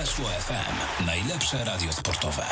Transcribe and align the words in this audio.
Weszło 0.00 0.24
FM. 0.24 1.06
Najlepsze 1.06 1.64
radio 1.64 1.92
sportowe. 1.92 2.42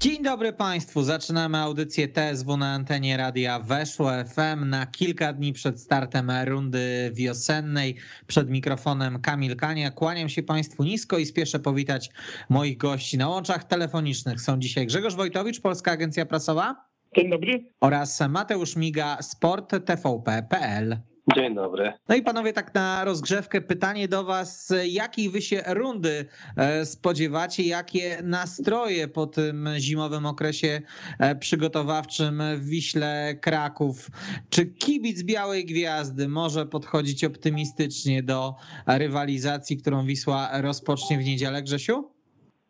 Dzień 0.00 0.22
dobry 0.22 0.52
Państwu. 0.52 1.02
Zaczynamy 1.02 1.58
audycję 1.58 2.08
TSW 2.08 2.56
na 2.56 2.72
antenie 2.72 3.16
radia 3.16 3.60
Weszło 3.60 4.10
FM 4.24 4.68
na 4.68 4.86
kilka 4.86 5.32
dni 5.32 5.52
przed 5.52 5.80
startem 5.80 6.30
rundy 6.44 7.10
wiosennej. 7.14 7.96
Przed 8.26 8.50
mikrofonem 8.50 9.20
Kamil 9.20 9.56
Kania. 9.56 9.90
Kłaniam 9.90 10.28
się 10.28 10.42
Państwu 10.42 10.84
nisko 10.84 11.18
i 11.18 11.26
spieszę 11.26 11.58
powitać 11.58 12.10
moich 12.48 12.76
gości. 12.76 13.18
Na 13.18 13.28
łączach 13.28 13.64
telefonicznych 13.64 14.40
są 14.40 14.58
dzisiaj 14.58 14.86
Grzegorz 14.86 15.14
Wojtowicz, 15.14 15.60
Polska 15.60 15.92
Agencja 15.92 16.26
Prasowa. 16.26 16.88
Dzień 17.16 17.30
dobry. 17.30 17.64
Oraz 17.80 18.20
Mateusz 18.28 18.76
Miga, 18.76 19.22
Sport 19.22 19.70
TVP.pl. 19.86 20.98
Dzień 21.36 21.54
dobry. 21.54 21.92
No 22.08 22.14
i 22.14 22.22
panowie, 22.22 22.52
tak 22.52 22.74
na 22.74 23.04
rozgrzewkę 23.04 23.60
pytanie 23.60 24.08
do 24.08 24.24
was, 24.24 24.74
jakiej 24.86 25.30
wy 25.30 25.42
się 25.42 25.62
rundy 25.66 26.26
e, 26.56 26.84
spodziewacie, 26.84 27.62
jakie 27.62 28.18
nastroje 28.22 29.08
po 29.08 29.26
tym 29.26 29.68
zimowym 29.78 30.26
okresie 30.26 30.80
e, 31.18 31.36
przygotowawczym 31.36 32.42
w 32.56 32.68
Wiśle 32.68 33.34
Kraków? 33.40 34.10
Czy 34.50 34.66
kibic 34.66 35.22
Białej 35.22 35.64
Gwiazdy 35.64 36.28
może 36.28 36.66
podchodzić 36.66 37.24
optymistycznie 37.24 38.22
do 38.22 38.54
rywalizacji, 38.86 39.76
którą 39.76 40.06
Wisła 40.06 40.50
rozpocznie 40.62 41.18
w 41.18 41.24
niedzielę, 41.24 41.62
Grzesiu? 41.62 42.10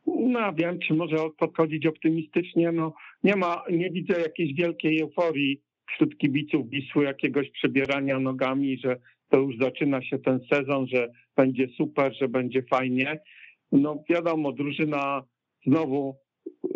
No 0.06 0.52
wiem, 0.54 0.78
czy 0.78 0.94
może 0.94 1.16
podchodzić 1.38 1.86
optymistycznie. 1.86 2.72
No 2.72 2.92
nie 3.24 3.36
ma, 3.36 3.62
nie 3.70 3.90
widzę 3.90 4.20
jakiejś 4.20 4.54
wielkiej 4.54 5.00
euforii 5.00 5.67
wśród 5.88 6.18
kibiców 6.18 6.70
Wisły 6.70 7.04
jakiegoś 7.04 7.50
przebierania 7.50 8.18
nogami, 8.18 8.78
że 8.78 8.96
to 9.28 9.38
już 9.38 9.56
zaczyna 9.56 10.02
się 10.02 10.18
ten 10.18 10.40
sezon, 10.52 10.86
że 10.86 11.08
będzie 11.36 11.68
super, 11.68 12.14
że 12.20 12.28
będzie 12.28 12.62
fajnie. 12.62 13.20
No 13.72 14.04
wiadomo, 14.10 14.52
drużyna 14.52 15.22
znowu 15.66 16.16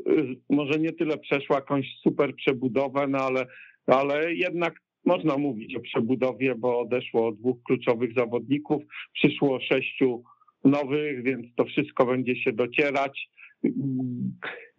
y, 0.09 0.37
może 0.51 0.79
nie 0.79 0.93
tyle 0.93 1.19
przeszła 1.19 1.57
jakąś 1.57 1.87
super 2.03 2.35
przebudowę, 2.35 3.07
no 3.09 3.19
ale, 3.19 3.47
ale 3.87 4.35
jednak 4.35 4.75
można 5.05 5.39
mówić 5.39 5.77
o 5.77 5.81
przebudowie, 5.81 6.55
bo 6.55 6.81
odeszło 6.81 7.33
dwóch 7.33 7.63
kluczowych 7.63 8.15
zawodników, 8.15 8.83
przyszło 9.13 9.61
sześciu 9.61 10.23
nowych, 10.65 11.23
więc 11.23 11.55
to 11.57 11.65
wszystko 11.65 12.07
będzie 12.07 12.37
się 12.37 12.53
docierać. 12.53 13.31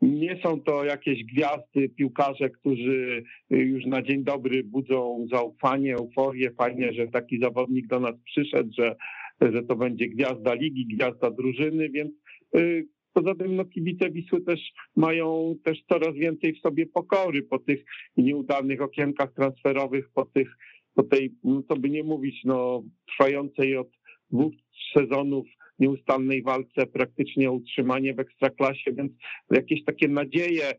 Nie 0.02 0.40
są 0.44 0.62
to 0.62 0.86
jakieś 0.86 1.24
gwiazdy, 1.24 1.90
piłkarze, 1.90 2.50
którzy 2.50 3.24
już 3.50 3.86
na 3.86 4.02
dzień 4.02 4.24
dobry 4.24 4.64
budzą 4.64 5.26
zaufanie, 5.32 5.96
euforię. 5.96 6.52
Fajnie, 6.58 6.94
że 6.94 7.08
taki 7.08 7.40
zawodnik 7.40 7.88
do 7.88 8.00
nas 8.00 8.16
przyszedł, 8.26 8.70
że, 8.78 8.96
że 9.42 9.64
to 9.64 9.76
będzie 9.76 10.08
gwiazda 10.08 10.54
ligi, 10.54 10.86
gwiazda 10.86 11.32
drużyny, 11.32 11.90
więc 11.90 12.12
y, 12.56 12.88
Poza 13.14 13.36
tym 13.36 13.56
no, 13.56 13.66
kibice 13.66 14.12
Wisły 14.12 14.42
też 14.42 14.60
mają 14.96 15.56
też 15.64 15.84
coraz 15.90 16.16
więcej 16.16 16.54
w 16.54 16.60
sobie 16.60 16.86
pokory 16.86 17.44
po 17.44 17.60
tych 17.60 17.86
nieudanych 18.18 18.82
okienkach 18.82 19.34
transferowych, 19.34 20.10
po 20.14 20.26
tych, 20.26 20.58
po 20.94 21.04
tej, 21.04 21.34
no 21.44 21.64
co 21.68 21.76
by 21.76 21.90
nie 21.90 22.04
mówić, 22.04 22.42
no 22.46 22.84
trwającej 23.08 23.78
od 23.78 23.90
dwóch 24.32 24.54
sezonów 24.98 25.46
nieustannej 25.84 26.44
walce 26.44 26.86
praktycznie 26.86 27.50
o 27.50 27.54
utrzymanie 27.54 28.14
w 28.14 28.20
ekstraklasie, 28.20 28.92
więc 28.94 29.12
jakieś 29.52 29.84
takie 29.84 30.08
nadzieje, 30.08 30.72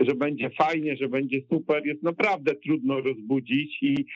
że 0.00 0.14
będzie 0.14 0.50
fajnie, 0.50 0.96
że 0.96 1.08
będzie 1.08 1.40
super, 1.52 1.86
jest 1.86 2.02
naprawdę 2.02 2.54
trudno 2.54 3.00
rozbudzić 3.00 3.82
i 3.82 4.06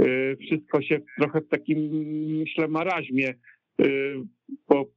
y, 0.00 0.36
wszystko 0.40 0.82
się 0.82 1.00
trochę 1.18 1.40
w 1.40 1.48
takim, 1.48 1.78
myślę, 2.38 2.68
maraźmie 2.68 3.34
y, 3.80 4.14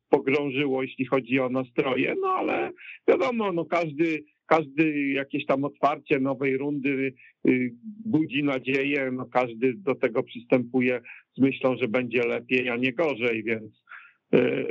pogrążyło, 0.09 0.83
jeśli 0.83 1.05
chodzi 1.05 1.39
o 1.39 1.49
nastroje, 1.49 2.15
no 2.21 2.27
ale 2.27 2.71
wiadomo, 3.07 3.51
no 3.51 3.65
każdy, 3.65 4.23
każdy 4.45 5.09
jakieś 5.09 5.45
tam 5.45 5.63
otwarcie 5.63 6.19
nowej 6.19 6.57
rundy 6.57 7.13
y, 7.47 7.71
budzi 8.05 8.43
nadzieję, 8.43 9.11
no 9.11 9.25
każdy 9.25 9.73
do 9.73 9.95
tego 9.95 10.23
przystępuje 10.23 11.01
z 11.37 11.41
myślą, 11.41 11.77
że 11.77 11.87
będzie 11.87 12.23
lepiej, 12.23 12.69
a 12.69 12.75
nie 12.75 12.93
gorzej, 12.93 13.43
więc 13.43 13.84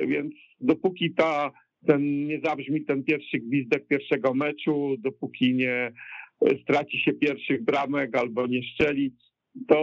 więc 0.06 0.34
dopóki 0.60 1.14
ta, 1.14 1.50
ten 1.86 2.26
nie 2.26 2.40
zabrzmi 2.40 2.84
ten 2.84 3.04
pierwszy 3.04 3.38
gwizdek 3.38 3.86
pierwszego 3.86 4.34
meczu, 4.34 4.96
dopóki 4.98 5.54
nie 5.54 5.92
straci 6.62 6.98
się 6.98 7.12
pierwszych 7.12 7.64
bramek 7.64 8.16
albo 8.16 8.46
nie 8.46 8.62
szczeli, 8.62 9.14
to, 9.68 9.76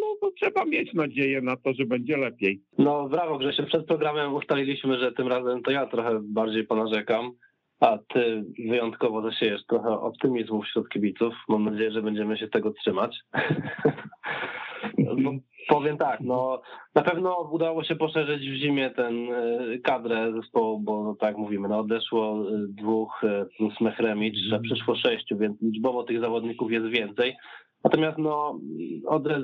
no, 0.00 0.16
to 0.20 0.30
trzeba 0.40 0.64
mieć 0.64 0.94
nadzieję 0.94 1.40
na 1.40 1.56
to, 1.56 1.72
że 1.72 1.86
będzie 1.86 2.16
lepiej. 2.16 2.62
No 2.78 3.08
brawo 3.08 3.38
Grzesiu, 3.38 3.66
przed 3.66 3.86
programem 3.86 4.34
ustaliliśmy, 4.34 4.98
że 4.98 5.12
tym 5.12 5.28
razem 5.28 5.62
to 5.62 5.70
ja 5.70 5.86
trochę 5.86 6.20
bardziej 6.22 6.64
ponarzekam, 6.64 7.32
a 7.80 7.98
ty 8.08 8.44
wyjątkowo 8.58 9.22
zasiejesz 9.22 9.66
trochę 9.66 9.88
optymizmu 9.88 10.62
wśród 10.62 10.88
kibiców. 10.88 11.34
Mam 11.48 11.64
nadzieję, 11.64 11.90
że 11.90 12.02
będziemy 12.02 12.38
się 12.38 12.48
tego 12.48 12.72
trzymać. 12.72 13.16
No, 14.98 15.30
powiem 15.68 15.96
tak, 15.98 16.20
no 16.20 16.60
na 16.94 17.02
pewno 17.02 17.48
udało 17.52 17.84
się 17.84 17.96
poszerzyć 17.96 18.50
w 18.50 18.54
zimie 18.54 18.90
ten 18.90 19.32
e, 19.32 19.78
kadrę 19.78 20.32
zespołu, 20.32 20.80
bo 20.80 21.04
no, 21.04 21.14
tak 21.14 21.36
mówimy, 21.38 21.68
no 21.68 21.78
odeszło 21.78 22.48
e, 22.48 22.66
dwóch 22.68 23.24
e, 23.24 23.46
plus 23.56 23.80
Mechremicz, 23.80 24.36
że 24.50 24.60
przyszło 24.60 24.96
sześciu, 24.96 25.38
więc 25.38 25.62
liczbowo 25.62 26.02
tych 26.02 26.20
zawodników 26.20 26.72
jest 26.72 26.86
więcej. 26.86 27.36
Natomiast 27.84 28.18
no 28.18 28.58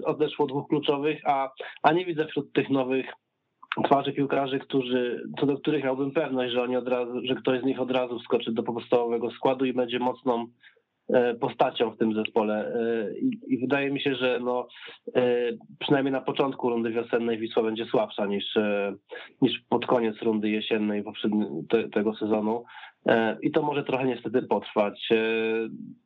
odeszło 0.04 0.46
dwóch 0.46 0.68
kluczowych, 0.68 1.20
a, 1.26 1.50
a 1.82 1.92
nie 1.92 2.04
widzę 2.04 2.26
wśród 2.26 2.52
tych 2.52 2.70
nowych 2.70 3.06
twarzy 3.84 4.12
piłkarzy, 4.12 4.58
którzy, 4.58 5.22
co 5.40 5.46
do 5.46 5.56
których 5.56 5.84
miałbym 5.84 6.10
pewność, 6.10 6.52
że 6.52 6.62
oni 6.62 6.76
od 6.76 6.88
razu, 6.88 7.12
że 7.24 7.34
ktoś 7.34 7.60
z 7.60 7.64
nich 7.64 7.80
od 7.80 7.90
razu 7.90 8.18
wskoczy 8.18 8.52
do 8.52 8.62
podstawowego 8.62 9.30
składu 9.30 9.64
i 9.64 9.72
będzie 9.72 9.98
mocną 9.98 10.46
postacią 11.40 11.90
w 11.90 11.96
tym 11.96 12.14
zespole. 12.14 12.74
E, 12.74 13.18
I, 13.48 13.58
wydaje 13.58 13.90
mi 13.90 14.00
się, 14.00 14.14
że 14.14 14.38
no, 14.42 14.68
e, 15.14 15.22
przynajmniej 15.78 16.12
na 16.12 16.20
początku 16.20 16.70
rundy 16.70 16.90
wiosennej 16.90 17.38
Wisła 17.38 17.62
będzie 17.62 17.86
słabsza 17.86 18.26
niż, 18.26 18.44
niż 19.42 19.60
pod 19.68 19.86
koniec 19.86 20.22
rundy 20.22 20.50
jesiennej 20.50 21.04
te, 21.68 21.88
tego 21.88 22.14
sezonu. 22.14 22.64
I 23.42 23.50
to 23.50 23.62
może 23.62 23.84
trochę 23.84 24.04
niestety 24.04 24.42
potrwać. 24.42 25.08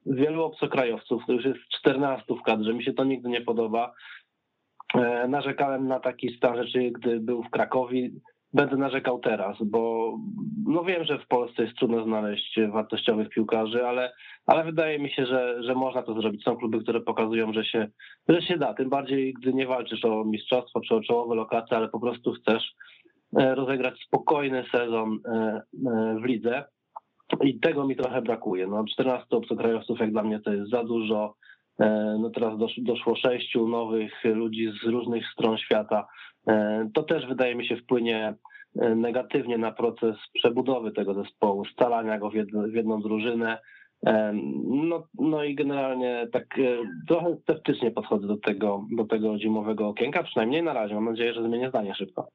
Wielu 0.06 0.45
obcokrajowców, 0.45 1.22
to 1.27 1.33
już 1.33 1.45
jest 1.45 1.59
14 1.78 2.25
w 2.34 2.43
kadrze, 2.43 2.75
mi 2.75 2.84
się 2.84 2.93
to 2.93 3.05
nigdy 3.05 3.28
nie 3.28 3.41
podoba. 3.41 3.93
Narzekałem 5.28 5.89
na 5.89 6.00
taki 6.00 6.37
stan 6.37 6.56
rzeczy, 6.56 6.91
gdy 6.91 7.21
był 7.21 7.43
w 7.43 7.50
Krakowie 7.50 8.11
będę 8.56 8.77
narzekał 8.77 9.19
teraz, 9.19 9.56
bo 9.61 10.12
no 10.67 10.84
wiem, 10.84 11.05
że 11.05 11.19
w 11.19 11.27
Polsce 11.27 11.62
jest 11.62 11.77
trudno 11.77 12.05
znaleźć 12.05 12.61
wartościowych 12.72 13.28
piłkarzy, 13.28 13.87
ale, 13.87 14.12
ale 14.47 14.65
wydaje 14.65 14.99
mi 14.99 15.11
się, 15.11 15.27
że, 15.27 15.62
że 15.62 15.75
można 15.75 16.03
to 16.03 16.21
zrobić. 16.21 16.43
Są 16.44 16.56
kluby, 16.56 16.81
które 16.81 17.00
pokazują, 17.00 17.53
że 17.53 17.65
się, 17.65 17.89
że 18.28 18.43
się 18.43 18.59
da, 18.59 18.75
tym 18.75 18.89
bardziej 18.89 19.34
gdy 19.34 19.55
nie 19.55 19.66
walczysz 19.66 20.05
o 20.05 20.25
mistrzostwo 20.25 20.81
czy 20.81 20.95
o 20.95 21.00
czołowe 21.00 21.34
lokacje, 21.34 21.77
ale 21.77 21.89
po 21.89 22.00
prostu 22.00 22.33
chcesz 22.33 22.75
e, 23.39 23.55
rozegrać 23.55 23.95
spokojny 24.06 24.65
sezon 24.72 25.19
e, 25.25 25.31
e, 25.33 26.16
w 26.22 26.25
lidze. 26.25 26.65
I 27.43 27.61
tego 27.61 27.87
mi 27.87 27.97
trochę 27.97 28.22
brakuje. 28.22 28.66
No, 28.66 28.84
14 28.93 29.37
obcokrajowców 29.37 30.00
jak 30.00 30.12
dla 30.12 30.22
mnie 30.22 30.41
to 30.41 30.53
jest 30.53 30.71
za 30.71 30.84
dużo. 30.84 31.34
No 32.21 32.31
teraz 32.31 32.59
doszło 32.78 33.16
sześciu 33.16 33.69
nowych 33.69 34.25
ludzi 34.25 34.72
z 34.83 34.87
różnych 34.87 35.25
stron 35.33 35.59
świata. 35.59 36.06
E, 36.49 36.89
to 36.95 37.03
też 37.03 37.27
wydaje 37.27 37.55
mi 37.55 37.67
się 37.67 37.77
wpłynie 37.77 38.34
e, 38.79 38.95
negatywnie 38.95 39.59
na 39.59 39.73
proces 39.73 40.17
przebudowy 40.34 40.93
tego 40.93 41.15
zespołu, 41.15 41.65
scalania 41.65 42.19
go 42.19 42.31
w, 42.31 42.34
jedno, 42.34 42.62
w 42.62 42.75
jedną 42.75 43.01
drużynę. 43.03 43.59
E, 44.07 44.33
no, 44.65 45.07
no 45.15 45.45
i 45.45 45.55
generalnie 45.55 46.29
tak 46.33 46.47
trochę 47.09 47.37
sceptycznie 47.43 47.91
podchodzę 47.91 48.27
do 48.27 48.37
tego, 48.37 48.87
do 48.97 49.05
tego 49.05 49.39
zimowego 49.39 49.89
okienka, 49.89 50.23
przynajmniej 50.23 50.62
na 50.62 50.73
razie. 50.73 50.95
Mam 50.95 51.05
nadzieję, 51.05 51.34
że 51.34 51.43
zmienię 51.43 51.69
zdanie 51.69 51.95
szybko. 51.95 52.29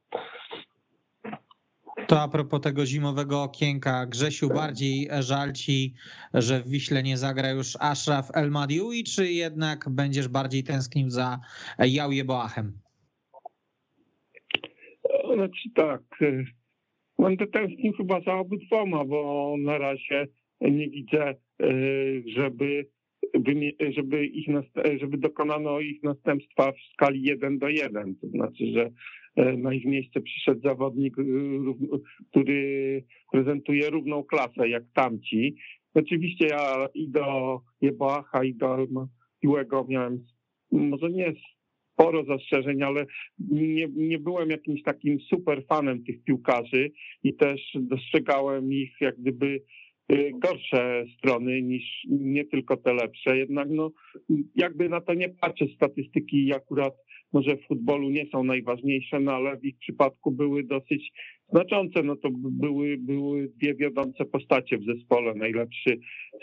To 2.08 2.22
a 2.22 2.28
propos 2.28 2.62
tego 2.62 2.86
zimowego 2.86 3.44
okienka, 3.44 4.06
Grzesiu, 4.06 4.50
bardziej 4.50 5.10
żal 5.20 5.54
ci, 5.54 5.94
że 6.34 6.60
w 6.60 6.70
Wiśle 6.70 7.04
nie 7.04 7.18
zagra 7.18 7.50
już 7.50 7.78
Ashraf 7.80 8.30
El 8.34 8.52
Madiui, 8.52 9.04
czy 9.04 9.32
jednak 9.32 9.90
będziesz 9.90 10.28
bardziej 10.28 10.64
tęsknił 10.64 11.10
za 11.10 11.40
Jauje 11.80 12.26
Boachem? 12.26 12.74
Znaczy 15.36 15.70
tak, 15.76 16.02
y, 16.22 16.46
będę 17.20 17.48
tęsknił 17.48 17.94
chyba 17.94 18.22
za 18.22 18.34
obydwoma, 18.34 19.06
bo 19.06 19.56
na 19.60 19.78
razie 19.78 20.28
nie 20.62 20.90
widzę, 20.90 21.36
y, 21.62 22.24
żeby, 22.28 22.88
żeby, 23.96 24.26
ich, 24.26 24.48
żeby 25.00 25.18
dokonano 25.18 25.80
ich 25.80 26.04
następstwa 26.04 26.72
w 26.72 26.94
skali 26.94 27.24
1 27.24 27.60
do 27.60 27.70
1. 27.70 28.16
To 28.16 28.28
znaczy, 28.28 28.66
że 28.74 28.92
y, 29.46 29.58
na 29.58 29.74
ich 29.74 29.86
miejsce 29.86 30.22
przyszedł 30.22 30.62
zawodnik, 30.62 31.16
który 32.30 33.04
prezentuje 33.32 33.90
równą 33.90 34.24
klasę 34.24 34.70
jak 34.70 34.84
tamci. 34.94 35.56
Oczywiście 35.94 36.48
ja 36.48 36.88
i 36.94 37.10
do 37.10 37.60
Jeboacha, 37.82 38.44
i 38.44 38.54
do 38.54 38.88
Piłego 39.42 39.86
miałem 39.90 40.26
może 40.72 41.10
nie 41.10 41.34
sporo 42.02 42.24
zastrzeżeń, 42.24 42.84
ale 42.84 43.06
nie, 43.52 43.88
nie 43.96 44.20
byłem 44.20 44.50
jakimś 44.50 44.84
takim 44.84 45.20
super 45.20 45.64
fanem 45.70 46.04
tych 46.04 46.24
piłkarzy 46.24 46.92
i 47.24 47.36
też 47.36 47.62
dostrzegałem 47.76 48.74
ich 48.74 49.02
jak 49.02 49.18
gdyby 49.18 49.62
y, 50.12 50.32
gorsze 50.34 51.06
strony 51.18 51.62
niż 51.62 51.84
nie 52.10 52.46
tylko 52.46 52.78
te 52.78 52.94
lepsze. 52.94 53.38
Jednak 53.38 53.68
no, 53.70 53.92
jakby 54.56 54.90
na 54.90 55.02
to 55.02 55.14
nie 55.14 55.30
patrzę, 55.30 55.66
statystyki 55.76 56.54
akurat 56.54 56.94
może 57.34 57.58
w 57.58 57.68
futbolu 57.68 58.10
nie 58.10 58.26
są 58.32 58.44
najważniejsze, 58.44 59.20
no 59.20 59.32
ale 59.32 59.58
w 59.58 59.66
ich 59.66 59.78
przypadku 59.78 60.32
były 60.32 60.64
dosyć 60.64 61.12
znaczące. 61.50 62.04
No 62.04 62.16
to 62.16 62.30
były, 62.34 62.98
były 62.98 63.48
dwie 63.48 63.76
wiodące 63.76 64.26
postacie 64.26 64.78
w 64.78 64.86
zespole. 64.86 65.34
Najlepszy 65.36 66.00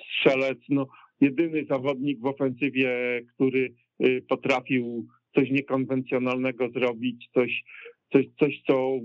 strzelec, 0.08 0.58
no 0.68 0.86
jedyny 1.20 1.64
zawodnik 1.70 2.20
w 2.20 2.26
ofensywie, 2.26 3.20
który 3.34 3.74
y, 4.06 4.22
potrafił 4.28 5.06
coś 5.34 5.50
niekonwencjonalnego 5.50 6.70
zrobić, 6.70 7.28
coś, 7.34 7.64
coś, 8.12 8.26
coś 8.38 8.62
co 8.66 8.98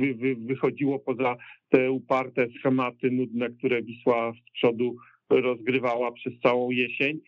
wy, 0.00 0.14
wy, 0.14 0.36
wychodziło 0.36 0.98
poza 0.98 1.36
te 1.68 1.90
uparte 1.90 2.48
schematy 2.58 3.10
nudne, 3.10 3.50
które 3.50 3.82
Wisła 3.82 4.32
z 4.32 4.50
przodu 4.52 4.96
rozgrywała 5.30 6.12
przez 6.12 6.32
całą 6.42 6.70
jesień. 6.70 7.20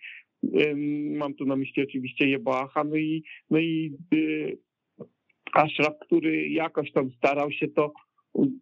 Mam 1.16 1.34
tu 1.34 1.46
na 1.46 1.56
myśli 1.56 1.82
oczywiście 1.82 2.28
Jebacha, 2.28 2.84
no 2.84 2.96
i, 2.96 3.22
no 3.50 3.58
i 3.58 3.92
y, 4.14 4.58
Ashraf, 5.52 5.94
który 6.00 6.48
jakoś 6.48 6.92
tam 6.92 7.10
starał 7.10 7.52
się 7.52 7.68
to 7.68 7.92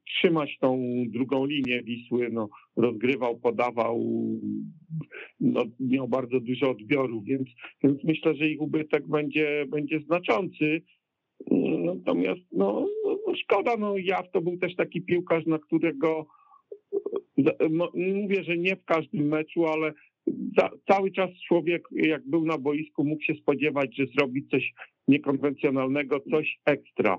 trzymać 0.06 0.58
tą 0.60 0.82
drugą 1.08 1.46
linię 1.46 1.82
Wisły, 1.82 2.28
no, 2.32 2.48
rozgrywał, 2.76 3.38
podawał, 3.38 4.00
no, 5.40 5.64
miał 5.80 6.08
bardzo 6.08 6.40
dużo 6.40 6.70
odbiorów, 6.70 7.24
więc, 7.24 7.48
więc 7.84 8.04
myślę, 8.04 8.34
że 8.34 8.48
ich 8.48 8.60
ubytek 8.60 9.08
będzie, 9.08 9.66
będzie 9.68 10.00
znaczący. 10.00 10.82
Natomiast 11.84 12.40
no, 12.52 12.86
no 13.04 13.34
szkoda, 13.34 13.76
no 13.76 13.96
Jaw 13.98 14.30
to 14.30 14.40
był 14.40 14.58
też 14.58 14.76
taki 14.76 15.02
piłkarz, 15.02 15.46
na 15.46 15.58
którego 15.58 16.26
no, 17.70 17.92
mówię, 17.94 18.44
że 18.44 18.58
nie 18.58 18.76
w 18.76 18.84
każdym 18.84 19.28
meczu, 19.28 19.66
ale 19.66 19.92
za, 20.58 20.70
cały 20.88 21.10
czas 21.10 21.30
człowiek, 21.48 21.82
jak 21.92 22.26
był 22.26 22.44
na 22.44 22.58
boisku, 22.58 23.04
mógł 23.04 23.22
się 23.22 23.34
spodziewać, 23.34 23.96
że 23.96 24.06
zrobi 24.06 24.46
coś 24.46 24.72
niekonwencjonalnego, 25.08 26.20
coś 26.20 26.58
ekstra. 26.64 27.16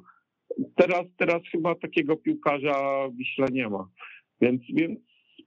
Teraz, 0.76 1.04
teraz 1.18 1.42
chyba 1.52 1.76
takiego 1.76 2.18
piłkarza 2.18 3.10
Wiśle 3.18 3.46
nie 3.52 3.70
ma, 3.70 3.90
więc, 4.42 4.62
więc 4.74 5.00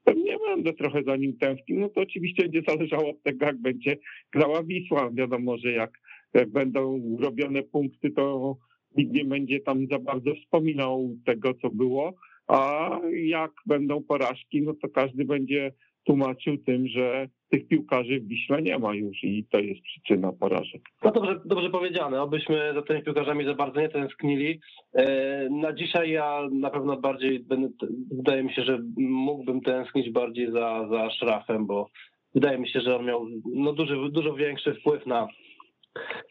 pewnie 0.04 0.36
będę 0.48 0.72
trochę 0.72 1.02
za 1.02 1.16
nim 1.16 1.38
tęsknił. 1.38 1.80
No 1.80 1.88
to 1.88 2.00
oczywiście 2.00 2.42
będzie 2.42 2.62
zależało 2.68 3.10
od 3.10 3.22
tego, 3.22 3.46
jak 3.46 3.56
będzie 3.56 3.96
grała 4.32 4.62
Wisła. 4.62 5.10
Wiadomo, 5.10 5.58
że 5.58 5.72
jak 5.72 6.00
będą 6.48 7.00
robione 7.20 7.62
punkty, 7.62 8.10
to 8.10 8.56
nikt 8.96 9.12
nie 9.12 9.24
będzie 9.24 9.60
tam 9.60 9.86
za 9.90 9.98
bardzo 9.98 10.34
wspominał 10.34 11.16
tego, 11.24 11.54
co 11.54 11.70
było, 11.70 12.14
a 12.46 12.90
jak 13.12 13.50
będą 13.66 14.02
porażki, 14.02 14.62
no 14.62 14.74
to 14.74 14.88
każdy 14.88 15.24
będzie 15.24 15.72
tłumaczył 16.04 16.58
tym, 16.58 16.88
że 16.88 17.28
tych 17.54 17.68
piłkarzy 17.68 18.20
w 18.20 18.28
Wiśle 18.28 18.62
nie 18.62 18.78
ma 18.78 18.94
już 18.94 19.24
i 19.24 19.44
to 19.50 19.58
jest 19.58 19.82
przyczyna 19.82 20.32
porażek. 20.32 20.82
No 21.04 21.10
dobrze, 21.12 21.40
dobrze 21.44 21.70
powiedziane, 21.70 22.22
obyśmy 22.22 22.72
za 22.74 22.82
tymi 22.82 23.02
piłkarzami 23.02 23.44
za 23.44 23.54
bardzo 23.54 23.80
nie 23.80 23.88
tęsknili. 23.88 24.60
E, 24.94 25.48
na 25.50 25.72
dzisiaj 25.72 26.10
ja 26.10 26.48
na 26.52 26.70
pewno 26.70 26.96
bardziej, 26.96 27.40
będę, 27.40 27.68
wydaje 28.10 28.44
mi 28.44 28.54
się, 28.54 28.62
że 28.62 28.78
mógłbym 28.96 29.60
tęsknić 29.60 30.10
bardziej 30.10 30.52
za, 30.52 30.88
za 30.90 31.10
Szrafem, 31.10 31.66
bo 31.66 31.90
wydaje 32.34 32.58
mi 32.58 32.68
się, 32.68 32.80
że 32.80 32.96
on 32.96 33.06
miał 33.06 33.26
no, 33.54 33.72
duży, 33.72 33.96
dużo 34.10 34.34
większy 34.34 34.74
wpływ 34.74 35.06
na 35.06 35.28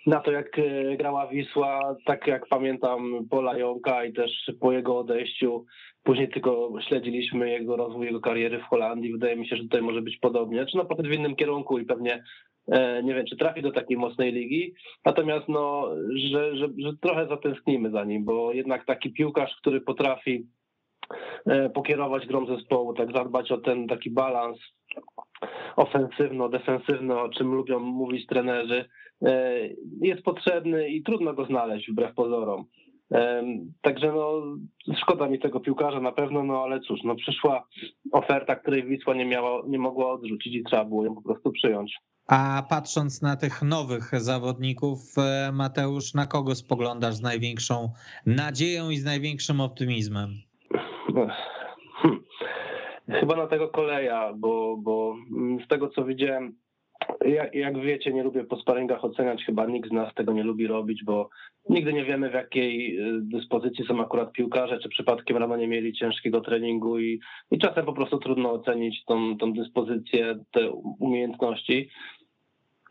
na 0.06 0.20
to, 0.20 0.32
jak 0.32 0.60
e, 0.60 0.98
grała 0.98 1.28
Wisła, 1.28 1.96
tak 2.06 2.28
jak 2.28 2.48
pamiętam 2.48 3.28
po 3.30 3.42
Lajonka 3.42 4.06
i 4.06 4.14
też 4.14 4.52
po 4.60 4.72
jego 4.72 5.00
odejściu. 5.00 5.66
Później 6.04 6.30
tylko 6.30 6.70
śledziliśmy 6.88 7.50
jego 7.50 7.76
rozwój, 7.76 8.06
jego 8.06 8.20
kariery 8.20 8.60
w 8.60 8.70
Holandii. 8.70 9.12
Wydaje 9.12 9.36
mi 9.36 9.48
się, 9.48 9.56
że 9.56 9.64
tutaj 9.64 9.82
może 9.82 10.02
być 10.02 10.18
podobnie. 10.18 10.66
Czy 10.66 10.78
no 10.78 10.86
potem 10.86 11.06
w 11.06 11.14
innym 11.14 11.36
kierunku 11.36 11.80
i 11.80 11.86
pewnie 11.86 12.24
e, 12.68 13.04
nie 13.04 13.14
wiem, 13.14 13.26
czy 13.26 13.38
trafi 13.38 13.62
do 13.62 13.72
takiej 13.72 13.98
mocnej 13.98 14.32
ligi. 14.32 14.74
Natomiast 15.06 15.48
no, 15.48 15.90
że, 16.16 16.56
że, 16.58 16.68
że 16.78 16.92
trochę 17.02 17.28
zatęsknimy 17.28 17.92
za 17.92 18.04
nim, 18.04 18.26
bo 18.26 18.54
jednak 18.54 18.86
taki 18.86 19.14
piłkarz, 19.14 19.56
który 19.62 19.82
potrafi 19.82 20.48
e, 21.46 21.70
pokierować 21.70 22.28
grą 22.28 22.46
zespołu, 22.46 22.94
tak 22.94 23.12
zadbać 23.12 23.52
o 23.52 23.58
ten 23.58 23.88
taki 23.88 24.10
balans 24.12 24.60
ofensywno-defensywny, 25.76 27.20
o 27.20 27.30
czym 27.30 27.54
lubią 27.54 27.80
mówić 27.80 28.28
trenerzy, 28.28 28.86
E, 29.24 29.60
jest 30.02 30.24
potrzebny 30.24 30.90
i 30.90 31.04
trudno 31.04 31.34
go 31.34 31.46
znaleźć 31.46 31.92
wbrew 31.92 32.16
pozorom. 32.16 32.66
E, 33.12 33.44
także 33.82 34.12
no, 34.12 34.42
szkoda 35.02 35.28
mi 35.28 35.40
tego 35.40 35.60
piłkarza 35.60 36.00
na 36.00 36.12
pewno, 36.12 36.44
no 36.44 36.64
ale 36.64 36.80
cóż, 36.80 37.00
no 37.04 37.16
przyszła 37.16 37.68
oferta, 38.12 38.56
której 38.56 38.84
Wisła 38.84 39.14
nie, 39.14 39.26
miała, 39.26 39.62
nie 39.68 39.80
mogła 39.80 40.12
odrzucić 40.12 40.56
i 40.56 40.64
trzeba 40.64 40.86
było 40.86 41.06
ją 41.06 41.16
po 41.16 41.22
prostu 41.22 41.52
przyjąć. 41.52 41.98
A 42.28 42.64
patrząc 42.70 43.22
na 43.22 43.36
tych 43.36 43.62
nowych 43.62 44.22
zawodników, 44.22 45.00
e, 45.18 45.52
Mateusz, 45.52 46.14
na 46.14 46.26
kogo 46.26 46.56
spoglądasz 46.56 47.14
z 47.14 47.22
największą 47.22 47.90
nadzieją 48.26 48.90
i 48.90 48.98
z 48.98 49.06
największym 49.06 49.62
optymizmem? 49.62 50.30
Hmm. 51.14 51.30
Chyba 53.20 53.36
na 53.36 53.48
tego 53.48 53.68
koleja, 53.68 54.34
bo, 54.34 54.78
bo 54.78 55.03
z 55.66 55.68
tego 55.68 55.90
co 55.90 56.06
widziałem, 56.06 56.56
jak, 57.26 57.56
jak 57.56 57.80
wiecie, 57.80 58.14
nie 58.14 58.24
lubię 58.24 58.44
po 58.44 58.58
sparingach 58.58 59.06
oceniać, 59.06 59.44
chyba 59.46 59.66
nikt 59.66 59.90
z 59.90 59.92
nas 59.92 60.14
tego 60.14 60.34
nie 60.34 60.44
lubi 60.44 60.68
robić, 60.68 61.04
bo 61.04 61.30
nigdy 61.70 61.94
nie 61.94 62.06
wiemy 62.06 62.30
w 62.30 62.34
jakiej 62.34 63.00
y, 63.00 63.22
dyspozycji 63.22 63.86
są 63.86 64.02
akurat 64.02 64.32
piłkarze, 64.32 64.80
czy 64.80 64.90
przypadkiem 64.90 65.38
rano 65.38 65.58
nie 65.58 65.68
mieli 65.68 65.94
ciężkiego 65.94 66.42
treningu 66.42 67.00
i, 67.00 67.20
i 67.52 67.60
czasem 67.60 67.86
po 67.86 67.94
prostu 67.94 68.18
trudno 68.18 68.52
ocenić 68.52 69.06
tą, 69.06 69.38
tą 69.38 69.54
dyspozycję, 69.54 70.36
te 70.52 70.72
umiejętności. 71.00 71.90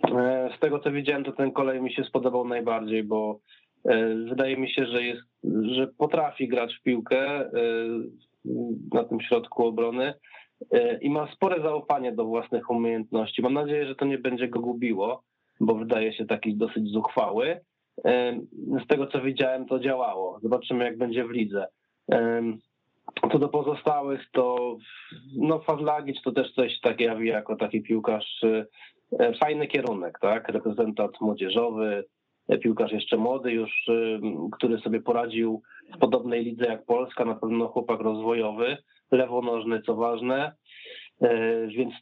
E, 0.08 0.50
z 0.56 0.60
tego 0.60 0.78
co 0.78 0.92
widziałem, 0.92 1.24
to 1.24 1.32
ten 1.32 1.52
kolej 1.52 1.82
mi 1.82 1.92
się 1.92 2.04
spodobał 2.04 2.48
najbardziej, 2.48 3.04
bo 3.04 3.40
e, 3.84 4.14
wydaje 4.14 4.56
mi 4.56 4.70
się, 4.70 4.86
że 4.86 5.02
jest, 5.02 5.22
że 5.62 5.86
potrafi 5.86 6.48
grać 6.48 6.74
w 6.74 6.82
piłkę 6.82 7.40
e, 7.40 7.50
na 8.92 9.04
tym 9.04 9.20
środku 9.20 9.66
obrony 9.66 10.14
i 11.00 11.10
ma 11.10 11.32
spore 11.32 11.62
zaufanie 11.62 12.12
do 12.12 12.24
własnych 12.24 12.70
umiejętności. 12.70 13.42
Mam 13.42 13.54
nadzieję, 13.54 13.86
że 13.86 13.94
to 13.94 14.04
nie 14.04 14.18
będzie 14.18 14.48
go 14.48 14.60
gubiło, 14.60 15.22
bo 15.60 15.74
wydaje 15.74 16.12
się 16.12 16.26
taki 16.26 16.56
dosyć 16.56 16.88
zuchwały. 16.88 17.60
E, 18.04 18.40
z 18.84 18.86
tego 18.86 19.06
co 19.06 19.20
widziałem, 19.20 19.66
to 19.66 19.78
działało. 19.78 20.38
Zobaczymy, 20.42 20.84
jak 20.84 20.98
będzie 20.98 21.24
w 21.24 21.30
lidze. 21.30 21.66
E, 22.12 22.42
co 23.32 23.38
do 23.38 23.48
pozostałych, 23.48 24.20
to 24.32 24.76
no 25.36 25.58
Fawlagic 25.58 26.22
to 26.22 26.32
też 26.32 26.52
coś 26.52 26.80
tak 26.80 27.00
jawi 27.00 27.28
jako 27.28 27.56
taki 27.56 27.82
piłkarz, 27.82 28.44
fajny 29.40 29.66
kierunek, 29.66 30.18
tak? 30.20 30.48
Reprezentant 30.48 31.20
młodzieżowy, 31.20 32.04
piłkarz 32.62 32.92
jeszcze 32.92 33.16
młody 33.16 33.52
już, 33.52 33.90
który 34.52 34.78
sobie 34.78 35.00
poradził 35.00 35.62
w 35.94 35.98
podobnej 35.98 36.44
lidze 36.44 36.64
jak 36.64 36.84
Polska, 36.84 37.24
na 37.24 37.34
pewno 37.34 37.68
chłopak 37.68 38.00
rozwojowy 38.00 38.76
lewonożny, 39.10 39.82
co 39.82 39.96
ważne, 39.96 40.52
e, 41.20 41.66
więc 41.66 41.94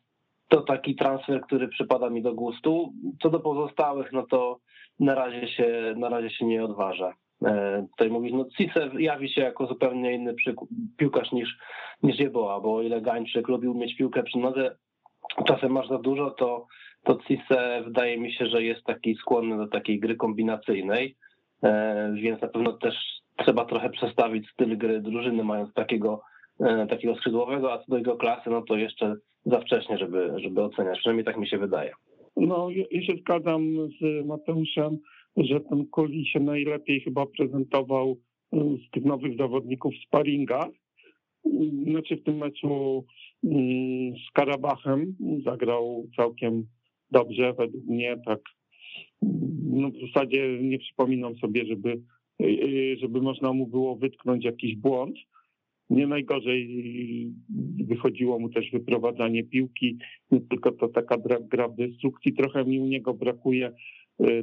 to 0.48 0.60
taki 0.60 0.96
transfer, 0.96 1.40
który 1.40 1.68
przypada 1.68 2.10
mi 2.10 2.22
do 2.22 2.34
gustu. 2.34 2.92
Co 3.22 3.30
do 3.30 3.40
pozostałych, 3.40 4.12
no 4.12 4.26
to 4.30 4.58
na 5.00 5.14
razie 5.14 5.48
się, 5.48 5.94
na 5.96 6.08
razie 6.08 6.30
się 6.30 6.44
nie 6.44 6.64
odważa. 6.64 7.14
E, 7.44 7.86
tutaj 7.90 8.10
mówić, 8.10 8.32
no 8.32 8.44
Cisse 8.56 8.90
jawi 8.98 9.28
się 9.28 9.40
jako 9.40 9.66
zupełnie 9.66 10.14
inny 10.14 10.34
piłkarz 10.96 11.32
niż, 11.32 11.58
niż 12.02 12.18
Jeboa, 12.18 12.60
bo 12.60 12.74
o 12.74 12.82
ile 12.82 13.00
Gańczyk 13.00 13.48
lubił 13.48 13.74
mieć 13.74 13.96
piłkę 13.96 14.22
przy 14.22 14.38
nodze, 14.38 14.76
czasem 15.46 15.72
masz 15.72 15.88
za 15.88 15.98
dużo, 15.98 16.30
to, 16.30 16.66
to 17.04 17.18
Cisse 17.28 17.82
wydaje 17.84 18.18
mi 18.18 18.32
się, 18.32 18.46
że 18.46 18.62
jest 18.62 18.84
taki 18.84 19.14
skłonny 19.14 19.56
do 19.56 19.66
takiej 19.66 20.00
gry 20.00 20.16
kombinacyjnej, 20.16 21.16
e, 21.62 22.12
więc 22.14 22.42
na 22.42 22.48
pewno 22.48 22.72
też 22.72 22.94
trzeba 23.36 23.64
trochę 23.64 23.90
przestawić 23.90 24.50
styl 24.50 24.78
gry 24.78 25.00
drużyny, 25.00 25.44
mając 25.44 25.74
takiego 25.74 26.20
E, 26.60 26.86
takiego 26.86 27.14
skrzydłowego, 27.14 27.72
a 27.72 27.78
co 27.78 27.84
do 27.88 27.98
jego 27.98 28.16
klasy, 28.16 28.50
no 28.50 28.62
to 28.62 28.76
jeszcze 28.76 29.16
za 29.46 29.60
wcześnie, 29.60 29.98
żeby, 29.98 30.32
żeby 30.36 30.62
oceniać. 30.62 30.98
Przynajmniej 30.98 31.24
tak 31.24 31.36
mi 31.36 31.48
się 31.48 31.58
wydaje. 31.58 31.92
No, 32.36 32.68
ja 32.90 33.02
się 33.02 33.12
zgadzam 33.20 33.62
z 34.00 34.26
Mateuszem, 34.26 34.98
że 35.36 35.60
ten 35.60 35.86
Kuli 35.86 36.26
się 36.26 36.40
najlepiej 36.40 37.00
chyba 37.00 37.26
prezentował 37.26 38.16
e, 38.52 38.58
z 38.88 38.90
tych 38.90 39.04
nowych 39.04 39.36
zawodników 39.36 39.94
w 39.94 40.06
sparingach. 40.06 40.68
Znaczy 41.90 42.16
w 42.16 42.22
tym 42.22 42.36
meczu 42.36 43.04
mm, 43.44 44.14
z 44.28 44.32
Karabachem 44.32 45.16
zagrał 45.44 46.04
całkiem 46.16 46.66
dobrze 47.10 47.52
według 47.52 47.86
mnie, 47.86 48.16
tak 48.26 48.40
no 49.62 49.90
w 49.90 50.00
zasadzie 50.06 50.58
nie 50.62 50.78
przypominam 50.78 51.36
sobie, 51.36 51.66
żeby, 51.66 52.02
e, 52.42 52.96
żeby 52.96 53.20
można 53.20 53.52
mu 53.52 53.66
było 53.66 53.96
wytknąć 53.96 54.44
jakiś 54.44 54.76
błąd. 54.76 55.16
Nie 55.90 56.06
najgorzej 56.06 56.68
wychodziło 57.84 58.38
mu 58.38 58.48
też 58.48 58.70
wyprowadzanie 58.70 59.44
piłki, 59.44 59.98
nie 60.30 60.40
tylko 60.40 60.72
to 60.72 60.88
taka 60.88 61.16
gra 61.40 61.68
w 61.68 61.76
destrukcji. 61.76 62.32
Trochę 62.32 62.64
mi 62.64 62.80
u 62.80 62.86
niego 62.86 63.14
brakuje 63.14 63.72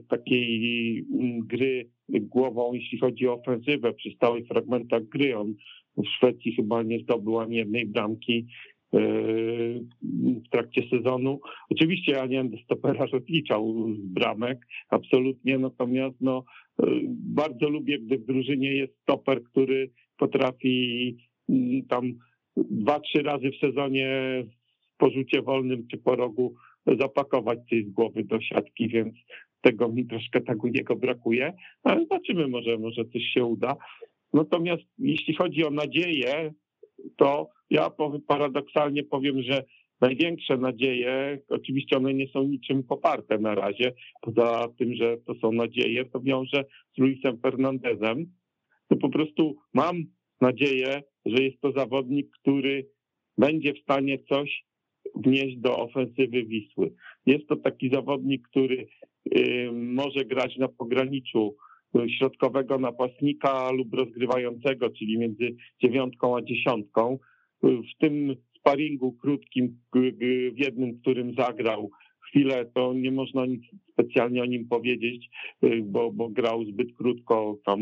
takiej 0.09 1.05
mm, 1.13 1.39
gry 1.39 1.89
głową, 2.09 2.73
jeśli 2.73 2.97
chodzi 2.97 3.27
o 3.27 3.33
ofensywę 3.33 3.93
przy 3.93 4.11
stałych 4.11 4.47
fragmentach 4.47 5.03
gry. 5.03 5.37
On 5.37 5.53
w 5.97 6.07
Szwecji 6.17 6.55
chyba 6.55 6.83
nie 6.83 6.99
zdobył 6.99 7.39
ani 7.39 7.55
jednej 7.55 7.85
bramki 7.85 8.45
w 8.93 10.49
trakcie 10.51 10.81
sezonu. 10.89 11.39
Oczywiście 11.69 12.11
ja 12.11 12.25
nie 12.25 12.37
będę 12.37 12.57
stopera 12.63 13.05
rozliczał 13.05 13.93
z 13.93 13.97
bramek, 13.99 14.67
absolutnie, 14.89 15.57
natomiast 15.57 16.15
no, 16.21 16.43
bardzo 17.09 17.69
lubię, 17.69 17.99
gdy 17.99 18.17
w 18.17 18.25
drużynie 18.25 18.73
jest 18.73 18.93
stoper, 19.01 19.43
który 19.43 19.89
potrafi 20.17 21.17
mm, 21.49 21.85
tam 21.85 22.13
dwa, 22.57 22.99
trzy 22.99 23.23
razy 23.23 23.51
w 23.51 23.65
sezonie 23.65 24.09
w 24.93 24.97
porzucie 24.97 25.41
wolnym 25.41 25.87
czy 25.87 25.97
po 25.97 26.15
rogu 26.15 26.53
zapakować 26.99 27.59
coś 27.69 27.85
z 27.85 27.89
głowy 27.89 28.23
do 28.23 28.41
siatki, 28.41 28.87
więc 28.87 29.13
tego 29.61 29.89
mi 29.89 30.05
troszkę 30.05 30.41
tak 30.41 30.63
u 30.63 30.67
niego 30.67 30.95
brakuje, 30.95 31.53
ale 31.83 32.01
zobaczymy, 32.01 32.47
może, 32.47 32.77
może 32.77 33.05
coś 33.05 33.23
się 33.23 33.45
uda. 33.45 33.75
Natomiast 34.33 34.83
jeśli 34.99 35.35
chodzi 35.35 35.65
o 35.65 35.69
nadzieję, 35.69 36.53
to 37.15 37.49
ja 37.69 37.91
paradoksalnie 38.27 39.03
powiem, 39.03 39.41
że 39.41 39.63
największe 40.01 40.57
nadzieje, 40.57 41.39
oczywiście 41.49 41.97
one 41.97 42.13
nie 42.13 42.27
są 42.27 42.43
niczym 42.43 42.83
poparte 42.83 43.37
na 43.37 43.55
razie, 43.55 43.93
poza 44.21 44.67
tym, 44.77 44.95
że 44.95 45.17
to 45.17 45.35
są 45.35 45.51
nadzieje, 45.51 46.05
to 46.05 46.19
wiąże 46.19 46.65
z 46.95 46.97
Luisem 46.97 47.39
Fernandezem. 47.39 48.25
To 48.87 48.95
po 48.95 49.09
prostu 49.09 49.55
mam 49.73 50.03
nadzieję, 50.41 51.03
że 51.25 51.43
jest 51.43 51.61
to 51.61 51.71
zawodnik, 51.71 52.29
który 52.41 52.89
będzie 53.37 53.73
w 53.73 53.79
stanie 53.79 54.19
coś 54.29 54.65
wnieść 55.15 55.57
do 55.57 55.77
ofensywy 55.77 56.45
Wisły. 56.45 56.93
Jest 57.25 57.47
to 57.47 57.55
taki 57.55 57.89
zawodnik, 57.89 58.47
który 58.47 58.87
y, 59.37 59.69
może 59.73 60.25
grać 60.25 60.57
na 60.57 60.67
pograniczu 60.67 61.55
środkowego 62.17 62.77
napastnika 62.77 63.71
lub 63.71 63.93
rozgrywającego, 63.93 64.89
czyli 64.89 65.17
między 65.17 65.55
dziewiątką 65.81 66.37
a 66.37 66.41
dziesiątką. 66.41 67.19
Y, 67.63 67.67
w 67.67 67.99
tym 67.99 68.35
sparingu 68.59 69.13
krótkim, 69.13 69.77
w 70.53 70.59
jednym, 70.59 70.99
którym 70.99 71.33
zagrał 71.33 71.89
chwilę, 72.27 72.65
to 72.75 72.93
nie 72.93 73.11
można 73.11 73.45
nic 73.45 73.63
specjalnie 73.91 74.41
o 74.41 74.45
nim 74.45 74.67
powiedzieć, 74.67 75.29
bo, 75.83 76.11
bo 76.11 76.29
grał 76.29 76.65
zbyt 76.65 76.93
krótko, 76.97 77.57
tam 77.65 77.79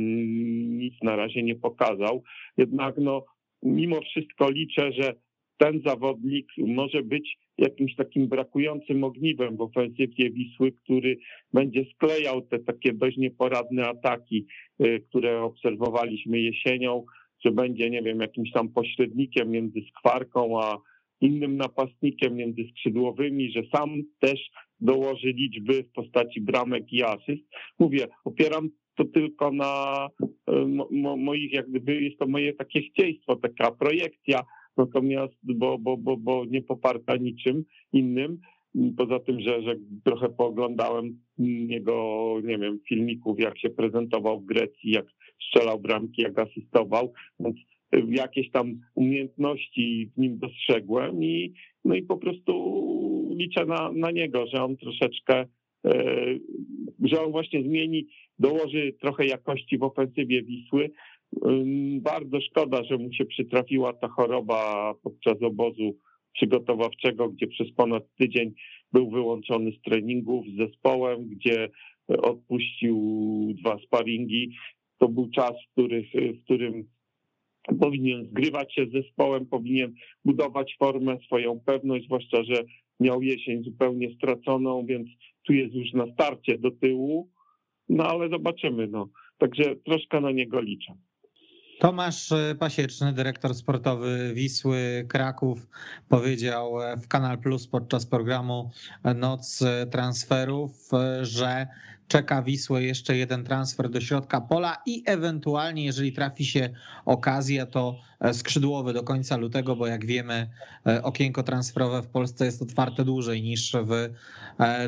nic 0.78 0.94
na 1.04 1.16
razie 1.16 1.44
nie 1.44 1.56
pokazał. 1.56 2.24
Jednak 2.58 2.98
no, 2.98 3.26
mimo 3.64 4.02
wszystko 4.02 4.50
liczę, 4.50 4.92
że 4.92 5.14
ten 5.58 5.82
zawodnik 5.86 6.48
może 6.58 7.04
być 7.04 7.38
jakimś 7.58 7.96
takim 7.96 8.28
brakującym 8.28 9.04
ogniwem 9.04 9.58
w 9.58 9.62
ofensywie 9.62 10.30
Wisły, 10.32 10.72
który 10.72 11.18
będzie 11.54 11.86
sklejał 11.94 12.42
te 12.42 12.60
takie 12.60 12.94
dość 12.94 13.18
nieporadne 13.18 13.88
ataki, 13.88 14.46
y, 14.86 15.04
które 15.10 15.42
obserwowaliśmy 15.42 16.40
jesienią, 16.40 17.06
że 17.46 17.52
będzie, 17.52 17.90
nie 17.90 18.02
wiem, 18.02 18.20
jakimś 18.20 18.52
tam 18.52 18.70
pośrednikiem 18.70 19.52
między 19.52 19.80
skwarką 19.90 20.62
a 20.64 20.78
innym 21.22 21.58
napastnikiem, 21.58 22.36
między 22.36 22.64
skrzydłowymi, 22.72 23.52
że 23.52 23.62
sam 23.76 24.04
też 24.20 24.40
dołoży 24.80 25.28
liczby 25.28 25.84
w 25.84 25.92
postaci 25.92 26.42
bramek 26.42 26.94
i 26.94 27.04
asyst. 27.04 27.44
Mówię, 27.80 28.08
opieram 28.26 28.70
to 28.96 29.06
tylko 29.06 29.52
na 29.52 30.08
y, 30.24 30.26
mo, 30.92 31.18
moich, 31.18 31.54
jak 31.54 31.70
gdyby 31.70 32.02
jest 32.02 32.20
to 32.20 32.28
moje 32.28 32.54
takie 32.54 32.82
chcieństwo, 32.82 33.36
taka 33.36 33.72
projekcja, 33.72 34.44
natomiast 34.78 35.34
bo, 35.44 35.78
bo, 35.78 35.98
bo, 35.98 36.18
bo 36.18 36.46
nie 36.46 36.62
poparta 36.62 37.16
niczym 37.16 37.66
innym. 37.94 38.40
Poza 38.98 39.20
tym, 39.20 39.40
że, 39.40 39.62
że 39.62 39.76
trochę 40.04 40.30
pooglądałem 40.30 41.20
jego, 41.68 42.36
nie 42.44 42.58
wiem, 42.58 42.80
filmików, 42.90 43.40
jak 43.40 43.60
się 43.60 43.70
prezentował 43.70 44.40
w 44.40 44.46
Grecji, 44.46 44.92
jak 44.92 45.06
strzelał 45.48 45.80
bramki, 45.80 46.22
jak 46.22 46.40
asystował, 46.40 47.14
więc 47.40 47.58
jakieś 48.08 48.52
tam 48.52 48.82
umiejętności 48.96 50.12
w 50.18 50.20
nim 50.20 50.40
dostrzegłem 50.40 51.24
i 51.24 51.54
no 51.86 51.96
i 51.96 52.04
po 52.04 52.18
prostu 52.18 52.54
liczę 53.36 53.66
na, 53.66 53.92
na 53.92 54.12
niego, 54.12 54.48
że 54.48 54.64
on 54.64 54.78
troszeczkę, 54.78 55.46
e, 55.86 56.26
że 57.04 57.22
on 57.22 57.32
właśnie 57.32 57.64
zmieni, 57.64 58.08
dołoży 58.40 58.94
trochę 59.02 59.26
jakości 59.26 59.78
w 59.78 59.84
ofensywie 59.84 60.44
Wisły, 60.44 60.92
bardzo 62.02 62.42
szkoda, 62.42 62.84
że 62.84 62.98
mu 62.98 63.14
się 63.14 63.26
przytrafiła 63.26 63.94
ta 63.94 64.08
choroba 64.08 64.94
podczas 65.04 65.42
obozu 65.42 65.98
przygotowawczego, 66.34 67.30
gdzie 67.30 67.48
przez 67.48 67.72
ponad 67.72 68.04
tydzień 68.20 68.54
był 68.94 69.10
wyłączony 69.10 69.72
z 69.72 69.82
treningów 69.82 70.46
z 70.48 70.58
zespołem, 70.58 71.30
gdzie 71.30 71.70
odpuścił 72.08 72.98
dwa 73.58 73.78
sparingi. 73.80 74.56
To 74.98 75.10
był 75.10 75.30
czas, 75.30 75.54
w, 75.78 75.82
w 76.38 76.44
którym 76.44 76.88
powinien 77.80 78.26
zgrywać 78.26 78.74
się 78.74 78.86
z 78.86 78.92
zespołem, 78.92 79.46
powinien 79.46 79.94
budować 80.26 80.76
formę, 80.80 81.18
swoją 81.26 81.60
pewność, 81.60 82.06
zwłaszcza, 82.06 82.44
że 82.44 82.64
miał 83.00 83.22
jesień 83.22 83.64
zupełnie 83.64 84.16
straconą, 84.16 84.86
więc 84.86 85.08
tu 85.44 85.54
jest 85.54 85.74
już 85.74 85.94
na 85.94 86.14
starcie 86.14 86.58
do 86.58 86.72
tyłu. 86.72 87.30
No 87.90 88.04
ale 88.04 88.30
zobaczymy. 88.30 88.88
No. 88.88 89.10
Także 89.38 89.76
troszkę 89.76 90.22
na 90.22 90.32
niego 90.32 90.62
liczę. 90.62 90.94
Tomasz 91.80 92.34
Pasieczny, 92.60 93.14
dyrektor 93.14 93.56
sportowy 93.56 94.32
Wisły 94.34 95.06
Kraków, 95.10 95.68
powiedział 96.10 96.74
w 96.98 97.08
Kanal 97.08 97.38
Plus 97.38 97.68
podczas 97.68 98.06
programu 98.06 98.72
Noc 99.16 99.64
Transferów, 99.92 100.90
że 101.22 101.68
czeka 102.08 102.42
Wisłę 102.42 102.84
jeszcze 102.84 103.18
jeden 103.18 103.44
transfer 103.44 103.90
do 103.90 104.02
środka 104.02 104.42
pola 104.42 104.78
i 104.86 105.04
ewentualnie, 105.06 105.86
jeżeli 105.86 106.14
trafi 106.14 106.46
się 106.46 106.70
okazja, 107.06 107.66
to 107.66 107.96
skrzydłowy 108.34 108.94
do 108.94 109.04
końca 109.04 109.38
lutego, 109.38 109.76
bo 109.76 109.88
jak 109.88 110.06
wiemy, 110.06 110.50
okienko 111.04 111.44
transferowe 111.44 112.02
w 112.02 112.08
Polsce 112.08 112.46
jest 112.46 112.62
otwarte 112.62 113.06
dłużej 113.06 113.42
niż 113.42 113.74
w 113.74 114.10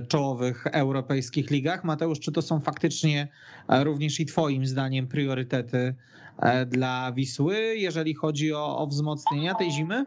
czołowych 0.08 0.68
europejskich 0.68 1.50
ligach. 1.52 1.84
Mateusz, 1.84 2.20
czy 2.20 2.32
to 2.32 2.42
są 2.42 2.60
faktycznie 2.60 3.28
również 3.70 4.20
i 4.20 4.26
Twoim 4.26 4.66
zdaniem 4.66 5.08
priorytety 5.08 5.96
E, 6.40 6.66
dla 6.66 7.12
Wisły, 7.12 7.56
jeżeli 7.78 8.14
chodzi 8.14 8.54
o, 8.54 8.78
o 8.78 8.88
wzmocnienia 8.88 9.56
tej 9.56 9.72
zimy? 9.72 10.04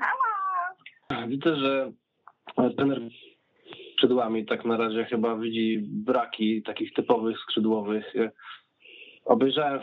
Widzę, 1.28 1.56
że 1.56 1.92
trener 2.76 3.00
skrzydłami 4.00 4.46
tak 4.46 4.64
na 4.64 4.76
razie 4.76 5.04
chyba 5.04 5.36
widzi 5.36 5.82
braki 5.82 6.62
takich 6.62 6.92
typowych 6.92 7.38
skrzydłowych. 7.38 8.14
Obejrzałem 9.24 9.80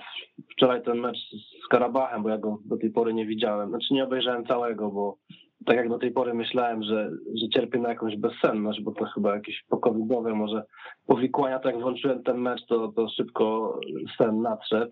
wczoraj 0.51 0.83
ten 0.83 0.97
mecz 0.97 1.17
z 1.65 1.67
Karabachem, 1.67 2.23
bo 2.23 2.29
ja 2.29 2.37
go 2.37 2.59
do 2.65 2.77
tej 2.77 2.91
pory 2.91 3.13
nie 3.13 3.25
widziałem. 3.25 3.69
Znaczy 3.69 3.93
nie 3.93 4.03
obejrzałem 4.03 4.45
całego, 4.45 4.91
bo 4.91 5.17
tak 5.65 5.75
jak 5.75 5.89
do 5.89 5.99
tej 5.99 6.11
pory 6.11 6.33
myślałem, 6.33 6.83
że, 6.83 7.09
że 7.41 7.49
cierpię 7.49 7.79
na 7.79 7.89
jakąś 7.89 8.15
bezsenność, 8.15 8.81
bo 8.81 8.91
to 8.91 9.05
chyba 9.05 9.35
jakieś 9.35 9.63
pokowidowe 9.69 10.33
może 10.33 10.63
powikłania. 11.07 11.59
Tak 11.59 11.73
jak 11.73 11.81
włączyłem 11.81 12.23
ten 12.23 12.37
mecz, 12.37 12.65
to, 12.65 12.87
to 12.87 13.09
szybko 13.09 13.79
sen 14.17 14.41
nadszedł 14.41 14.91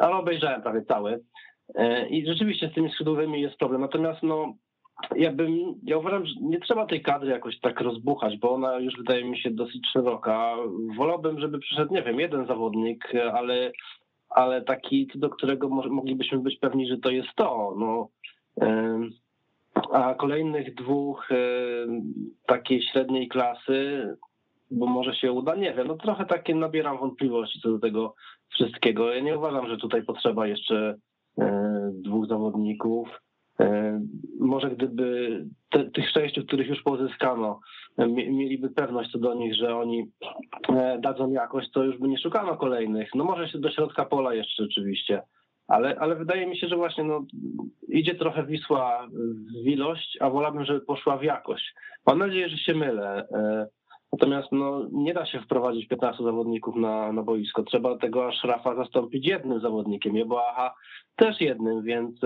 ale 0.00 0.16
obejrzałem 0.16 0.62
prawie 0.62 0.82
cały. 0.82 1.20
E, 1.74 2.08
I 2.08 2.26
rzeczywiście 2.26 2.68
z 2.68 2.74
tymi 2.74 2.90
skrzydłowymi 2.90 3.40
jest 3.40 3.56
problem. 3.56 3.80
Natomiast 3.80 4.22
no, 4.22 4.54
ja 5.16 5.32
bym, 5.32 5.74
ja 5.82 5.98
uważam, 5.98 6.26
że 6.26 6.34
nie 6.40 6.60
trzeba 6.60 6.86
tej 6.86 7.02
kadry 7.02 7.30
jakoś 7.30 7.60
tak 7.60 7.80
rozbuchać, 7.80 8.38
bo 8.38 8.50
ona 8.50 8.78
już 8.78 8.96
wydaje 8.96 9.24
mi 9.24 9.38
się 9.38 9.50
dosyć 9.50 9.86
szeroka. 9.92 10.56
Wolałbym, 10.96 11.40
żeby 11.40 11.58
przyszedł, 11.58 11.94
nie 11.94 12.02
wiem, 12.02 12.20
jeden 12.20 12.46
zawodnik, 12.46 13.12
ale, 13.32 13.72
ale 14.28 14.62
taki, 14.62 15.08
do 15.14 15.30
którego 15.30 15.68
moglibyśmy 15.68 16.38
być 16.38 16.58
pewni, 16.58 16.88
że 16.88 16.98
to 16.98 17.10
jest 17.10 17.34
to. 17.36 17.74
No, 17.78 18.08
a 19.92 20.14
kolejnych 20.14 20.74
dwóch 20.74 21.28
takiej 22.46 22.82
średniej 22.82 23.28
klasy, 23.28 24.08
bo 24.70 24.86
może 24.86 25.14
się 25.14 25.32
uda, 25.32 25.54
nie 25.54 25.74
wiem, 25.74 25.86
no 25.86 25.96
trochę 25.96 26.26
takie 26.26 26.54
nabieram 26.54 26.98
wątpliwości 26.98 27.60
co 27.60 27.70
do 27.70 27.78
tego 27.78 28.14
wszystkiego. 28.48 29.12
Ja 29.12 29.20
nie 29.20 29.38
uważam, 29.38 29.68
że 29.68 29.76
tutaj 29.76 30.02
potrzeba 30.02 30.46
jeszcze 30.46 30.94
e, 31.38 31.90
dwóch 31.92 32.26
zawodników. 32.26 33.08
E, 33.60 34.00
może 34.40 34.70
gdyby 34.70 35.44
te, 35.70 35.90
tych 35.90 36.10
sześciu, 36.10 36.44
których 36.44 36.68
już 36.68 36.82
pozyskano, 36.82 37.60
e, 37.98 38.06
mieliby 38.08 38.70
pewność 38.70 39.10
co 39.10 39.18
do 39.18 39.34
nich, 39.34 39.54
że 39.54 39.76
oni 39.76 40.10
dadzą 40.98 41.32
jakość, 41.32 41.70
to 41.70 41.84
już 41.84 41.98
by 41.98 42.08
nie 42.08 42.18
szukano 42.18 42.56
kolejnych. 42.56 43.10
No 43.14 43.24
może 43.24 43.48
się 43.48 43.58
do 43.58 43.70
środka 43.70 44.04
pola 44.04 44.34
jeszcze 44.34 44.64
oczywiście, 44.64 45.22
ale, 45.68 45.96
ale 45.98 46.16
wydaje 46.16 46.46
mi 46.46 46.58
się, 46.58 46.68
że 46.68 46.76
właśnie 46.76 47.04
no, 47.04 47.24
idzie 47.88 48.14
trochę 48.14 48.46
Wisła 48.46 49.08
w 49.64 49.66
ilość, 49.66 50.18
a 50.20 50.30
wolałbym, 50.30 50.64
żeby 50.64 50.80
poszła 50.80 51.16
w 51.16 51.22
jakość. 51.22 51.74
Mam 52.06 52.18
nadzieję, 52.18 52.48
że 52.48 52.58
się 52.58 52.74
mylę. 52.74 53.28
Natomiast 54.12 54.48
no, 54.52 54.88
nie 54.92 55.14
da 55.14 55.26
się 55.26 55.40
wprowadzić 55.40 55.88
15 55.88 56.24
zawodników 56.24 56.76
na, 56.76 57.12
na 57.12 57.22
boisko. 57.22 57.62
Trzeba 57.62 57.98
tego 57.98 58.28
aż 58.28 58.44
Rafa 58.44 58.74
zastąpić 58.74 59.26
jednym 59.26 59.60
zawodnikiem, 59.60 60.16
Jeboaha 60.16 60.74
też 61.16 61.40
jednym, 61.40 61.82
więc 61.82 62.20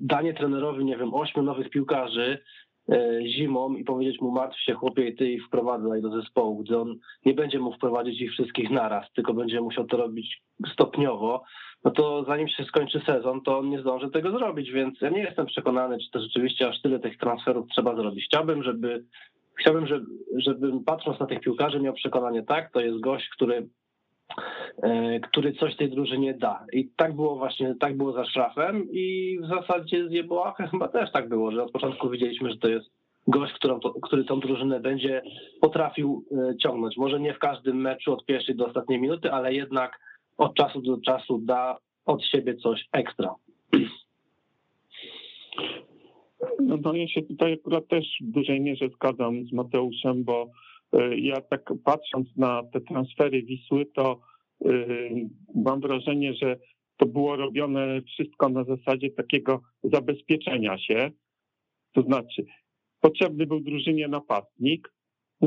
danie 0.00 0.34
trenerowi, 0.34 0.84
nie 0.84 0.96
wiem, 0.96 1.14
ośmiu 1.14 1.42
nowych 1.42 1.70
piłkarzy 1.70 2.38
e, 2.88 3.20
zimą 3.26 3.74
i 3.74 3.84
powiedzieć 3.84 4.20
mu 4.20 4.30
martw 4.30 4.60
się 4.60 4.74
chłopie 4.74 5.08
i 5.08 5.16
ty 5.16 5.30
ich 5.30 5.46
wprowadzaj 5.46 6.02
do 6.02 6.10
zespołu, 6.10 6.58
gdzie 6.58 6.78
on 6.78 6.98
nie 7.24 7.34
będzie 7.34 7.58
mógł 7.58 7.76
wprowadzić 7.76 8.20
ich 8.20 8.32
wszystkich 8.32 8.70
naraz, 8.70 9.12
tylko 9.12 9.34
będzie 9.34 9.60
musiał 9.60 9.84
to 9.84 9.96
robić 9.96 10.42
stopniowo, 10.72 11.42
no 11.84 11.90
to 11.90 12.24
zanim 12.24 12.48
się 12.48 12.64
skończy 12.64 13.00
sezon, 13.06 13.40
to 13.42 13.58
on 13.58 13.70
nie 13.70 13.80
zdąży 13.80 14.10
tego 14.10 14.30
zrobić, 14.30 14.70
więc 14.70 15.00
ja 15.00 15.08
nie 15.08 15.22
jestem 15.22 15.46
przekonany, 15.46 15.98
czy 15.98 16.10
to 16.10 16.20
rzeczywiście 16.20 16.68
aż 16.68 16.82
tyle 16.82 16.98
tych 16.98 17.18
transferów 17.18 17.68
trzeba 17.68 17.96
zrobić. 17.96 18.24
Chciałbym, 18.24 18.62
żeby 18.62 19.04
chciałbym, 19.60 19.86
żeby, 19.86 20.06
żebym 20.36 20.84
patrząc 20.84 21.20
na 21.20 21.26
tych 21.26 21.40
piłkarzy 21.40 21.80
miał 21.80 21.94
przekonanie, 21.94 22.42
tak, 22.42 22.72
to 22.72 22.80
jest 22.80 23.00
gość, 23.00 23.28
który 23.28 23.68
który 25.22 25.52
coś 25.52 25.76
tej 25.76 25.90
drużynie 25.90 26.34
da. 26.34 26.66
I 26.72 26.88
tak 26.96 27.14
było 27.14 27.36
właśnie, 27.36 27.74
tak 27.80 27.96
było 27.96 28.12
za 28.12 28.24
Szrafem 28.24 28.88
i 28.92 29.38
w 29.42 29.46
zasadzie 29.46 30.08
z 30.08 30.12
Jeboachem 30.12 30.68
chyba 30.68 30.88
też 30.88 31.12
tak 31.12 31.28
było, 31.28 31.52
że 31.52 31.62
od 31.62 31.72
początku 31.72 32.10
widzieliśmy, 32.10 32.50
że 32.50 32.56
to 32.56 32.68
jest 32.68 32.90
gość, 33.28 33.52
którą, 33.52 33.80
który 34.02 34.24
tą 34.24 34.40
drużynę 34.40 34.80
będzie 34.80 35.22
potrafił 35.60 36.24
e, 36.32 36.56
ciągnąć. 36.56 36.96
Może 36.96 37.20
nie 37.20 37.34
w 37.34 37.38
każdym 37.38 37.76
meczu 37.76 38.12
od 38.12 38.24
pierwszej 38.24 38.54
do 38.54 38.66
ostatniej 38.66 39.00
minuty, 39.00 39.32
ale 39.32 39.54
jednak 39.54 39.98
od 40.38 40.54
czasu 40.54 40.80
do 40.80 40.98
czasu 41.00 41.38
da 41.38 41.78
od 42.06 42.24
siebie 42.24 42.54
coś 42.54 42.88
ekstra. 42.92 43.34
No, 46.60 46.76
no 46.82 46.94
ja 46.94 47.08
się 47.08 47.22
tutaj 47.22 47.52
akurat 47.52 47.88
też 47.88 48.04
w 48.20 48.30
dużej 48.30 48.60
mierze 48.60 48.88
zgadzam 48.88 49.44
z 49.46 49.52
Mateuszem, 49.52 50.24
bo 50.24 50.46
ja 51.16 51.40
tak 51.40 51.72
patrząc 51.84 52.36
na 52.36 52.62
te 52.72 52.80
transfery 52.80 53.42
Wisły, 53.42 53.86
to 53.86 54.20
y, 54.66 55.28
mam 55.54 55.80
wrażenie, 55.80 56.34
że 56.34 56.58
to 56.96 57.06
było 57.06 57.36
robione 57.36 58.02
wszystko 58.02 58.48
na 58.48 58.64
zasadzie 58.64 59.10
takiego 59.10 59.62
zabezpieczenia 59.82 60.78
się. 60.78 61.10
To 61.92 62.02
znaczy, 62.02 62.44
potrzebny 63.00 63.46
był 63.46 63.60
drużynie 63.60 64.08
napastnik, 64.08 64.92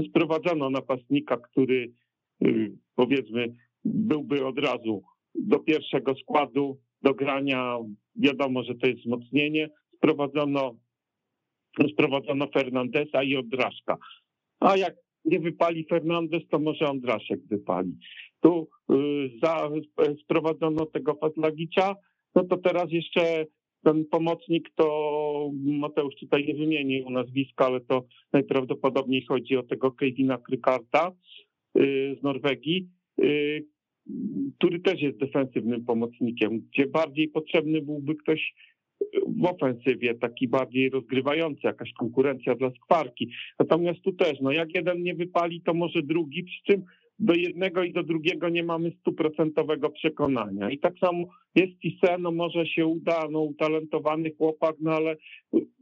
sprowadzono 0.09 0.69
napastnika, 0.69 1.37
który 1.37 1.91
y, 2.45 2.77
powiedzmy 2.95 3.55
byłby 3.85 4.45
od 4.45 4.59
razu 4.59 5.03
do 5.35 5.59
pierwszego 5.59 6.15
składu, 6.15 6.79
do 7.01 7.13
grania. 7.13 7.77
Wiadomo, 8.15 8.63
że 8.63 8.75
to 8.75 8.87
jest 8.87 8.99
wzmocnienie. 8.99 9.69
Sprowadzono, 9.95 10.75
sprowadzono 11.91 12.47
Fernandesa 12.47 13.23
i 13.23 13.35
Odraszka. 13.35 13.97
A 14.59 14.77
jak 14.77 14.95
nie 15.25 15.39
wypali 15.39 15.85
Fernandez, 15.89 16.47
to 16.49 16.59
może 16.59 16.89
Ondraszek 16.89 17.39
wypali. 17.47 17.91
Tu 18.41 18.67
y, 18.91 18.95
za, 19.43 19.69
sprowadzono 20.23 20.85
tego 20.85 21.15
Fatlagicia, 21.15 21.95
no 22.35 22.43
to 22.43 22.57
teraz 22.57 22.91
jeszcze 22.91 23.45
ten 23.83 24.05
pomocnik 24.05 24.69
to 24.75 25.51
Mateusz 25.63 26.15
tutaj 26.15 26.45
nie 26.45 26.53
wymienił 26.53 27.09
nazwiska, 27.09 27.65
ale 27.65 27.81
to 27.81 28.03
najprawdopodobniej 28.33 29.25
chodzi 29.25 29.57
o 29.57 29.63
tego 29.63 29.91
Kevina 29.91 30.37
Krykarta 30.37 31.11
y, 31.77 32.17
z 32.19 32.23
Norwegii, 32.23 32.87
y, 33.21 33.65
który 34.57 34.79
też 34.79 35.01
jest 35.01 35.17
defensywnym 35.17 35.85
pomocnikiem, 35.85 36.59
gdzie 36.59 36.87
bardziej 36.87 37.27
potrzebny 37.27 37.81
byłby 37.81 38.15
ktoś 38.15 38.53
w 39.27 39.45
ofensywie, 39.45 40.15
taki 40.15 40.47
bardziej 40.47 40.89
rozgrywający, 40.89 41.61
jakaś 41.63 41.93
konkurencja 41.93 42.55
dla 42.55 42.71
skwarki. 42.71 43.29
Natomiast 43.59 44.01
tu 44.01 44.11
też, 44.11 44.39
no 44.41 44.51
jak 44.51 44.75
jeden 44.75 45.03
nie 45.03 45.15
wypali, 45.15 45.61
to 45.61 45.73
może 45.73 46.01
drugi, 46.03 46.43
przy 46.43 46.63
czym 46.63 46.83
do 47.19 47.33
jednego 47.33 47.83
i 47.83 47.93
do 47.93 48.03
drugiego 48.03 48.49
nie 48.49 48.63
mamy 48.63 48.91
stuprocentowego 48.99 49.89
przekonania. 49.89 50.69
I 50.69 50.79
tak 50.79 50.93
samo 50.99 51.27
jest 51.55 51.83
i 51.83 51.99
no 52.19 52.31
może 52.31 52.65
się 52.65 52.85
uda, 52.85 53.27
no 53.31 53.41
utalentowany 53.41 54.31
chłopak, 54.37 54.75
no 54.79 54.91
ale 54.91 55.15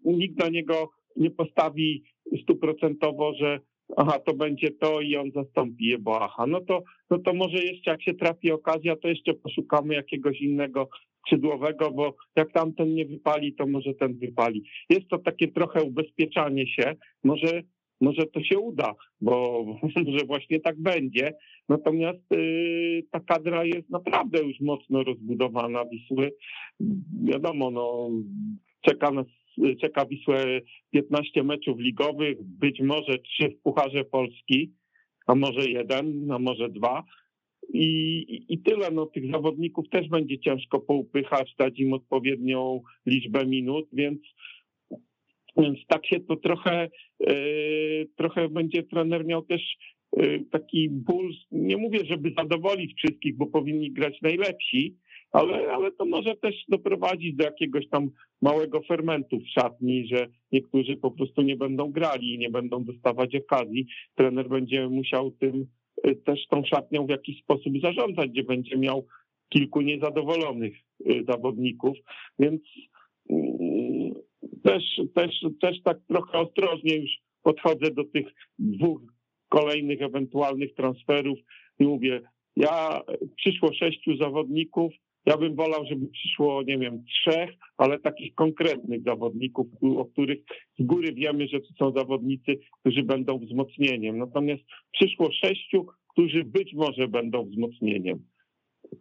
nikt 0.05 0.39
na 0.39 0.49
niego 0.49 0.89
nie 1.15 1.31
postawi 1.31 2.03
stuprocentowo, 2.43 3.33
że 3.33 3.59
aha, 3.97 4.19
to 4.19 4.33
będzie 4.33 4.71
to 4.71 5.01
i 5.01 5.15
on 5.15 5.31
zastąpi 5.31 5.85
je, 5.85 5.97
bo 5.99 6.21
aha, 6.21 6.45
no 6.47 6.61
to, 6.61 6.83
no 7.09 7.19
to 7.19 7.33
może 7.33 7.57
jeszcze 7.57 7.91
jak 7.91 8.03
się 8.03 8.13
trafi 8.13 8.51
okazja, 8.51 8.95
to 8.95 9.07
jeszcze 9.07 9.33
poszukamy 9.33 9.93
jakiegoś 9.93 10.41
innego 10.41 10.89
skrzydłowego, 11.25 11.91
bo 11.91 12.15
jak 12.35 12.51
tamten 12.51 12.93
nie 12.93 13.05
wypali, 13.05 13.53
to 13.53 13.67
może 13.67 13.93
ten 13.93 14.17
wypali. 14.19 14.63
Jest 14.89 15.07
to 15.07 15.17
takie 15.17 15.47
trochę 15.47 15.83
ubezpieczanie 15.83 16.67
się, 16.67 16.95
może, 17.23 17.61
może 18.01 18.25
to 18.25 18.43
się 18.43 18.59
uda, 18.59 18.95
bo 19.21 19.65
może 20.05 20.25
właśnie 20.25 20.59
tak 20.59 20.81
będzie. 20.81 21.33
Natomiast 21.69 22.31
yy, 22.31 23.03
ta 23.11 23.19
kadra 23.19 23.65
jest 23.65 23.89
naprawdę 23.89 24.39
już 24.43 24.59
mocno 24.59 25.03
rozbudowana 25.03 25.85
Wisły. 25.85 26.31
Wiadomo, 27.23 27.71
no, 27.71 28.09
czeka 28.81 29.11
nas 29.11 29.25
czeka 29.81 30.05
Wisłę 30.05 30.61
15 30.91 31.43
meczów 31.43 31.79
ligowych, 31.79 32.43
być 32.43 32.81
może 32.81 33.17
trzy 33.17 33.49
w 33.49 33.61
Pucharze 33.61 34.03
Polski, 34.03 34.73
a 35.27 35.35
może 35.35 35.69
jeden, 35.69 36.31
a 36.31 36.39
może 36.39 36.69
dwa. 36.69 37.03
I, 37.73 38.45
I 38.49 38.59
tyle, 38.59 38.91
no 38.91 39.05
tych 39.05 39.31
zawodników 39.31 39.89
też 39.89 40.09
będzie 40.09 40.39
ciężko 40.39 40.79
poupychać, 40.79 41.55
dać 41.59 41.79
im 41.79 41.93
odpowiednią 41.93 42.81
liczbę 43.05 43.45
minut, 43.45 43.87
więc, 43.93 44.19
więc 45.57 45.79
tak 45.87 46.05
się 46.05 46.19
to 46.19 46.35
trochę, 46.35 46.89
yy, 47.19 48.07
trochę 48.15 48.49
będzie 48.49 48.83
trener 48.83 49.25
miał 49.25 49.41
też 49.41 49.61
yy, 50.17 50.45
taki 50.51 50.89
ból, 50.89 51.31
nie 51.51 51.77
mówię, 51.77 51.99
żeby 52.05 52.33
zadowolić 52.37 52.93
wszystkich, 52.97 53.37
bo 53.37 53.47
powinni 53.47 53.91
grać 53.91 54.21
najlepsi, 54.21 54.95
ale, 55.31 55.71
ale 55.71 55.91
to 55.91 56.05
może 56.05 56.35
też 56.35 56.55
doprowadzić 56.67 57.35
do 57.35 57.43
jakiegoś 57.43 57.89
tam 57.89 58.09
małego 58.41 58.81
fermentu 58.81 59.39
w 59.39 59.49
szatni, 59.49 60.07
że 60.07 60.27
niektórzy 60.51 60.97
po 60.97 61.11
prostu 61.11 61.41
nie 61.41 61.55
będą 61.55 61.91
grali 61.91 62.33
i 62.33 62.37
nie 62.37 62.49
będą 62.49 62.83
dostawać 62.83 63.35
okazji. 63.35 63.87
Trener 64.15 64.49
będzie 64.49 64.89
musiał 64.89 65.31
tym 65.31 65.67
też 66.25 66.47
tą 66.47 66.63
szatnią 66.65 67.05
w 67.05 67.09
jakiś 67.09 67.41
sposób 67.41 67.73
zarządzać, 67.81 68.29
gdzie 68.29 68.43
będzie 68.43 68.77
miał 68.77 69.05
kilku 69.49 69.81
niezadowolonych 69.81 70.73
y, 71.01 71.23
zawodników, 71.27 71.97
więc 72.39 72.61
mm, 73.29 74.13
też, 74.63 74.83
też, 75.15 75.45
też 75.61 75.81
tak 75.83 75.97
trochę 76.07 76.37
ostrożnie 76.37 76.95
już 76.95 77.11
podchodzę 77.43 77.91
do 77.91 78.03
tych 78.03 78.27
dwóch 78.59 79.01
kolejnych 79.49 80.01
ewentualnych 80.01 80.75
transferów 80.75 81.39
i 81.79 81.83
mówię, 81.83 82.21
ja 82.55 83.01
przyszło 83.35 83.73
sześciu 83.73 84.17
zawodników, 84.17 84.93
ja 85.25 85.37
bym 85.37 85.55
wolał, 85.55 85.85
żeby 85.89 86.07
przyszło, 86.07 86.63
nie 86.63 86.77
wiem, 86.77 87.03
trzech, 87.03 87.49
ale 87.77 87.99
takich 87.99 88.35
konkretnych 88.35 89.03
zawodników, 89.03 89.67
o 89.97 90.05
których 90.05 90.39
z 90.79 90.83
góry 90.83 91.13
wiemy, 91.13 91.47
że 91.47 91.59
to 91.59 91.67
są 91.79 91.91
zawodnicy, 91.91 92.59
którzy 92.79 93.03
będą 93.03 93.39
wzmocnieniem. 93.39 94.17
Natomiast 94.17 94.63
przyszło 94.91 95.31
sześciu, 95.31 95.85
którzy 96.11 96.43
być 96.43 96.73
może 96.73 97.07
będą 97.07 97.45
wzmocnieniem. 97.45 98.19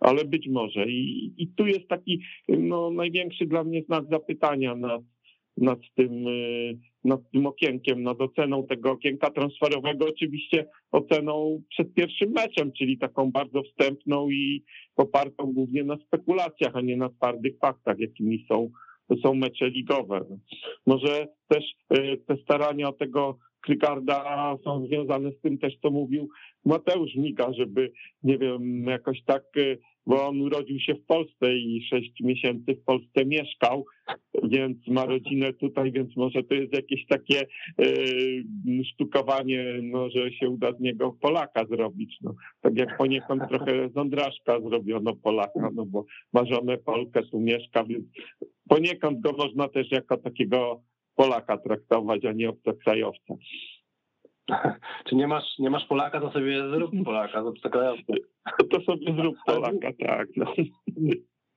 Ale 0.01 0.25
być 0.25 0.49
może. 0.49 0.87
I, 0.89 1.33
i 1.37 1.49
tu 1.49 1.67
jest 1.67 1.89
taki 1.89 2.21
no, 2.49 2.91
największy 2.91 3.47
dla 3.47 3.65
mnie 3.65 3.83
znak 3.83 4.05
zapytania 4.11 4.75
nad, 4.75 5.03
nad 5.57 5.79
tym, 5.95 6.29
y, 6.29 6.79
nad 7.05 7.31
tym 7.31 7.47
okienkiem, 7.47 8.03
nad 8.03 8.21
oceną 8.21 8.67
tego 8.67 8.91
okienka 8.91 9.31
transferowego, 9.31 10.07
oczywiście 10.09 10.67
oceną 10.93 11.63
przed 11.71 11.95
pierwszym 11.95 12.31
meczem, 12.31 12.73
czyli 12.73 12.99
taką 12.99 13.31
bardzo 13.31 13.63
wstępną 13.63 14.31
i 14.31 14.65
popartą 14.95 15.53
głównie 15.53 15.85
na 15.85 15.97
spekulacjach, 15.97 16.77
a 16.77 16.81
nie 16.81 16.97
na 16.97 17.09
twardych 17.09 17.59
faktach, 17.59 17.99
jakimi 17.99 18.47
są, 18.49 18.71
są 19.23 19.35
mecze 19.35 19.71
ligowe. 19.71 20.21
Może 20.87 21.29
też 21.49 21.65
y, 21.99 22.21
te 22.27 22.37
starania 22.37 22.93
tego 22.93 23.39
Krykarda 23.61 24.57
są 24.65 24.87
związane 24.87 25.31
z 25.31 25.41
tym 25.41 25.59
też, 25.59 25.75
co 25.83 25.91
mówił 25.91 26.29
Mateusz 26.65 27.15
Mika, 27.15 27.53
żeby, 27.53 27.93
nie 28.23 28.39
wiem, 28.39 28.85
jakoś 28.85 29.23
tak 29.23 29.43
y, 29.57 29.79
bo 30.07 30.29
on 30.29 30.41
urodził 30.41 30.81
się 30.81 30.95
w 30.95 31.07
Polsce 31.07 31.55
i 31.57 31.87
sześć 31.91 32.21
miesięcy 32.21 32.75
w 32.75 32.85
Polsce 32.85 33.25
mieszkał, 33.25 33.85
więc 34.43 34.87
ma 34.87 35.05
rodzinę 35.07 35.53
tutaj, 35.53 35.93
więc 35.93 36.17
może 36.17 36.43
to 36.43 36.55
jest 36.55 36.73
jakieś 36.73 37.07
takie 37.07 37.47
yy, 37.79 38.85
sztukowanie, 38.85 39.79
no, 39.83 40.11
że 40.11 40.33
się 40.33 40.49
uda 40.49 40.73
z 40.73 40.81
niego 40.81 41.17
Polaka 41.21 41.65
zrobić. 41.67 42.17
No. 42.21 42.35
Tak 42.61 42.79
jak 42.79 42.99
poniekąd 42.99 43.43
trochę 43.49 43.89
z 43.89 43.97
Ondraszka 43.97 44.61
zrobiono 44.61 45.17
Polaka, 45.17 45.71
no 45.75 45.87
bo 45.87 46.05
ma 46.33 46.45
żonę 46.45 46.79
Polkę, 46.79 47.23
tu 47.23 47.41
mieszka, 47.41 47.85
więc 47.85 48.05
poniekąd 48.69 49.21
go 49.21 49.33
można 49.33 49.69
też 49.69 49.91
jako 49.91 50.17
takiego 50.17 50.83
Polaka 51.17 51.59
traktować, 51.59 52.25
a 52.25 52.33
nie 52.33 52.49
obcokrajowca. 52.49 53.35
Czy 55.07 55.17
nie 55.17 55.27
masz, 55.27 55.59
nie 55.59 55.71
masz 55.71 55.87
Polaka, 55.87 56.21
to 56.21 56.31
sobie 56.31 56.71
zrób 56.71 56.91
Polaka, 57.05 57.43
to 57.43 57.49
obcokrajowca. 57.49 58.15
To 58.71 58.81
sobie 58.81 59.15
zrób 59.17 59.37
Polaka, 59.47 59.89
tak. 60.07 60.29
No. 60.37 60.53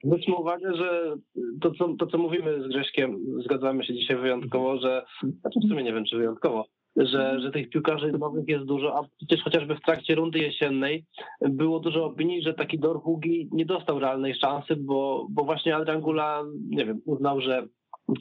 Zwróćmy 0.03 0.35
uwagę, 0.35 0.75
że 0.75 1.15
to 1.61 1.71
co, 1.71 1.95
to, 1.99 2.07
co 2.07 2.17
mówimy 2.17 2.63
z 2.63 2.67
Grześkiem, 2.67 3.17
zgadzamy 3.43 3.85
się 3.85 3.93
dzisiaj 3.93 4.17
wyjątkowo, 4.17 4.77
że, 4.77 5.05
znaczy 5.41 5.59
w 5.59 5.69
sumie 5.69 5.83
nie 5.83 5.93
wiem, 5.93 6.05
czy 6.05 6.17
wyjątkowo, 6.17 6.65
że, 6.95 7.39
że 7.39 7.51
tych 7.51 7.69
piłkarzy 7.69 8.11
nowych 8.11 8.47
jest 8.47 8.65
dużo, 8.65 8.99
a 8.99 9.07
przecież 9.17 9.43
chociażby 9.43 9.75
w 9.75 9.81
trakcie 9.81 10.15
rundy 10.15 10.39
jesiennej 10.39 11.05
było 11.41 11.79
dużo 11.79 12.05
opinii, 12.05 12.41
że 12.41 12.53
taki 12.53 12.79
Dorhugi 12.79 13.49
nie 13.51 13.65
dostał 13.65 13.99
realnej 13.99 14.35
szansy, 14.35 14.75
bo, 14.75 15.27
bo 15.29 15.43
właśnie 15.43 15.75
Adrian 15.75 16.01
Gula, 16.01 16.43
nie 16.69 16.85
wiem, 16.85 17.01
uznał, 17.05 17.41
że 17.41 17.67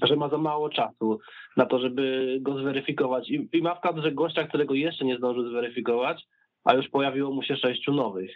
że 0.03 0.17
ma 0.17 0.29
za 0.29 0.39
mało 0.39 0.69
czasu 0.69 1.19
na 1.57 1.67
to, 1.67 1.79
żeby 1.79 2.37
go 2.41 2.59
zweryfikować. 2.59 3.31
I, 3.31 3.49
i 3.53 3.63
ma 3.63 3.75
w 3.75 3.81
kadrze 3.81 4.13
gościa, 4.13 4.47
którego 4.47 4.75
jeszcze 4.75 5.05
nie 5.05 5.17
zdążył 5.17 5.51
zweryfikować, 5.51 6.27
a 6.65 6.75
już 6.75 6.89
pojawiło 6.89 7.31
mu 7.31 7.43
się 7.43 7.57
sześciu 7.57 7.93
nowych. 7.93 8.31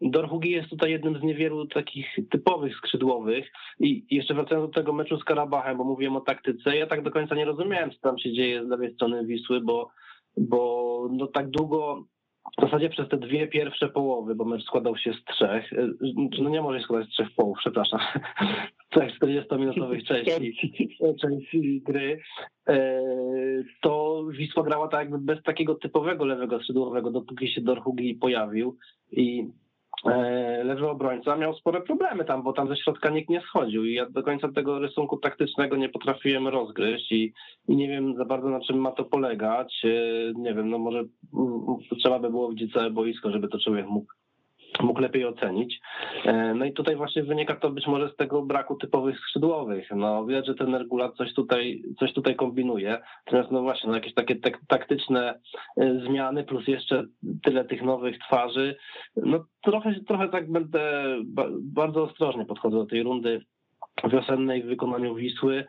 Dorhugi 0.00 0.50
jest 0.50 0.70
tutaj 0.70 0.90
jednym 0.90 1.18
z 1.18 1.22
niewielu 1.22 1.66
takich 1.66 2.06
typowych 2.30 2.76
skrzydłowych 2.76 3.50
i 3.80 4.06
jeszcze 4.10 4.34
wracając 4.34 4.70
do 4.70 4.74
tego 4.74 4.92
meczu 4.92 5.16
z 5.16 5.24
Karabachem, 5.24 5.78
bo 5.78 5.84
mówiłem 5.84 6.16
o 6.16 6.20
taktyce, 6.20 6.76
ja 6.76 6.86
tak 6.86 7.02
do 7.02 7.10
końca 7.10 7.34
nie 7.34 7.44
rozumiałem, 7.44 7.90
co 7.90 7.98
tam 8.00 8.18
się 8.18 8.32
dzieje 8.32 8.64
z 8.64 8.68
lewej 8.68 8.94
strony 8.94 9.26
Wisły, 9.26 9.60
bo, 9.60 9.90
bo 10.36 11.08
no 11.12 11.26
tak 11.26 11.50
długo 11.50 12.04
w 12.58 12.60
zasadzie 12.60 12.88
przez 12.88 13.08
te 13.08 13.16
dwie 13.16 13.48
pierwsze 13.48 13.88
połowy, 13.88 14.34
bo 14.34 14.44
mecz 14.44 14.64
składał 14.64 14.96
się 14.96 15.12
z 15.12 15.24
trzech, 15.24 15.72
e, 15.72 15.88
no 16.42 16.50
nie 16.50 16.62
może 16.62 16.78
się 16.78 16.84
składać 16.84 17.08
z 17.08 17.12
trzech 17.12 17.34
połów, 17.36 17.58
przepraszam, 17.60 18.00
trzech 18.90 19.18
40-minutowych 19.18 20.04
części, 20.04 20.96
części 21.20 21.82
gry, 21.86 22.20
e, 22.68 23.02
to 23.80 24.24
Wisła 24.30 24.62
grała 24.62 24.88
tak 24.88 25.00
jakby 25.00 25.18
bez 25.18 25.42
takiego 25.42 25.74
typowego 25.74 26.24
lewego 26.24 26.58
skrzydłowego, 26.58 27.10
dopóki 27.10 27.48
się 27.48 27.60
Dorhugi 27.60 28.14
pojawił. 28.14 28.76
I 29.12 29.48
lewy 30.64 30.88
obrońca 30.88 31.36
miał 31.36 31.54
spore 31.54 31.80
problemy 31.80 32.24
tam, 32.24 32.42
bo 32.42 32.52
tam 32.52 32.68
ze 32.68 32.76
środka 32.76 33.10
nikt 33.10 33.30
nie 33.30 33.40
schodził 33.40 33.84
i 33.84 33.94
ja 33.94 34.10
do 34.10 34.22
końca 34.22 34.52
tego 34.52 34.78
rysunku 34.78 35.16
taktycznego 35.16 35.76
nie 35.76 35.88
potrafiłem 35.88 36.48
rozgryźć 36.48 37.12
i, 37.12 37.32
i 37.68 37.76
nie 37.76 37.88
wiem 37.88 38.16
za 38.16 38.24
bardzo 38.24 38.48
na 38.48 38.60
czym 38.60 38.78
ma 38.78 38.90
to 38.90 39.04
polegać. 39.04 39.82
Nie 40.34 40.54
wiem, 40.54 40.70
no 40.70 40.78
może 40.78 41.04
trzeba 41.98 42.18
by 42.18 42.30
było 42.30 42.50
widzieć 42.50 42.72
całe 42.72 42.90
boisko, 42.90 43.30
żeby 43.30 43.48
to 43.48 43.58
człowiek 43.58 43.86
mógł 43.86 44.12
mógł 44.80 45.00
lepiej 45.00 45.26
ocenić. 45.26 45.80
E, 46.24 46.54
no 46.54 46.64
i 46.64 46.72
tutaj 46.72 46.96
właśnie 46.96 47.22
wynika 47.22 47.54
to 47.54 47.70
być 47.70 47.86
może 47.86 48.08
z 48.08 48.16
tego 48.16 48.42
braku 48.42 48.76
typowych 48.76 49.18
skrzydłowych. 49.18 49.88
No 49.96 50.26
widać, 50.26 50.46
że 50.46 50.54
ten 50.54 50.74
Regula 50.74 51.12
coś 51.12 51.34
tutaj, 51.34 51.82
coś 51.98 52.12
tutaj 52.12 52.36
kombinuje. 52.36 52.98
Natomiast 53.26 53.50
no 53.50 53.62
właśnie, 53.62 53.90
no 53.90 53.96
jakieś 53.96 54.14
takie 54.14 54.36
taktyczne 54.68 55.40
e, 55.76 56.00
zmiany 56.06 56.44
plus 56.44 56.68
jeszcze 56.68 57.04
tyle 57.42 57.64
tych 57.64 57.82
nowych 57.82 58.18
twarzy. 58.18 58.76
No 59.16 59.44
trochę, 59.62 59.94
trochę 60.08 60.28
tak 60.28 60.52
będę 60.52 61.04
bardzo 61.60 62.02
ostrożnie 62.02 62.44
podchodzę 62.44 62.76
do 62.76 62.86
tej 62.86 63.02
rundy 63.02 63.40
wiosennej 64.04 64.62
w 64.62 64.66
wykonaniu 64.66 65.14
Wisły. 65.14 65.64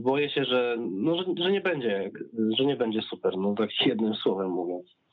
Boję 0.00 0.30
się, 0.30 0.44
że, 0.44 0.76
no, 0.78 1.16
że, 1.16 1.24
że 1.36 1.52
nie 1.52 1.60
będzie, 1.60 2.10
że 2.58 2.64
nie 2.64 2.76
będzie 2.76 3.02
super, 3.02 3.36
no 3.36 3.54
tak 3.54 3.70
jednym 3.86 4.14
słowem 4.14 4.50
mówiąc. 4.50 5.03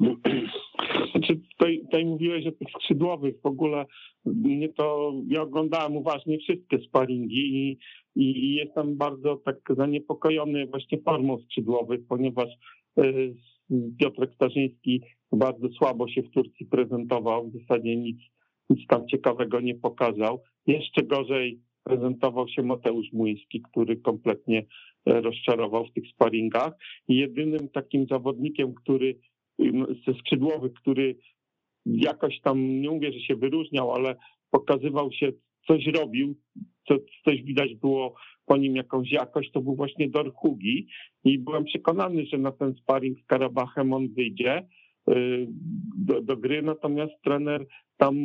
Znaczy, 1.12 1.40
tutaj, 1.50 1.80
tutaj 1.80 2.04
mówiłeś 2.04 2.46
o 2.46 2.52
tych 2.52 2.68
skrzydłowych. 2.70 3.40
W 3.42 3.46
ogóle 3.46 3.86
mnie 4.24 4.68
to, 4.68 5.12
ja 5.28 5.42
oglądałem 5.42 5.96
uważnie 5.96 6.38
wszystkie 6.38 6.78
sparingi 6.78 7.56
i, 7.56 7.78
i 8.16 8.54
jestem 8.54 8.96
bardzo 8.96 9.36
tak 9.36 9.56
zaniepokojony 9.76 10.66
właśnie 10.66 10.98
formą 10.98 11.38
skrzydłowych, 11.38 12.00
ponieważ 12.08 12.48
y, 12.98 13.34
Piotrek 13.98 14.34
Starzyński 14.34 15.02
bardzo 15.32 15.68
słabo 15.68 16.08
się 16.08 16.22
w 16.22 16.30
Turcji 16.30 16.66
prezentował, 16.66 17.50
w 17.50 17.60
zasadzie 17.60 17.96
nic, 17.96 18.18
nic 18.70 18.86
tam 18.86 19.08
ciekawego 19.08 19.60
nie 19.60 19.74
pokazał. 19.74 20.42
Jeszcze 20.66 21.02
gorzej 21.02 21.60
prezentował 21.84 22.48
się 22.48 22.62
Mateusz 22.62 23.12
Młyński, 23.12 23.62
który 23.62 23.96
kompletnie 23.96 24.66
e, 25.06 25.20
rozczarował 25.20 25.86
w 25.86 25.92
tych 25.92 26.08
sparingach. 26.08 26.72
I 27.08 27.16
jedynym 27.16 27.68
takim 27.68 28.06
zawodnikiem, 28.06 28.74
który 28.74 29.18
ze 30.06 30.14
skrzydłowych, 30.14 30.72
który 30.72 31.16
jakoś 31.86 32.40
tam, 32.40 32.80
nie 32.80 32.90
mówię, 32.90 33.12
że 33.12 33.20
się 33.20 33.36
wyróżniał, 33.36 33.92
ale 33.92 34.16
pokazywał 34.50 35.12
się, 35.12 35.32
coś 35.66 35.86
robił, 35.86 36.34
co, 36.88 36.94
coś 37.24 37.42
widać 37.42 37.74
było 37.74 38.14
po 38.46 38.56
nim 38.56 38.76
jakąś 38.76 39.12
jakość, 39.12 39.50
to 39.52 39.60
był 39.60 39.76
właśnie 39.76 40.08
Dorhugi 40.08 40.86
i 41.24 41.38
byłem 41.38 41.64
przekonany, 41.64 42.26
że 42.26 42.38
na 42.38 42.52
ten 42.52 42.74
sparring 42.74 43.18
z 43.20 43.26
Karabachem 43.26 43.92
on 43.92 44.08
wyjdzie 44.08 44.58
y, 45.10 45.46
do, 45.98 46.22
do 46.22 46.36
gry, 46.36 46.62
natomiast 46.62 47.12
trener 47.24 47.66
tam 47.96 48.16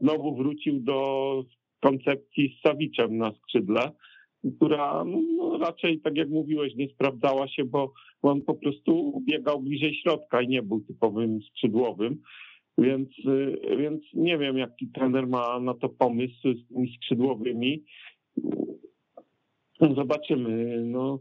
znowu 0.00 0.36
wrócił 0.36 0.80
do 0.80 1.42
koncepcji 1.80 2.56
z 2.58 2.68
Sawiczem 2.68 3.16
na 3.16 3.32
skrzydle, 3.32 3.90
która 4.56 5.04
no, 5.04 5.18
no, 5.58 5.66
raczej, 5.66 6.00
tak 6.00 6.16
jak 6.16 6.28
mówiłeś, 6.28 6.74
nie 6.74 6.88
sprawdzała 6.88 7.48
się, 7.48 7.64
bo 7.64 7.92
on 8.22 8.42
po 8.42 8.54
prostu 8.54 9.22
biegał 9.26 9.60
bliżej 9.60 9.94
środka 9.94 10.42
i 10.42 10.48
nie 10.48 10.62
był 10.62 10.80
typowym 10.80 11.40
skrzydłowym. 11.42 12.22
Więc, 12.78 13.08
y, 13.18 13.76
więc 13.78 14.02
nie 14.14 14.38
wiem, 14.38 14.58
jaki 14.58 14.88
trener 14.88 15.26
ma 15.26 15.60
na 15.60 15.74
to 15.74 15.88
pomysł 15.88 16.34
z 16.42 16.68
tymi 16.68 16.96
skrzydłowymi. 16.96 17.84
Zobaczymy. 19.96 20.82
No, 20.84 21.20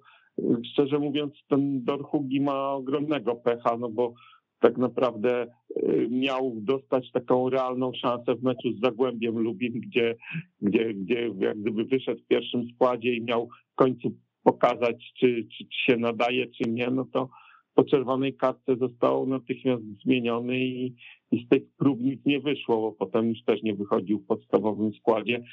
szczerze 0.72 1.00
mówiąc, 1.00 1.34
ten 1.50 1.84
Dorhugi 1.84 2.42
ma 2.42 2.74
ogromnego 2.74 3.36
pecha, 3.36 3.78
no 3.78 3.90
bo 3.90 4.14
tak 4.60 4.78
naprawdę 4.78 5.48
y, 5.78 6.08
miał 6.12 6.54
dostać 6.56 7.12
taką 7.12 7.50
realną 7.50 7.92
szansę 7.94 8.36
w 8.36 8.44
meczu 8.44 8.74
z 8.74 8.80
Zagłębiem 8.80 9.40
Lubin, 9.40 9.74
gdzie, 9.74 10.16
gdzie, 10.62 10.94
gdzie 10.94 11.32
jak 11.40 11.60
gdyby 11.60 11.84
wyszedł 11.84 12.22
w 12.22 12.28
pierwszym 12.28 12.70
składzie 12.76 13.14
i 13.14 13.22
miał 13.22 13.50
w 13.72 13.76
końcu 13.76 14.12
pokazać, 14.48 15.14
czy, 15.20 15.48
czy, 15.58 15.66
czy 15.66 15.92
się 15.92 15.98
nadaje, 15.98 16.48
czy 16.48 16.70
nie, 16.70 16.90
no 16.90 17.06
to 17.14 17.30
po 17.76 17.84
czerwonej 17.84 18.34
kartce 18.34 18.76
został 18.76 19.28
natychmiast 19.28 19.84
zmieniony 20.04 20.60
i, 20.60 20.96
i 21.32 21.46
z 21.46 21.50
tych 21.50 21.64
prób 21.78 22.00
nic 22.02 22.26
nie 22.26 22.40
wyszło, 22.40 22.82
bo 22.82 22.92
potem 22.92 23.30
już 23.30 23.44
też 23.44 23.64
nie 23.64 23.74
wychodził 23.76 24.20
w 24.20 24.26
podstawowym 24.26 24.94
składzie, 24.94 25.44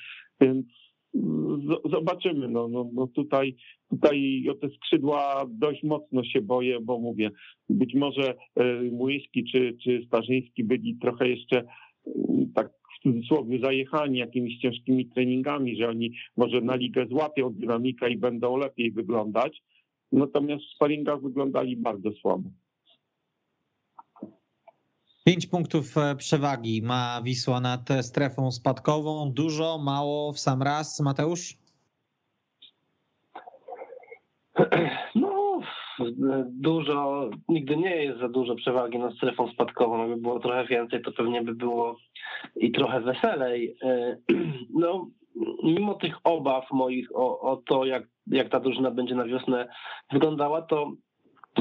więc 0.40 0.66
zobaczymy. 1.90 2.48
No, 2.48 2.68
no, 2.68 2.90
no 2.92 3.07
tutaj, 3.07 3.57
tutaj 3.90 4.46
o 4.50 4.54
te 4.54 4.68
skrzydła 4.68 5.44
dość 5.48 5.83
mocno 5.83 6.24
się 6.24 6.40
boję, 6.40 6.80
bo 6.80 6.98
mówię, 6.98 7.30
być 7.68 7.94
może 7.94 8.35
e, 8.57 8.83
Młyński 8.83 9.44
czy, 9.52 9.76
czy 9.85 10.04
Starzyński 10.07 10.64
byli 10.64 10.98
trochę 10.98 11.28
jeszcze 11.28 11.64
mm, 12.07 12.52
tak 12.54 12.70
cudzysłowie 13.05 13.59
zajechani 13.59 14.19
jakimiś 14.19 14.59
ciężkimi 14.59 15.07
treningami, 15.07 15.77
że 15.77 15.88
oni 15.88 16.12
może 16.37 16.61
na 16.61 16.75
ligę 16.75 17.07
złapią 17.07 17.53
dynamikę 17.53 18.11
i 18.11 18.17
będą 18.17 18.57
lepiej 18.57 18.93
wyglądać. 18.93 19.62
Natomiast 20.12 20.64
w 20.64 20.75
sparingach 20.75 21.23
wyglądali 21.23 21.77
bardzo 21.77 22.12
słabo. 22.12 22.51
Pięć 25.25 25.47
punktów 25.47 25.99
e, 25.99 26.17
przewagi 26.17 26.83
ma 26.83 27.23
Wisła 27.25 27.61
nad 27.61 27.88
strefą 28.03 28.51
spadkową. 28.51 29.33
Dużo, 29.33 29.79
mało, 29.79 30.33
w 30.33 30.38
sam 30.38 30.62
raz, 30.62 31.01
Mateusz? 31.01 31.57
No, 35.14 35.34
dużo, 36.46 37.30
nigdy 37.48 37.76
nie 37.76 38.04
jest 38.04 38.20
za 38.20 38.28
dużo 38.28 38.54
przewagi 38.54 38.98
nad 38.98 39.14
strefą 39.14 39.48
spadkową. 39.48 39.98
Jakby 39.98 40.16
było 40.16 40.40
trochę 40.40 40.64
więcej, 40.64 41.02
to 41.02 41.12
pewnie 41.12 41.42
by 41.42 41.54
było 41.54 41.96
i 42.57 42.72
trochę 42.72 43.00
weselej. 43.00 43.76
E, 43.83 44.16
no, 44.80 45.07
mimo 45.64 45.94
tych 45.94 46.16
obaw 46.24 46.70
moich 46.72 47.16
o, 47.16 47.40
o 47.40 47.57
to, 47.57 47.85
jak, 47.85 48.02
jak 48.26 48.48
ta 48.48 48.61
drużyna 48.61 48.90
będzie 48.90 49.14
na 49.14 49.24
wiosnę 49.24 49.68
wyglądała, 50.12 50.62
to 50.62 50.92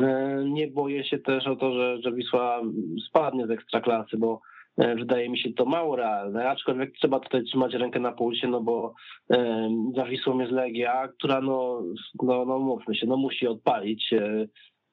E, 0.02 0.44
nie 0.46 0.68
boję 0.68 1.04
się 1.04 1.20
też 1.20 1.48
o 1.48 1.56
to, 1.56 1.74
że, 1.74 2.02
że 2.02 2.12
Wisła 2.12 2.62
spadnie 3.10 3.48
z 3.48 3.52
ekstraklasy, 3.52 4.18
bo 4.18 4.42
wydaje 4.78 5.30
mi 5.30 5.40
się 5.40 5.54
to 5.54 5.66
mało 5.66 5.96
realne, 5.96 6.50
aczkolwiek 6.50 6.92
trzeba 6.92 7.20
tutaj 7.20 7.44
trzymać 7.44 7.74
rękę 7.74 8.00
na 8.00 8.12
pulsie, 8.12 8.48
no 8.48 8.62
bo 8.62 8.94
e, 9.32 9.70
za 9.96 10.06
Wisłą 10.06 10.40
jest 10.40 10.52
Legia, 10.52 11.08
która 11.08 11.42
no, 11.42 11.84
no, 12.24 12.46
no 12.46 12.60
mówmy 12.60 12.96
się, 12.96 13.08
no 13.08 13.18
musi 13.18 13.48
odpalić, 13.48 14.14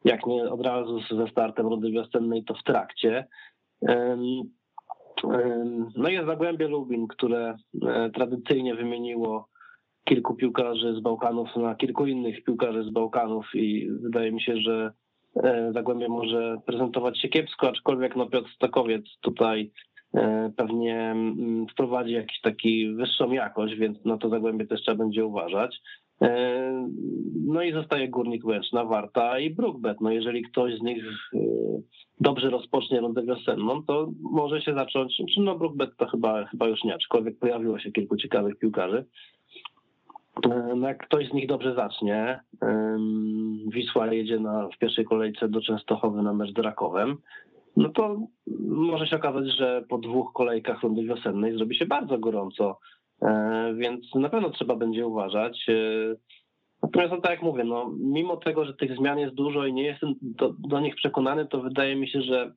jak 0.05 0.27
nie 0.27 0.43
od 0.43 0.67
razu 0.67 1.01
ze 1.01 1.29
startem 1.29 1.67
rundy 1.67 1.91
wiosennej, 1.91 2.45
to 2.45 2.55
w 2.55 2.63
trakcie. 2.63 3.27
No 5.97 6.09
jest 6.09 6.27
Zagłębie 6.27 6.69
Lubin, 6.69 7.07
które 7.07 7.57
tradycyjnie 8.15 8.75
wymieniło 8.75 9.49
kilku 10.05 10.35
piłkarzy 10.35 10.95
z 10.95 11.01
Bałkanów 11.01 11.57
na 11.57 11.75
kilku 11.75 12.07
innych 12.07 12.45
piłkarzy 12.45 12.85
z 12.85 12.91
Bałkanów 12.91 13.47
i 13.55 13.91
wydaje 13.91 14.33
mi 14.33 14.43
się, 14.43 14.57
że 14.57 14.93
e, 14.93 14.93
Zagłębie 15.73 16.09
może 16.09 16.57
prezentować 16.67 17.21
się 17.21 17.29
kiepsko, 17.29 17.69
aczkolwiek 17.69 18.17
no 18.17 18.27
Piotr 18.27 18.51
Stokowiec 18.55 19.05
tutaj 19.21 19.71
e, 20.15 20.53
pewnie 20.57 21.11
mm, 21.11 21.67
wprowadzi 21.73 22.13
jakiś 22.13 22.41
taki 22.41 22.95
wyższą 22.95 23.33
jakość, 23.33 23.75
więc 23.75 24.05
na 24.05 24.19
to 24.19 24.29
Zagłębie 24.29 24.67
też 24.67 24.83
trzeba 24.83 25.05
będzie 25.05 25.27
uważać. 25.27 25.81
E, 26.23 26.89
no 27.47 27.63
i 27.63 27.73
zostaje 27.73 28.09
Górnik 28.09 28.45
Łęczna, 28.45 28.85
Warta 28.85 29.39
i 29.39 29.51
Brookbet. 29.51 30.01
No 30.01 30.11
jeżeli 30.11 30.43
ktoś 30.43 30.79
z 30.79 30.83
nich 30.83 31.05
dobrze 32.21 32.51
rozpocznie 32.51 33.01
rundę 33.01 33.23
wiosenną, 33.23 33.83
to 33.83 34.11
może 34.21 34.61
się 34.61 34.75
zacząć, 34.75 35.23
no 35.39 35.59
Brookbet 35.59 35.91
to 35.97 36.07
chyba, 36.07 36.45
chyba 36.45 36.69
już 36.69 36.85
nie, 36.85 36.95
aczkolwiek 36.95 37.39
pojawiło 37.39 37.79
się 37.79 37.93
kilku 37.93 38.17
ciekawych 38.17 38.59
piłkarzy. 38.59 39.05
No 40.77 40.89
jak 40.89 41.07
ktoś 41.07 41.29
z 41.29 41.33
nich 41.33 41.47
dobrze 41.47 41.75
zacznie, 41.75 42.41
Wisła 43.73 44.13
jedzie 44.13 44.39
na, 44.39 44.69
w 44.69 44.79
pierwszej 44.79 45.05
kolejce 45.05 45.49
do 45.49 45.61
Częstochowy 45.61 46.23
na 46.23 46.33
mecz 46.33 46.51
z 46.51 46.55
no 47.77 47.89
to 47.89 48.21
może 48.69 49.07
się 49.07 49.17
okazać, 49.17 49.47
że 49.59 49.85
po 49.89 49.99
dwóch 49.99 50.33
kolejkach 50.33 50.83
rundy 50.83 51.03
wiosennej 51.03 51.57
zrobi 51.57 51.77
się 51.77 51.87
bardzo 51.87 52.19
gorąco 52.19 52.79
więc 53.75 54.15
na 54.15 54.29
pewno 54.29 54.51
trzeba 54.51 54.77
będzie 54.77 55.07
uważać. 55.07 55.67
Natomiast 56.83 57.13
no, 57.13 57.21
tak 57.21 57.31
jak 57.31 57.43
mówię, 57.43 57.65
no, 57.65 57.93
mimo 57.99 58.37
tego, 58.37 58.65
że 58.65 58.75
tych 58.75 58.97
zmian 58.97 59.19
jest 59.19 59.35
dużo 59.35 59.67
i 59.67 59.73
nie 59.73 59.83
jestem 59.83 60.15
do, 60.23 60.55
do 60.59 60.81
nich 60.81 60.95
przekonany, 60.95 61.47
to 61.47 61.61
wydaje 61.61 61.97
mi 61.97 62.09
się, 62.09 62.23
że 62.23 62.53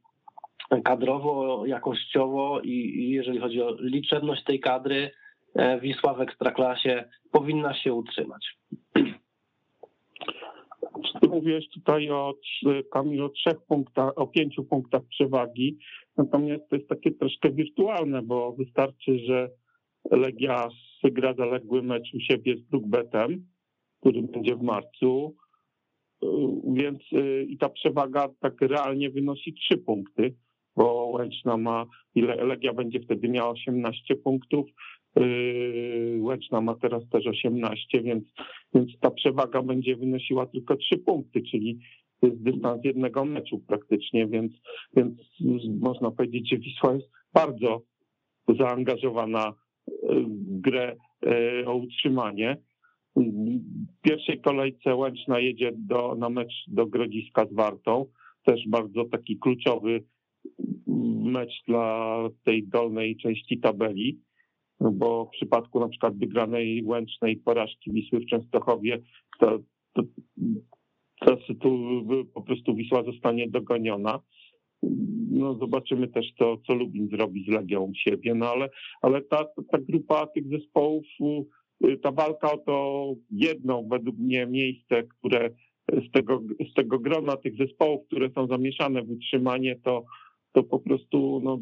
kadrowo, 0.84 1.66
jakościowo 1.66 2.62
i, 2.62 2.70
i 2.70 3.10
jeżeli 3.10 3.40
chodzi 3.40 3.62
o 3.62 3.76
liczebność 3.80 4.44
tej 4.44 4.60
kadry, 4.60 4.96
e, 4.96 5.12
Wisła 5.82 6.14
w 6.14 6.22
Ekstraklasie 6.22 7.10
powinna 7.32 7.74
się 7.74 7.94
utrzymać. 7.94 8.58
Mówiłeś 11.30 11.70
tutaj 11.70 12.10
o, 12.10 12.34
Kamil, 12.92 13.24
o 13.24 13.30
trzech 13.30 13.62
punktach, 13.68 14.12
o 14.16 14.28
pięciu 14.28 14.64
punktach 14.64 15.02
przewagi, 15.10 15.78
natomiast 16.18 16.70
to 16.70 16.76
jest 16.76 16.90
takie 16.90 17.12
troszkę 17.12 17.52
wirtualne, 17.52 18.22
bo 18.22 18.54
wystarczy, 18.54 19.20
że 19.20 19.50
Legia 20.12 20.68
wygra 21.04 21.34
zaległy 21.34 21.84
mecz 21.84 22.14
u 22.14 22.20
siebie 22.20 22.58
z 22.58 22.62
Brookbetem, 22.62 23.46
który 24.00 24.22
będzie 24.22 24.56
w 24.56 24.62
marcu, 24.62 25.36
y, 26.24 26.28
więc 26.74 27.02
y, 27.14 27.46
i 27.50 27.58
ta 27.58 27.70
przewaga 27.70 28.28
tak 28.40 28.62
realnie 28.62 29.10
wynosi 29.10 29.54
trzy 29.54 29.78
punkty, 29.78 30.36
bo 30.76 31.06
Łęczna 31.06 31.58
ma, 31.58 31.86
ile 32.16 32.36
Legia 32.36 32.74
będzie 32.74 33.00
wtedy 33.00 33.30
miała 33.30 33.50
18 33.50 34.16
punktów, 34.16 34.66
Łęczna 36.20 36.62
ma 36.62 36.76
teraz 36.76 37.10
też 37.10 37.28
18, 37.28 38.02
więc, 38.02 38.24
więc 38.76 39.00
ta 39.00 39.12
przewaga 39.12 39.62
będzie 39.62 39.96
wynosiła 39.96 40.46
tylko 40.46 40.76
trzy 40.76 40.98
punkty, 40.98 41.42
czyli 41.42 41.80
to 42.20 42.28
jest 42.28 42.44
dystans 42.44 42.86
jednego 42.86 43.26
meczu 43.26 43.60
praktycznie, 43.68 44.28
więc, 44.28 44.54
więc 44.96 45.20
można 45.82 46.12
powiedzieć, 46.12 46.50
że 46.50 46.58
Wisła 46.58 46.94
jest 46.94 47.10
bardzo 47.34 47.82
zaangażowana 48.60 49.54
w 50.10 50.62
grę 50.62 50.96
o 51.66 51.76
utrzymanie. 51.76 52.58
W 53.16 54.02
pierwszej 54.02 54.42
kolejce 54.42 54.96
Łęczna 54.96 55.40
jedzie 55.40 55.72
do, 55.76 56.16
na 56.16 56.30
mecz 56.30 56.54
do 56.68 56.86
Grodziska 56.86 57.46
z 57.46 57.54
Wartą. 57.54 58.06
Też 58.46 58.68
bardzo 58.68 59.06
taki 59.06 59.38
kluczowy 59.38 60.04
mecz 61.24 61.64
dla 61.68 62.18
tej 62.44 62.68
dolnej 62.68 63.18
części 63.18 63.60
tabeli, 63.60 64.20
bo 64.92 65.26
w 65.26 65.30
przypadku 65.30 65.80
na 65.80 65.90
przykład 65.90 66.18
wygranej 66.18 66.84
Łęcznej 66.86 67.38
porażki 67.38 67.92
Wisły 67.92 68.20
w 68.20 68.26
Częstochowie, 68.26 69.02
to, 69.40 69.60
to, 69.94 70.04
to, 71.20 71.38
to 71.62 71.70
po 72.34 72.42
prostu 72.42 72.76
Wisła 72.76 73.04
zostanie 73.04 73.50
dogoniona. 73.50 74.20
No 75.32 75.56
zobaczymy 75.56 76.08
też 76.08 76.34
to, 76.38 76.58
co 76.68 76.74
Lubin 76.74 77.10
zrobi 77.10 77.46
z 77.46 77.48
Legią 77.48 77.92
siebie, 77.96 78.36
no 78.36 78.50
ale, 78.50 78.70
ale 79.02 79.22
ta, 79.22 79.46
ta 79.72 79.78
grupa 79.78 80.28
tych 80.28 80.48
zespołów 80.48 81.06
ta 82.02 82.12
walka 82.12 82.52
o 82.52 82.58
to 82.58 83.16
jedno 83.32 83.84
według 83.84 84.18
mnie 84.18 84.46
miejsce, 84.46 85.04
które 85.04 85.50
z 86.08 86.12
tego, 86.12 86.42
z 86.72 86.74
tego 86.74 87.00
grona 87.00 87.38
tych 87.38 87.58
zespołów, 87.58 88.08
które 88.08 88.30
są 88.30 88.48
zamieszane 88.48 89.04
w 89.04 89.12
utrzymanie, 89.12 89.76
to, 89.84 90.04
to 90.52 90.64
po 90.64 90.80
prostu 90.80 91.42
no, 91.44 91.60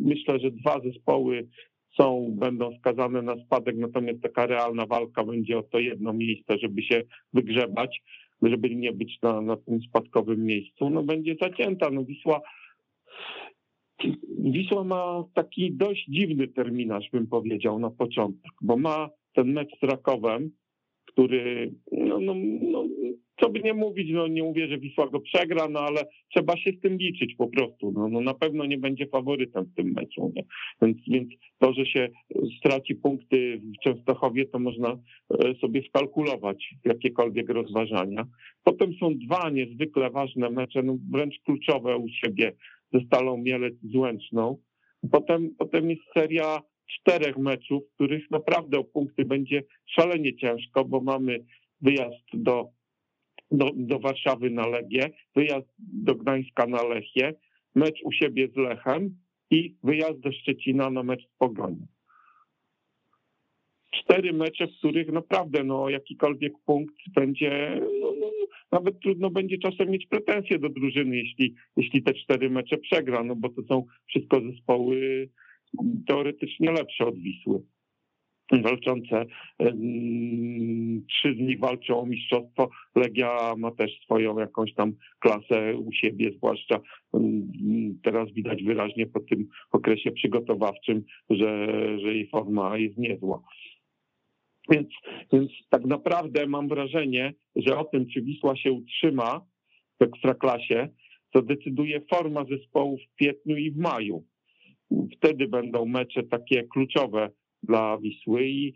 myślę, 0.00 0.40
że 0.40 0.50
dwa 0.50 0.80
zespoły 0.80 1.48
są, 1.96 2.34
będą 2.38 2.78
skazane 2.78 3.22
na 3.22 3.36
spadek, 3.36 3.76
natomiast 3.76 4.20
taka 4.22 4.46
realna 4.46 4.86
walka 4.86 5.24
będzie 5.24 5.58
o 5.58 5.62
to 5.62 5.78
jedno 5.78 6.12
miejsce, 6.12 6.58
żeby 6.58 6.82
się 6.82 7.02
wygrzebać, 7.32 8.02
żeby 8.42 8.70
nie 8.70 8.92
być 8.92 9.18
na, 9.22 9.40
na 9.40 9.56
tym 9.56 9.80
spadkowym 9.82 10.44
miejscu, 10.44 10.90
no 10.90 11.02
będzie 11.02 11.36
zacięta. 11.40 11.90
No 11.90 12.04
Wisła, 12.04 12.40
Wisła 14.38 14.84
ma 14.84 15.24
taki 15.34 15.72
dość 15.72 16.06
dziwny 16.08 16.48
terminarz, 16.48 17.10
bym 17.12 17.26
powiedział, 17.26 17.78
na 17.78 17.90
początek, 17.90 18.52
bo 18.60 18.76
ma 18.76 19.08
ten 19.34 19.52
mecz 19.52 19.78
z 19.80 19.82
Rakowem, 19.82 20.50
który, 21.06 21.74
no, 21.92 22.18
no, 22.20 22.34
co 23.40 23.50
by 23.50 23.60
nie 23.60 23.74
mówić, 23.74 24.10
no 24.12 24.26
nie 24.26 24.42
mówię, 24.42 24.68
że 24.68 24.78
Wisła 24.78 25.08
go 25.08 25.20
przegra, 25.20 25.68
no 25.68 25.80
ale 25.80 26.04
trzeba 26.34 26.56
się 26.56 26.72
z 26.72 26.80
tym 26.80 26.96
liczyć 26.96 27.34
po 27.34 27.48
prostu. 27.48 27.92
No, 27.92 28.08
no 28.08 28.20
na 28.20 28.34
pewno 28.34 28.64
nie 28.64 28.78
będzie 28.78 29.06
faworytem 29.06 29.64
w 29.64 29.74
tym 29.74 29.92
meczu. 29.92 30.32
Nie? 30.36 30.44
Więc, 30.82 30.98
więc 31.08 31.28
to, 31.58 31.72
że 31.72 31.86
się 31.86 32.08
straci 32.58 32.94
punkty 32.94 33.60
w 33.60 33.84
Częstochowie, 33.84 34.46
to 34.46 34.58
można 34.58 34.98
e, 35.30 35.54
sobie 35.54 35.82
skalkulować 35.88 36.74
jakiekolwiek 36.84 37.48
rozważania. 37.50 38.26
Potem 38.64 38.94
są 39.00 39.18
dwa 39.18 39.50
niezwykle 39.50 40.10
ważne 40.10 40.50
mecze, 40.50 40.82
no 40.82 40.96
wręcz 41.12 41.34
kluczowe 41.44 41.96
u 41.96 42.08
siebie 42.08 42.52
ze 42.92 43.00
Stalą 43.00 43.36
Mielec 43.36 43.74
z 43.82 43.96
Łęczną. 43.96 44.56
Potem, 45.12 45.50
potem 45.58 45.90
jest 45.90 46.02
seria 46.14 46.58
czterech 46.86 47.38
meczów, 47.38 47.82
w 47.84 47.94
których 47.94 48.30
naprawdę 48.30 48.78
o 48.78 48.84
punkty 48.84 49.24
będzie 49.24 49.62
szalenie 49.86 50.36
ciężko, 50.36 50.84
bo 50.84 51.00
mamy 51.00 51.44
wyjazd 51.80 52.24
do, 52.34 52.68
do, 53.56 53.70
do 53.74 53.98
Warszawy 53.98 54.50
na 54.50 54.66
Legię, 54.66 55.10
wyjazd 55.36 55.68
do 55.78 56.14
Gdańska 56.14 56.66
na 56.66 56.82
Lechie, 56.82 57.34
mecz 57.74 58.02
u 58.04 58.12
siebie 58.12 58.48
z 58.48 58.56
Lechem 58.56 59.16
i 59.50 59.74
wyjazd 59.82 60.20
do 60.20 60.32
Szczecina 60.32 60.90
na 60.90 61.02
mecz 61.02 61.22
z 61.22 61.38
Pogonią. 61.38 61.86
Cztery 63.92 64.32
mecze, 64.32 64.66
w 64.66 64.78
których 64.78 65.12
naprawdę 65.12 65.64
no, 65.64 65.88
jakikolwiek 65.88 66.52
punkt 66.66 66.94
będzie, 67.14 67.80
no, 68.00 68.12
no, 68.20 68.30
nawet 68.72 69.00
trudno 69.00 69.30
będzie 69.30 69.58
czasem 69.58 69.90
mieć 69.90 70.06
pretensje 70.06 70.58
do 70.58 70.68
drużyny, 70.68 71.16
jeśli, 71.16 71.54
jeśli 71.76 72.02
te 72.02 72.14
cztery 72.14 72.50
mecze 72.50 72.78
przegra, 72.78 73.24
no 73.24 73.36
bo 73.36 73.48
to 73.48 73.62
są 73.62 73.84
wszystko 74.06 74.40
zespoły 74.40 75.28
teoretycznie 76.06 76.72
lepsze 76.72 77.06
od 77.06 77.18
Wisły 77.18 77.62
walczące. 78.52 79.24
Trzy 81.08 81.36
nich 81.36 81.58
walczą 81.60 82.00
o 82.00 82.06
mistrzostwo. 82.06 82.70
Legia 82.94 83.54
ma 83.56 83.70
też 83.70 84.00
swoją 84.04 84.38
jakąś 84.38 84.74
tam 84.74 84.92
klasę 85.18 85.76
u 85.76 85.92
siebie, 85.92 86.30
zwłaszcza 86.36 86.80
teraz 88.02 88.32
widać 88.32 88.62
wyraźnie 88.62 89.06
po 89.06 89.20
tym 89.20 89.48
okresie 89.72 90.12
przygotowawczym, 90.12 91.04
że, 91.30 91.68
że 91.98 92.14
jej 92.14 92.28
forma 92.28 92.78
jest 92.78 92.98
niezła. 92.98 93.42
Więc, 94.70 94.88
więc 95.32 95.50
tak 95.70 95.84
naprawdę 95.84 96.46
mam 96.46 96.68
wrażenie, 96.68 97.34
że 97.56 97.78
o 97.78 97.84
tym, 97.84 98.06
czy 98.06 98.22
Wisła 98.22 98.56
się 98.56 98.72
utrzyma 98.72 99.40
w 100.00 100.02
ekstraklasie, 100.02 100.88
to 101.30 101.42
decyduje 101.42 102.00
forma 102.14 102.44
zespołu 102.44 102.98
w 102.98 103.14
kwietniu 103.16 103.56
i 103.56 103.70
w 103.70 103.76
maju 103.76 104.24
wtedy 105.16 105.48
będą 105.48 105.86
mecze 105.86 106.22
takie 106.22 106.62
kluczowe 106.62 107.30
dla 107.64 107.98
Wisły 107.98 108.48
i 108.48 108.74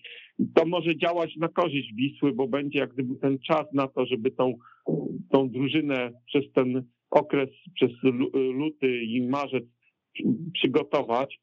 to 0.55 0.67
może 0.67 0.97
działać 0.97 1.37
na 1.37 1.49
korzyść 1.49 1.95
Wisły, 1.95 2.33
bo 2.33 2.49
będzie 2.49 2.79
jak 2.79 2.93
gdyby 2.95 3.17
ten 3.17 3.39
czas 3.39 3.67
na 3.73 3.89
to, 3.89 4.07
żeby 4.07 4.31
tą, 4.31 4.55
tą 5.31 5.51
drużynę 5.51 6.13
przez 6.27 6.53
ten 6.53 6.83
okres, 7.11 7.51
przez 7.75 7.91
luty 8.35 9.03
i 9.03 9.23
marzec 9.23 9.65
przygotować, 10.53 11.41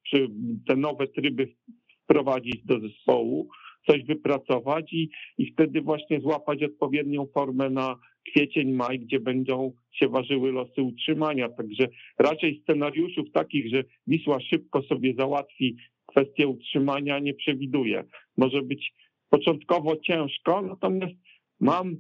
te 0.68 0.76
nowe 0.76 1.08
tryby 1.08 1.56
wprowadzić 2.04 2.64
do 2.66 2.80
zespołu, 2.80 3.50
coś 3.88 4.04
wypracować 4.04 4.94
i, 4.94 5.10
i 5.38 5.52
wtedy 5.52 5.82
właśnie 5.82 6.22
złapać 6.22 6.64
odpowiednią 6.64 7.28
formę 7.34 7.70
na 7.70 7.96
kwiecień, 8.32 8.72
maj, 8.72 9.00
gdzie 9.00 9.20
będą 9.20 9.72
się 9.92 10.08
ważyły 10.08 10.52
losy 10.52 10.82
utrzymania. 10.82 11.50
Także 11.50 11.88
raczej 12.20 12.62
scenariuszów 12.64 13.32
takich, 13.32 13.70
że 13.70 13.84
Wisła 14.08 14.40
szybko 14.40 14.82
sobie 14.82 15.14
załatwi 15.18 15.76
kwestię 16.16 16.48
utrzymania 16.48 17.20
nie 17.20 17.34
przewiduje. 17.34 18.04
Może 18.38 18.62
być 18.62 18.94
początkowo 19.30 19.98
ciężko, 19.98 20.62
natomiast 20.62 21.14
mam 21.60 21.96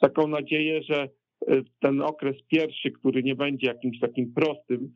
taką 0.00 0.28
nadzieję, 0.28 0.82
że 0.82 1.02
e, 1.02 1.62
ten 1.80 2.02
okres 2.02 2.36
pierwszy, 2.48 2.90
który 2.90 3.22
nie 3.22 3.34
będzie 3.34 3.66
jakimś 3.66 4.00
takim 4.00 4.32
prostym 4.32 4.92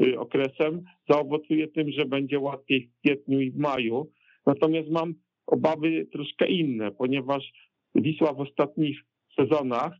e, 0.00 0.18
okresem, 0.18 0.84
zaowocuje 1.10 1.68
tym, 1.68 1.90
że 1.90 2.04
będzie 2.04 2.38
łatwiej 2.38 2.86
w 2.86 3.00
kwietniu 3.00 3.40
i 3.40 3.50
w 3.50 3.56
maju. 3.56 4.12
Natomiast 4.46 4.90
mam 4.90 5.14
obawy 5.46 6.06
troszkę 6.12 6.46
inne, 6.46 6.90
ponieważ 6.90 7.52
Wisła 7.94 8.32
w 8.32 8.40
ostatnich 8.40 9.00
sezonach 9.40 9.92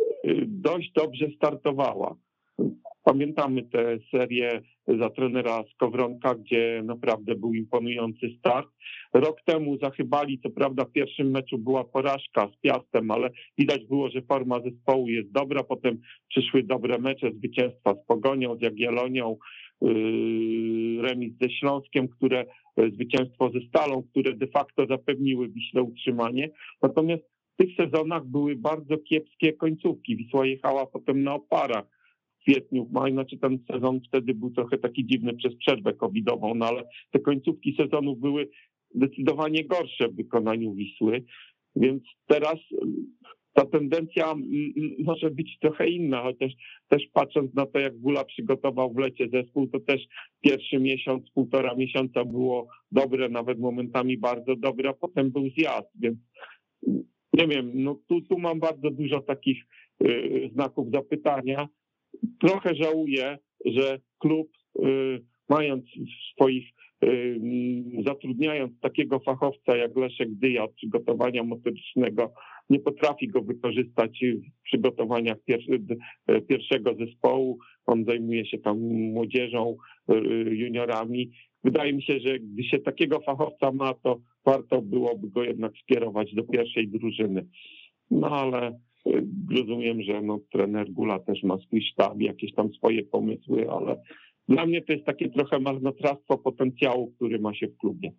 y, 0.00 0.44
dość 0.46 0.92
dobrze 0.92 1.26
startowała. 1.36 2.16
Pamiętamy 3.06 3.62
tę 3.62 3.98
serię 4.10 4.62
za 4.88 5.10
trenera 5.10 5.64
Skowronka, 5.74 6.34
gdzie 6.34 6.82
naprawdę 6.84 7.34
był 7.34 7.54
imponujący 7.54 8.30
start. 8.38 8.68
Rok 9.14 9.42
temu 9.44 9.78
zachybali, 9.78 10.40
co 10.42 10.50
prawda 10.50 10.84
w 10.84 10.92
pierwszym 10.92 11.30
meczu 11.30 11.58
była 11.58 11.84
porażka 11.84 12.48
z 12.48 12.60
Piastem, 12.60 13.10
ale 13.10 13.30
widać 13.58 13.84
było, 13.84 14.10
że 14.10 14.22
forma 14.22 14.60
zespołu 14.60 15.08
jest 15.08 15.32
dobra. 15.32 15.62
Potem 15.62 16.00
przyszły 16.28 16.62
dobre 16.62 16.98
mecze, 16.98 17.30
zwycięstwa 17.32 17.94
z 17.94 18.06
Pogonią, 18.06 18.56
z 18.56 18.62
Jagiellonią, 18.62 19.36
yy, 19.82 21.02
remis 21.02 21.32
ze 21.40 21.50
Śląskiem, 21.50 22.08
które 22.08 22.44
zwycięstwo 22.92 23.50
ze 23.50 23.60
Stalą, 23.60 24.02
które 24.10 24.32
de 24.32 24.46
facto 24.46 24.86
zapewniły 24.86 25.48
Wiśle 25.48 25.82
utrzymanie. 25.82 26.50
Natomiast 26.82 27.22
w 27.54 27.56
tych 27.56 27.76
sezonach 27.76 28.24
były 28.24 28.56
bardzo 28.56 28.98
kiepskie 28.98 29.52
końcówki. 29.52 30.16
Wisła 30.16 30.46
jechała 30.46 30.86
potem 30.86 31.22
na 31.22 31.34
oparach 31.34 31.95
kwietniu, 32.46 32.86
w 32.86 32.92
maju, 32.92 33.14
znaczy 33.14 33.38
ten 33.38 33.58
sezon 33.72 34.00
wtedy 34.08 34.34
był 34.34 34.50
trochę 34.50 34.78
taki 34.78 35.06
dziwny 35.06 35.34
przez 35.34 35.56
przerwę 35.56 35.94
covidową, 35.94 36.54
no 36.54 36.66
ale 36.66 36.82
te 37.10 37.18
końcówki 37.18 37.76
sezonów 37.76 38.20
były 38.20 38.48
zdecydowanie 38.94 39.64
gorsze 39.64 40.08
w 40.08 40.16
wykonaniu 40.16 40.74
Wisły, 40.74 41.24
więc 41.76 42.02
teraz 42.26 42.56
ta 43.52 43.66
tendencja 43.66 44.34
może 44.98 45.30
być 45.30 45.58
trochę 45.60 45.88
inna, 45.88 46.22
chociaż 46.22 46.52
też 46.88 47.02
patrząc 47.12 47.54
na 47.54 47.66
to, 47.66 47.78
jak 47.78 47.98
Gula 47.98 48.24
przygotował 48.24 48.92
w 48.92 48.98
lecie 48.98 49.28
zespół, 49.32 49.66
to 49.66 49.80
też 49.80 50.06
pierwszy 50.40 50.78
miesiąc, 50.78 51.30
półtora 51.30 51.74
miesiąca 51.74 52.24
było 52.24 52.68
dobre, 52.92 53.28
nawet 53.28 53.58
momentami 53.58 54.18
bardzo 54.18 54.56
dobre, 54.56 54.90
a 54.90 54.92
potem 54.92 55.30
był 55.30 55.50
zjazd, 55.50 55.90
więc 56.00 56.18
nie 57.32 57.48
wiem, 57.48 57.70
no 57.74 58.00
tu, 58.08 58.20
tu 58.20 58.38
mam 58.38 58.60
bardzo 58.60 58.90
dużo 58.90 59.20
takich 59.20 59.64
y, 60.04 60.50
znaków 60.52 60.90
zapytania. 60.90 61.68
Trochę 62.40 62.74
żałuję, 62.74 63.38
że 63.64 63.98
klub 64.18 64.48
y, 64.78 65.22
mając 65.48 65.84
swoich 66.32 66.64
zatrudniając 68.06 68.80
takiego 68.80 69.20
fachowca 69.20 69.76
jak 69.76 69.96
Leszek 69.96 70.34
Dyja 70.34 70.64
od 70.64 70.74
przygotowania 70.74 71.42
motorycznego, 71.42 72.32
nie 72.70 72.80
potrafi 72.80 73.28
go 73.28 73.42
wykorzystać 73.42 74.24
w 74.60 74.62
przygotowaniach 74.62 75.36
pierwszego 76.48 76.94
zespołu. 76.94 77.58
On 77.86 78.04
zajmuje 78.04 78.46
się 78.46 78.58
tam 78.58 78.78
młodzieżą, 79.12 79.76
y, 80.10 80.14
juniorami. 80.54 81.30
Wydaje 81.64 81.92
mi 81.92 82.02
się, 82.02 82.20
że 82.20 82.38
gdy 82.38 82.64
się 82.64 82.78
takiego 82.78 83.20
fachowca 83.20 83.72
ma, 83.72 83.94
to 83.94 84.20
warto 84.44 84.82
byłoby 84.82 85.30
go 85.30 85.44
jednak 85.44 85.72
skierować 85.82 86.34
do 86.34 86.42
pierwszej 86.42 86.88
drużyny. 86.88 87.46
No 88.10 88.30
ale 88.30 88.68
y, 88.68 88.74
rozumiem, 89.50 90.02
że 90.02 90.22
no, 90.22 90.38
trener 90.52 90.92
Gula 90.92 91.18
też 91.18 91.42
ma 91.42 91.58
swój 91.58 91.82
sztab, 91.82 92.20
jakieś 92.20 92.54
tam 92.54 92.72
swoje 92.72 93.02
pomysły, 93.02 93.70
ale 93.70 94.02
dla 94.48 94.66
mnie 94.66 94.82
to 94.82 94.92
jest 94.92 95.06
takie 95.06 95.30
trochę 95.30 95.60
marnotrawstwo 95.60 96.38
potencjału, 96.38 97.12
który 97.16 97.38
ma 97.38 97.54
się 97.54 97.66
w 97.68 97.76
klubie. 97.76 98.12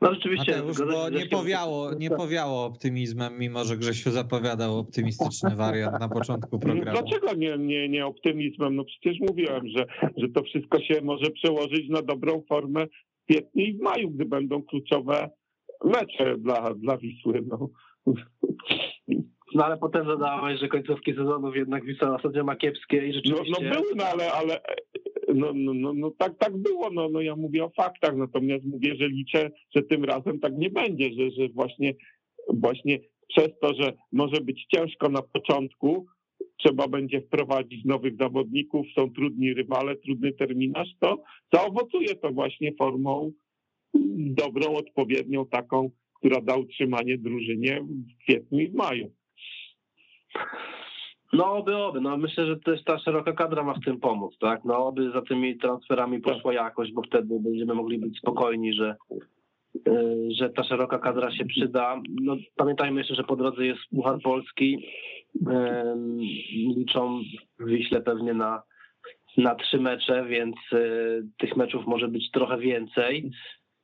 No 0.00 0.14
rzeczywiście. 0.14 0.52
Mateusz, 0.52 0.78
bo 0.78 1.10
nie 1.10 1.26
powiało, 1.26 1.94
nie 1.94 2.10
powiało 2.10 2.64
optymizmem, 2.64 3.38
mimo 3.38 3.64
że 3.64 3.76
Grzesiu 3.76 4.10
zapowiadał 4.10 4.78
optymistyczny 4.78 5.56
wariant 5.56 6.00
na 6.00 6.08
początku 6.08 6.58
programu. 6.58 7.00
Dlaczego 7.00 7.34
nie, 7.34 7.58
nie, 7.58 7.88
nie 7.88 8.06
optymizmem? 8.06 8.76
No 8.76 8.84
przecież 8.84 9.20
mówiłem, 9.20 9.68
że, 9.68 9.86
że 10.16 10.28
to 10.28 10.42
wszystko 10.42 10.80
się 10.80 11.00
może 11.02 11.30
przełożyć 11.30 11.88
na 11.88 12.02
dobrą 12.02 12.42
formę 12.48 12.86
w 12.86 13.24
kwietniu 13.30 13.64
i 13.64 13.78
w 13.78 13.80
maju, 13.80 14.10
gdy 14.10 14.24
będą 14.24 14.62
kluczowe 14.62 15.30
mecze 15.84 16.38
dla, 16.38 16.74
dla 16.74 16.96
Wisły. 16.96 17.44
No. 17.46 17.68
No 19.54 19.64
ale 19.64 19.76
potem 19.76 20.06
dodałeś, 20.06 20.60
że 20.60 20.68
końcówki 20.68 21.14
sezonów 21.14 21.56
jednak 21.56 21.84
Wisła 21.84 22.16
ostatnio 22.16 22.44
ma 22.44 22.56
kiepskie 22.56 23.06
i 23.06 23.12
rzeczywiście... 23.12 23.52
No, 23.60 23.68
no 23.68 23.74
były, 23.74 23.94
no 23.96 24.04
ale, 24.04 24.32
ale 24.32 24.60
no, 25.34 25.52
no, 25.54 25.74
no, 25.74 25.92
no 25.94 26.10
tak, 26.10 26.38
tak 26.38 26.56
było, 26.56 26.90
no, 26.90 27.08
no 27.08 27.20
ja 27.20 27.36
mówię 27.36 27.64
o 27.64 27.70
faktach, 27.70 28.16
natomiast 28.16 28.64
mówię, 28.64 28.96
że 28.96 29.08
liczę, 29.08 29.50
że 29.76 29.82
tym 29.82 30.04
razem 30.04 30.40
tak 30.40 30.58
nie 30.58 30.70
będzie, 30.70 31.10
że, 31.12 31.30
że 31.30 31.48
właśnie, 31.48 31.94
właśnie 32.54 32.98
przez 33.28 33.48
to, 33.60 33.74
że 33.74 33.92
może 34.12 34.40
być 34.40 34.66
ciężko 34.74 35.08
na 35.08 35.22
początku, 35.22 36.06
trzeba 36.56 36.88
będzie 36.88 37.20
wprowadzić 37.20 37.84
nowych 37.84 38.16
zawodników, 38.16 38.86
są 38.98 39.10
trudni 39.10 39.54
rywale, 39.54 39.96
trudny 39.96 40.32
terminarz, 40.32 40.88
to 41.00 41.22
zaowocuje 41.52 42.14
to 42.14 42.32
właśnie 42.32 42.72
formą 42.78 43.32
dobrą, 44.16 44.74
odpowiednią, 44.74 45.46
taką, 45.46 45.90
która 46.14 46.40
da 46.40 46.56
utrzymanie 46.56 47.18
drużynie 47.18 47.80
w 47.82 48.22
kwietniu 48.22 48.60
i 48.60 48.68
w 48.68 48.74
maju. 48.74 49.10
No 51.32 51.52
oby, 51.52 51.76
oby. 51.76 52.00
No 52.00 52.16
myślę, 52.16 52.46
że 52.46 52.56
też 52.56 52.84
ta 52.84 52.98
szeroka 52.98 53.32
kadra 53.32 53.62
ma 53.62 53.74
w 53.74 53.84
tym 53.84 54.00
pomóc, 54.00 54.38
tak? 54.40 54.64
No 54.64 54.86
oby 54.86 55.10
za 55.10 55.22
tymi 55.22 55.58
transferami 55.58 56.20
poszła 56.20 56.52
jakość, 56.52 56.92
bo 56.92 57.02
wtedy 57.02 57.40
będziemy 57.40 57.74
mogli 57.74 57.98
być 57.98 58.18
spokojni, 58.18 58.72
że, 58.72 58.96
e, 59.88 60.04
że 60.30 60.50
ta 60.50 60.64
szeroka 60.64 60.98
kadra 60.98 61.32
się 61.32 61.44
przyda. 61.44 62.00
No 62.22 62.36
pamiętajmy 62.56 63.00
jeszcze, 63.00 63.14
że 63.14 63.24
po 63.24 63.36
drodze 63.36 63.66
jest 63.66 63.80
Puchar 63.94 64.18
Polski. 64.22 64.86
Liczą 66.76 67.20
w 67.58 67.64
Wiśle 67.66 68.00
pewnie 68.00 68.34
na, 68.34 68.62
na 69.36 69.54
trzy 69.54 69.78
mecze, 69.78 70.24
więc 70.24 70.56
e, 70.72 70.78
tych 71.38 71.56
meczów 71.56 71.86
może 71.86 72.08
być 72.08 72.30
trochę 72.30 72.58
więcej. 72.58 73.30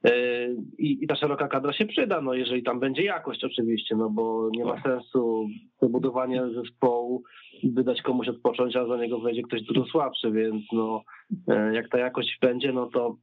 E, 0.04 0.46
I, 0.78 1.04
I, 1.04 1.06
ta 1.06 1.16
szeroka 1.16 1.48
kadra 1.48 1.72
się 1.72 1.86
przyda, 1.86 2.20
no 2.20 2.34
jeżeli 2.34 2.62
tam 2.62 2.80
będzie 2.80 3.04
jakość 3.04 3.44
oczywiście, 3.44 3.96
no 3.96 4.10
bo 4.10 4.48
nie 4.52 4.64
ma 4.64 4.82
sensu 4.82 5.46
budowanie 5.82 6.42
zespołu, 6.54 7.22
by 7.64 7.84
dać 7.84 8.02
komuś 8.02 8.28
odpocząć, 8.28 8.76
a 8.76 8.86
za 8.86 8.96
niego 8.96 9.20
wejdzie 9.20 9.42
ktoś 9.42 9.62
dużo 9.62 9.84
słabszy, 9.84 10.32
więc 10.32 10.62
no 10.72 11.02
e, 11.48 11.74
jak 11.74 11.88
ta 11.88 11.98
jakość 11.98 12.38
będzie, 12.40 12.72
no 12.72 12.86
to 12.86 13.16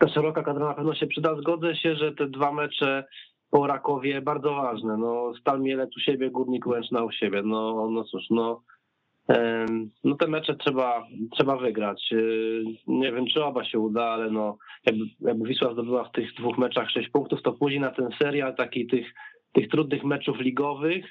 ta 0.00 0.08
szeroka 0.08 0.42
kadra 0.42 0.68
na 0.68 0.74
pewno 0.74 0.94
się 0.94 1.06
przyda. 1.06 1.36
Zgodzę 1.36 1.76
się, 1.76 1.94
że 1.94 2.12
te 2.12 2.28
dwa 2.28 2.52
mecze 2.52 3.04
po 3.50 3.66
Rakowie 3.66 4.20
bardzo 4.20 4.54
ważne. 4.54 4.96
No 4.96 5.32
Stal 5.40 5.60
Mielec 5.60 5.96
u 5.96 6.00
siebie, 6.00 6.30
Górnik 6.30 6.66
Łęczna 6.66 7.04
u 7.04 7.12
siebie. 7.12 7.42
No, 7.42 7.90
no 7.90 8.04
cóż, 8.04 8.22
no 8.30 8.62
no 10.04 10.16
te 10.16 10.26
mecze 10.26 10.54
trzeba, 10.54 11.06
trzeba 11.32 11.56
wygrać. 11.56 12.12
Y, 12.12 12.64
nie 12.86 13.12
wiem, 13.12 13.26
czy 13.26 13.44
oba 13.44 13.64
się 13.64 13.78
uda, 13.78 14.04
ale 14.04 14.30
no, 14.30 14.58
jakby, 14.86 15.04
jakby 15.20 15.48
Wisła 15.48 15.72
zdobyła 15.72 16.04
w 16.04 16.12
tych 16.12 16.34
dwóch 16.34 16.58
meczach 16.58 16.90
sześć 16.90 17.08
punktów, 17.08 17.42
to 17.42 17.52
później 17.52 17.80
na 17.80 17.90
ten 17.90 18.08
serial 18.22 18.56
taki 18.56 18.86
tych, 18.86 19.14
tych 19.52 19.68
trudnych 19.68 20.04
meczów 20.04 20.40
ligowych, 20.40 21.04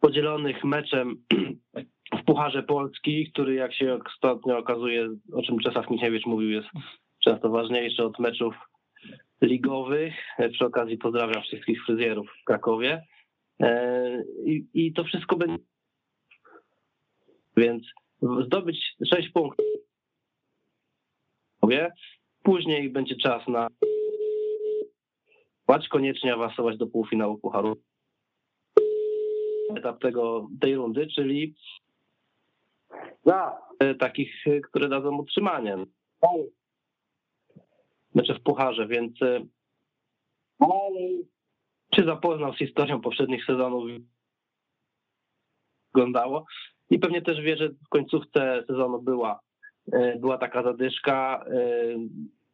podzielonych 0.00 0.64
meczem 0.64 1.16
w 2.20 2.24
Pucharze 2.24 2.62
Polski, 2.62 3.30
który 3.32 3.54
jak 3.54 3.74
się 3.74 3.98
ostatnio 4.06 4.58
okazuje, 4.58 5.08
o 5.32 5.42
czym 5.42 5.58
Czesław 5.58 5.90
Michniewicz 5.90 6.26
mówił, 6.26 6.50
jest 6.50 6.68
często 7.24 7.50
ważniejszy 7.50 8.04
od 8.04 8.18
meczów 8.18 8.54
ligowych. 9.42 10.14
Przy 10.52 10.64
okazji 10.64 10.98
pozdrawiam 10.98 11.42
wszystkich 11.42 11.84
fryzjerów 11.84 12.28
w 12.42 12.44
Krakowie. 12.44 13.02
E, 13.62 14.22
I, 14.44 14.66
i 14.74 14.92
to 14.92 15.04
wszystko 15.04 15.36
będzie 15.36 15.58
więc 17.56 17.82
zdobyć 18.44 18.96
6 19.14 19.28
punktów, 19.28 19.66
później 22.42 22.90
będzie 22.90 23.16
czas 23.16 23.48
na 23.48 23.68
płać 25.66 25.88
koniecznie 25.88 26.34
awansować 26.34 26.76
do 26.76 26.86
półfinału 26.86 27.38
Pucharu. 27.38 27.82
Etap 29.76 30.00
tego, 30.00 30.48
tej 30.60 30.74
rundy, 30.74 31.06
czyli 31.06 31.54
takich, 33.98 34.44
które 34.62 34.88
dadzą 34.88 35.16
utrzymanie. 35.16 35.76
Mecze 38.14 38.34
w 38.34 38.42
Pucharze, 38.42 38.86
więc 38.86 39.18
czy 41.90 42.04
zapoznał 42.04 42.54
z 42.54 42.58
historią 42.58 43.00
poprzednich 43.00 43.44
sezonów 43.44 43.90
wyglądało, 45.94 46.44
i 46.90 46.98
pewnie 46.98 47.22
też 47.22 47.40
wie, 47.40 47.56
że 47.56 47.68
w 47.68 47.88
końcówce 47.88 48.64
sezonu 48.66 49.02
była, 49.02 49.40
e, 49.92 50.18
była 50.18 50.38
taka 50.38 50.62
zadyszka. 50.62 51.44
E, 51.50 51.60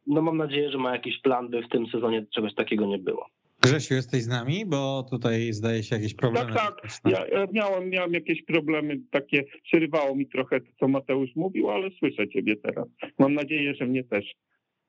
no 0.07 0.21
mam 0.21 0.37
nadzieję, 0.37 0.71
że 0.71 0.77
ma 0.77 0.91
jakiś 0.91 1.21
plan, 1.21 1.49
by 1.49 1.61
w 1.61 1.69
tym 1.69 1.87
sezonie 1.87 2.25
czegoś 2.35 2.55
takiego 2.55 2.85
nie 2.85 2.99
było. 2.99 3.25
Grzesiu, 3.61 3.93
jesteś 3.93 4.23
z 4.23 4.27
nami? 4.27 4.65
Bo 4.65 5.05
tutaj 5.09 5.53
zdaje 5.53 5.83
się 5.83 5.95
jakieś 5.95 6.13
problemy. 6.13 6.53
Tak, 6.53 6.81
tak. 6.81 7.11
Ja, 7.11 7.27
ja 7.27 7.47
miałem, 7.51 7.89
miałem 7.89 8.13
jakieś 8.13 8.45
problemy 8.45 8.99
takie, 9.11 9.43
przerywało 9.63 10.15
mi 10.15 10.27
trochę 10.27 10.61
to, 10.61 10.67
co 10.79 10.87
Mateusz 10.87 11.35
mówił, 11.35 11.69
ale 11.69 11.89
słyszę 11.99 12.29
ciebie 12.29 12.55
teraz. 12.55 12.87
Mam 13.19 13.33
nadzieję, 13.33 13.75
że 13.75 13.85
mnie 13.85 14.03
też. 14.03 14.25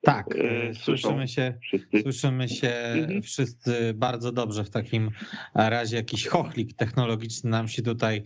Tak, 0.04 0.36
e, 0.36 0.68
e, 0.68 0.74
słyszymy 0.74 1.28
się, 1.28 1.54
wszyscy. 1.60 2.02
słyszymy 2.02 2.48
się 2.48 2.68
mhm. 2.68 3.22
wszyscy 3.22 3.94
bardzo 3.94 4.32
dobrze. 4.32 4.64
W 4.64 4.70
takim 4.70 5.10
razie 5.54 5.96
jakiś 5.96 6.26
chochlik 6.26 6.76
technologiczny 6.76 7.50
nam 7.50 7.68
się 7.68 7.82
tutaj 7.82 8.22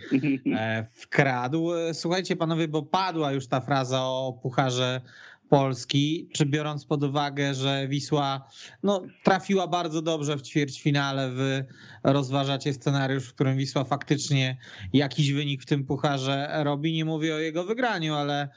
e, 0.57 0.87
wkradł. 0.93 1.71
Słuchajcie 1.93 2.37
panowie, 2.37 2.69
bo 2.69 2.83
padła 2.83 3.33
już 3.33 3.47
ta 3.47 3.61
fraza 3.61 4.01
o 4.03 4.38
Pucharze 4.43 5.01
Polski, 5.49 6.29
czy 6.33 6.47
biorąc 6.47 6.85
pod 6.85 7.05
uwagę, 7.05 7.55
że 7.55 7.88
Wisła 7.88 8.49
no, 8.83 9.03
trafiła 9.23 9.69
bardzo 9.69 10.03
dobrze 10.03 10.37
w 10.37 10.43
ćwierćfinale, 10.43 11.31
wy 11.31 11.64
rozważacie 12.05 12.73
scenariusz, 12.73 13.25
w 13.29 13.35
którym 13.35 13.57
Wisła 13.57 13.85
faktycznie 13.85 14.57
jakiś 14.93 15.33
wynik 15.33 15.62
w 15.62 15.67
tym 15.67 15.85
pucharze 15.85 16.61
robi. 16.64 16.93
Nie 16.93 17.05
mówię 17.05 17.35
o 17.35 17.38
jego 17.38 17.64
wygraniu, 17.64 18.14
ale 18.14 18.49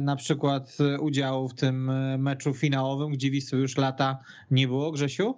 na 0.00 0.16
przykład 0.16 0.78
udziału 1.00 1.48
w 1.48 1.54
tym 1.54 1.90
e, 1.90 2.18
meczu 2.18 2.54
finałowym, 2.54 3.12
gdzie 3.12 3.30
Wisły 3.30 3.58
już 3.58 3.76
lata 3.76 4.18
nie 4.50 4.66
było, 4.66 4.92
Grzesiu? 4.92 5.34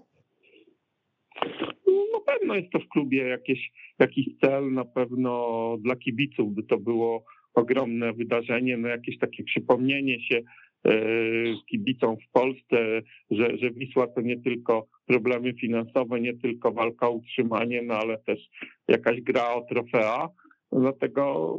No 2.12 2.20
pewno 2.26 2.54
jest 2.54 2.72
to 2.72 2.78
w 2.78 2.88
klubie 2.88 3.28
jakieś, 3.28 3.72
jakiś 3.98 4.26
cel, 4.40 4.72
na 4.72 4.84
pewno 4.84 5.76
dla 5.80 5.96
kibiców 5.96 6.54
by 6.54 6.62
to 6.62 6.78
było 6.78 7.24
ogromne 7.54 8.12
wydarzenie, 8.12 8.76
no 8.76 8.88
jakieś 8.88 9.18
takie 9.18 9.44
przypomnienie 9.44 10.20
się 10.20 10.42
e, 10.84 10.92
kibicom 11.70 12.16
w 12.16 12.32
Polsce, 12.32 13.02
że, 13.30 13.56
że 13.56 13.70
Wisła 13.70 14.06
to 14.06 14.20
nie 14.20 14.40
tylko 14.40 14.86
problemy 15.06 15.54
finansowe, 15.54 16.20
nie 16.20 16.34
tylko 16.34 16.72
walka 16.72 17.08
o 17.08 17.10
utrzymanie, 17.10 17.82
no 17.82 17.94
ale 17.94 18.18
też 18.18 18.38
jakaś 18.88 19.20
gra 19.20 19.54
o 19.54 19.60
trofea. 19.60 20.28
Dlatego 20.72 21.56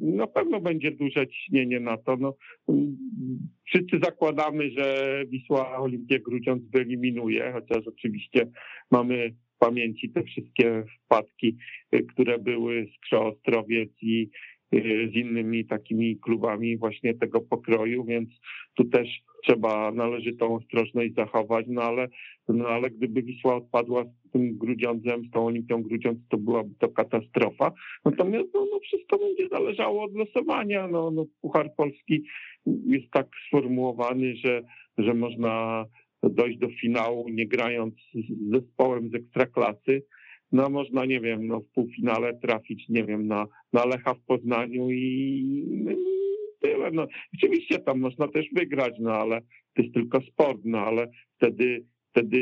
na 0.00 0.26
pewno 0.26 0.60
będzie 0.60 0.90
duże 0.90 1.26
ciśnienie 1.28 1.80
na 1.80 1.96
to. 1.96 2.16
No, 2.16 2.34
wszyscy 3.64 3.98
zakładamy, 4.04 4.70
że 4.70 5.06
Wisła 5.28 5.78
Olimpię 5.78 6.20
Grudziądz 6.20 6.62
wyeliminuje, 6.70 7.52
chociaż 7.52 7.86
oczywiście 7.86 8.50
mamy 8.90 9.30
w 9.30 9.58
pamięci 9.58 10.10
te 10.10 10.22
wszystkie 10.22 10.84
wpadki, 11.04 11.56
które 12.12 12.38
były 12.38 12.86
z 12.96 13.00
Krzoostrowiec 13.00 13.90
i 14.02 14.22
y, 14.22 14.53
z 14.82 15.16
innymi 15.16 15.64
takimi 15.64 16.16
klubami 16.16 16.76
właśnie 16.76 17.14
tego 17.14 17.40
pokroju, 17.40 18.04
więc 18.04 18.28
tu 18.74 18.84
też 18.84 19.08
trzeba 19.44 19.92
należytą 19.92 20.54
ostrożność 20.54 21.14
zachować, 21.14 21.66
no 21.68 21.82
ale, 21.82 22.08
no 22.48 22.68
ale 22.68 22.90
gdyby 22.90 23.22
Wisła 23.22 23.56
odpadła 23.56 24.04
z 24.04 24.30
tym 24.32 24.58
Grudziądzem, 24.58 25.24
z 25.24 25.30
tą 25.30 25.46
Olimpią 25.46 25.82
Grudziądz, 25.82 26.18
to 26.28 26.36
byłaby 26.36 26.74
to 26.78 26.88
katastrofa. 26.88 27.72
Natomiast 28.04 28.48
no, 28.54 28.66
no 28.72 28.78
wszystko 28.80 29.18
będzie 29.18 29.48
zależało 29.48 30.02
od 30.02 30.14
losowania. 30.14 30.88
No, 30.88 31.10
no, 31.10 31.26
Puchar 31.40 31.74
Polski 31.76 32.24
jest 32.86 33.10
tak 33.10 33.26
sformułowany, 33.48 34.36
że, 34.36 34.62
że 34.98 35.14
można 35.14 35.84
dojść 36.22 36.58
do 36.58 36.68
finału 36.68 37.28
nie 37.28 37.46
grając 37.46 37.94
z 38.14 38.50
zespołem 38.50 39.10
z 39.10 39.14
ekstraklasy. 39.14 40.02
No 40.54 40.70
można, 40.70 41.04
nie 41.04 41.20
wiem, 41.20 41.46
no 41.46 41.60
w 41.60 41.68
półfinale 41.68 42.34
trafić, 42.34 42.88
nie 42.88 43.04
wiem, 43.04 43.26
na, 43.26 43.46
na 43.72 43.84
Lecha 43.84 44.14
w 44.14 44.20
Poznaniu 44.20 44.90
i, 44.90 45.96
tyle. 46.60 46.90
No, 46.90 47.06
oczywiście 47.34 47.78
tam 47.78 48.00
można 48.00 48.28
też 48.28 48.46
wygrać, 48.52 48.94
no 49.00 49.12
ale 49.12 49.40
to 49.74 49.82
jest 49.82 49.94
tylko 49.94 50.20
sport, 50.20 50.60
no 50.64 50.78
ale 50.78 51.10
wtedy, 51.36 51.84
wtedy 52.10 52.38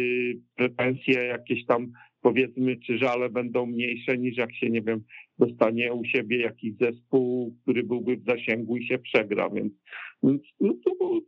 pretensje 0.56 1.14
jakieś 1.14 1.66
tam 1.66 1.92
powiedzmy, 2.20 2.76
czy 2.76 2.98
żale 2.98 3.30
będą 3.30 3.66
mniejsze 3.66 4.18
niż 4.18 4.36
jak 4.36 4.54
się, 4.54 4.70
nie 4.70 4.82
wiem, 4.82 5.04
dostanie 5.38 5.92
u 5.92 6.04
siebie 6.04 6.40
jakiś 6.40 6.72
zespół, 6.80 7.56
który 7.62 7.82
byłby 7.82 8.16
w 8.16 8.24
zasięgu 8.24 8.76
i 8.76 8.86
się 8.86 8.98
przegra, 8.98 9.50
więc, 9.50 9.72
więc 10.22 10.42
no, 10.60 10.74
to, 10.84 11.22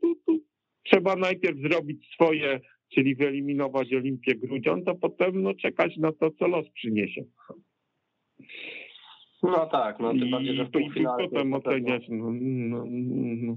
trzeba 0.83 1.17
najpierw 1.17 1.59
zrobić 1.59 2.09
swoje, 2.15 2.61
czyli 2.95 3.15
wyeliminować 3.15 3.95
Olimpię 3.95 4.35
Grudziądz, 4.35 4.89
a 4.89 4.95
potem 4.95 5.43
no, 5.43 5.55
czekać 5.55 5.97
na 5.97 6.13
to, 6.13 6.31
co 6.31 6.49
los 6.49 6.69
przyniesie. 6.71 7.25
No 9.43 9.67
tak, 9.67 10.01
no 10.01 10.11
tym 10.11 10.31
bardziej, 10.31 10.57
że 10.57 10.65
w 10.65 10.71
półfinale... 10.71 11.25
I 11.25 11.29
potem 11.29 11.55
oceniać, 11.55 12.03
no, 12.09 12.31
no, 12.41 12.85
no. 12.87 13.57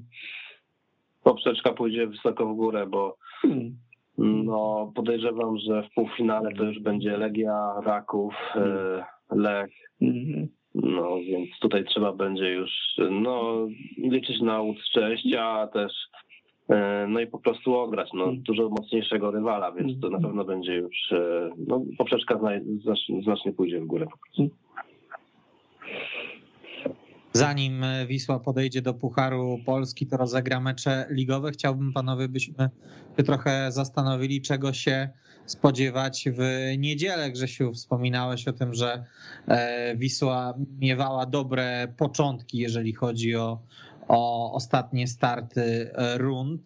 Poprzeczka 1.23 1.73
pójdzie 1.73 2.07
wysoko 2.07 2.45
w 2.45 2.55
górę, 2.55 2.87
bo 2.87 3.17
hmm. 3.41 3.77
no 4.17 4.91
podejrzewam, 4.95 5.57
że 5.57 5.83
w 5.83 5.93
półfinale 5.93 6.53
to 6.53 6.63
już 6.63 6.79
będzie 6.79 7.17
Legia, 7.17 7.73
Raków, 7.85 8.33
hmm. 8.33 9.03
Lech, 9.31 9.71
hmm. 9.99 10.47
no 10.75 11.17
więc 11.17 11.49
tutaj 11.61 11.85
trzeba 11.85 12.13
będzie 12.13 12.51
już 12.51 12.71
no 13.11 13.67
liczyć 13.97 14.41
na 14.41 14.61
szczęścia, 14.89 15.43
a 15.43 15.67
też 15.67 15.91
e, 15.91 16.26
no 17.07 17.19
i 17.19 17.27
po 17.27 17.39
prostu 17.39 17.75
ograć 17.75 18.09
no, 18.13 18.33
dużo 18.35 18.69
mocniejszego 18.69 19.31
rywala, 19.31 19.71
więc 19.71 19.99
to 20.01 20.09
na 20.09 20.19
pewno 20.19 20.45
będzie 20.45 20.75
już 20.75 21.11
e, 21.11 21.49
no, 21.67 21.81
poprzeczka 21.97 22.39
znacznie, 22.83 23.21
znacznie 23.21 23.53
pójdzie 23.53 23.79
w 23.79 23.85
górę 23.85 24.05
po 24.11 24.17
prostu. 24.17 24.55
Zanim 27.33 27.83
Wisła 28.07 28.39
podejdzie 28.39 28.81
do 28.81 28.93
Pucharu 28.93 29.59
Polski, 29.65 30.07
to 30.07 30.17
rozegra 30.17 30.59
mecze 30.59 31.05
ligowe. 31.09 31.51
Chciałbym 31.51 31.93
panowie, 31.93 32.27
byśmy 32.27 32.69
się 33.17 33.23
trochę 33.23 33.71
zastanowili, 33.71 34.41
czego 34.41 34.73
się 34.73 35.09
spodziewać 35.45 36.25
w 36.33 36.41
niedzielę. 36.77 37.31
Grzesiu, 37.31 37.73
wspominałeś 37.73 38.47
o 38.47 38.53
tym, 38.53 38.73
że 38.73 39.03
e, 39.47 39.95
Wisła 39.95 40.53
miewała 40.79 41.25
dobre 41.25 41.93
początki, 41.97 42.57
jeżeli 42.57 42.93
chodzi 42.93 43.35
o, 43.35 43.59
o 44.07 44.53
ostatnie 44.53 45.07
starty 45.07 45.91
rund 46.17 46.61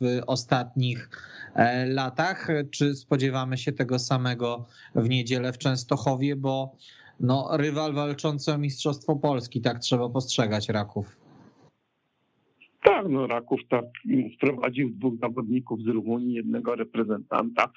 w 0.00 0.20
ostatnich 0.26 1.10
e, 1.54 1.86
latach. 1.86 2.48
Czy 2.70 2.94
spodziewamy 2.94 3.58
się 3.58 3.72
tego 3.72 3.98
samego 3.98 4.66
w 4.94 5.08
niedzielę 5.08 5.52
w 5.52 5.58
Częstochowie, 5.58 6.36
bo 6.36 6.76
no, 7.20 7.48
rywal 7.52 7.92
walczący 7.92 8.52
o 8.52 8.58
Mistrzostwo 8.58 9.16
Polski, 9.16 9.60
tak 9.60 9.78
trzeba 9.78 10.08
postrzegać 10.08 10.68
Raków. 10.68 11.16
Tak, 12.82 13.06
no 13.08 13.26
Raków 13.26 13.60
tak 13.68 13.84
wprowadził 14.36 14.90
dwóch 14.90 15.14
zawodników 15.20 15.82
z 15.82 15.86
Rumunii, 15.86 16.34
jednego 16.34 16.74
reprezentanta. 16.74 17.72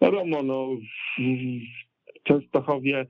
Wiadomo, 0.00 0.42
no, 0.42 0.68
w 1.18 2.22
Częstochowie 2.22 3.06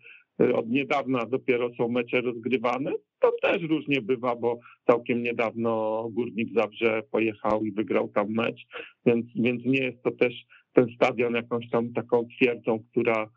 od 0.55 0.69
niedawna 0.69 1.27
dopiero 1.27 1.71
są 1.75 1.89
mecze 1.89 2.21
rozgrywane. 2.21 2.93
To 3.21 3.33
też 3.43 3.63
różnie 3.63 4.03
bywa, 4.03 4.37
bo 4.37 4.59
całkiem 4.87 5.23
niedawno 5.23 6.05
Górnik 6.13 6.49
Zabrze 6.55 7.03
pojechał 7.11 7.65
i 7.65 7.73
wygrał 7.73 8.09
tam 8.09 8.31
mecz, 8.31 8.67
więc, 9.07 9.27
więc 9.37 9.65
nie 9.65 9.79
jest 9.79 10.03
to 10.03 10.11
też 10.11 10.35
ten 10.73 10.87
stadion 10.97 11.35
jakąś 11.35 11.71
tam 11.71 11.93
taką 11.93 12.27
twierdzą, 12.37 12.79
która 12.91 13.29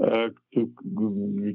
E, 0.00 0.30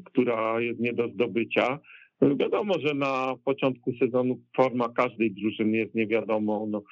która 0.05 0.61
jest 0.61 0.79
nie 0.79 0.93
do 0.93 1.07
zdobycia. 1.07 1.79
Wiadomo, 2.21 2.73
że 2.79 2.93
na 2.93 3.35
początku 3.45 3.91
sezonu 3.99 4.39
forma 4.55 4.89
każdej 4.89 5.31
drużyny 5.31 5.77
jest 5.77 5.95
niewiadomą. 5.95 6.67
No, 6.67 6.83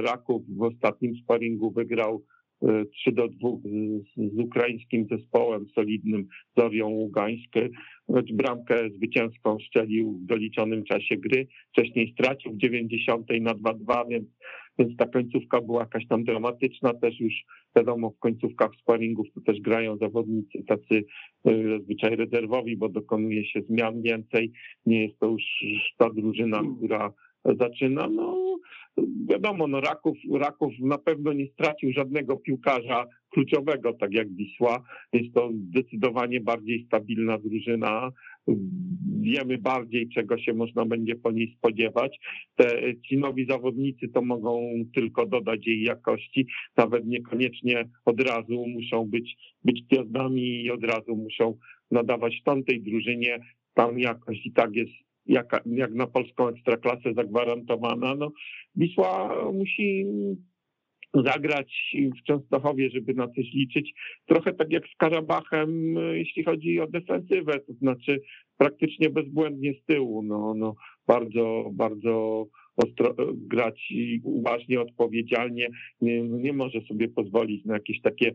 Raków 0.00 0.42
w 0.56 0.62
ostatnim 0.62 1.16
sparingu 1.16 1.70
wygrał 1.70 2.24
3 2.92 3.12
do 3.12 3.28
2 3.28 3.48
z, 4.16 4.38
ukraińskim 4.38 5.06
zespołem 5.10 5.66
solidnym 5.74 6.26
Zorią 6.56 6.88
Ługańską, 6.88 7.60
choć 8.06 8.32
bramkę 8.32 8.90
zwycięską 8.90 9.58
szczelił 9.58 10.12
w 10.12 10.26
doliczonym 10.26 10.84
czasie 10.84 11.16
gry. 11.16 11.46
Wcześniej 11.72 12.12
stracił 12.12 12.52
w 12.52 12.56
90 12.56 13.26
na 13.40 13.54
2-2, 13.54 14.08
więc, 14.08 14.28
więc 14.78 14.96
ta 14.96 15.06
końcówka 15.06 15.60
była 15.60 15.80
jakaś 15.80 16.06
tam 16.06 16.24
dramatyczna. 16.24 16.94
Też 16.94 17.20
już 17.20 17.34
wiadomo, 17.76 18.10
w 18.10 18.18
końcówkach 18.18 18.70
sparingów 18.82 19.26
to 19.34 19.40
też 19.40 19.60
grają 19.60 19.96
zawodnicy 19.96 20.64
tacy 20.64 21.04
e, 21.44 21.78
zazwyczaj 21.78 22.16
rezerwowi, 22.16 22.76
bo 22.76 22.88
dokonuje 22.88 23.44
się 23.44 23.60
zmian 23.62 24.02
więcej. 24.02 24.52
Nie 24.86 25.04
jest 25.06 25.18
to 25.18 25.26
już 25.26 25.42
ta 25.98 26.10
drużyna, 26.10 26.62
która 26.78 27.12
zaczyna. 27.44 28.08
No 28.08 28.50
wiadomo, 29.28 29.66
no 29.66 29.80
Raków, 29.80 30.16
Raków 30.32 30.72
na 30.80 30.98
pewno 30.98 31.32
nie 31.32 31.46
stracił 31.46 31.92
żadnego 31.92 32.36
piłkarza 32.36 33.06
kluczowego, 33.30 33.92
tak 33.92 34.12
jak 34.12 34.32
Wisła. 34.32 34.82
Jest 35.12 35.34
to 35.34 35.50
zdecydowanie 35.68 36.40
bardziej 36.40 36.84
stabilna 36.86 37.38
drużyna. 37.38 38.12
Wiemy 39.20 39.58
bardziej, 39.58 40.08
czego 40.08 40.38
się 40.38 40.52
można 40.52 40.84
będzie 40.84 41.14
po 41.14 41.30
niej 41.30 41.54
spodziewać. 41.58 42.18
Te, 42.56 42.94
ci 43.08 43.18
nowi 43.18 43.46
zawodnicy 43.46 44.08
to 44.08 44.22
mogą 44.22 44.70
tylko 44.94 45.26
dodać 45.26 45.66
jej 45.66 45.82
jakości. 45.82 46.46
Nawet 46.76 47.06
niekoniecznie 47.06 47.88
od 48.04 48.20
razu 48.20 48.66
muszą 48.66 49.04
być, 49.04 49.36
być 49.64 49.82
gwiazdami 49.90 50.62
i 50.64 50.70
od 50.70 50.84
razu 50.84 51.16
muszą 51.16 51.58
nadawać 51.90 52.42
ton 52.44 52.64
tej 52.64 52.82
drużynie. 52.82 53.38
Tam 53.74 53.98
jakość 53.98 54.46
i 54.46 54.52
tak 54.52 54.74
jest 54.74 55.09
jak, 55.30 55.94
na 55.94 56.06
polską 56.06 56.48
ekstraklasę 56.48 57.14
zagwarantowana. 57.16 58.14
No, 58.14 58.32
Wisła 58.76 59.42
musi 59.52 60.06
zagrać 61.14 61.96
w 62.20 62.26
Częstochowie, 62.26 62.90
żeby 62.90 63.14
na 63.14 63.26
coś 63.26 63.52
liczyć. 63.54 63.92
Trochę 64.26 64.52
tak 64.52 64.72
jak 64.72 64.88
z 64.88 64.96
Karabachem, 64.96 65.94
jeśli 66.12 66.44
chodzi 66.44 66.80
o 66.80 66.86
defensywę, 66.86 67.60
to 67.60 67.72
znaczy 67.72 68.20
praktycznie 68.56 69.10
bezbłędnie 69.10 69.74
z 69.74 69.84
tyłu. 69.84 70.22
No, 70.22 70.54
no, 70.56 70.74
bardzo, 71.06 71.70
bardzo 71.72 72.46
grać 73.32 73.92
uważnie, 74.22 74.80
odpowiedzialnie. 74.80 75.68
Nie, 76.00 76.22
nie 76.22 76.52
może 76.52 76.80
sobie 76.80 77.08
pozwolić 77.08 77.64
na 77.64 77.74
jakieś 77.74 78.00
takie 78.00 78.32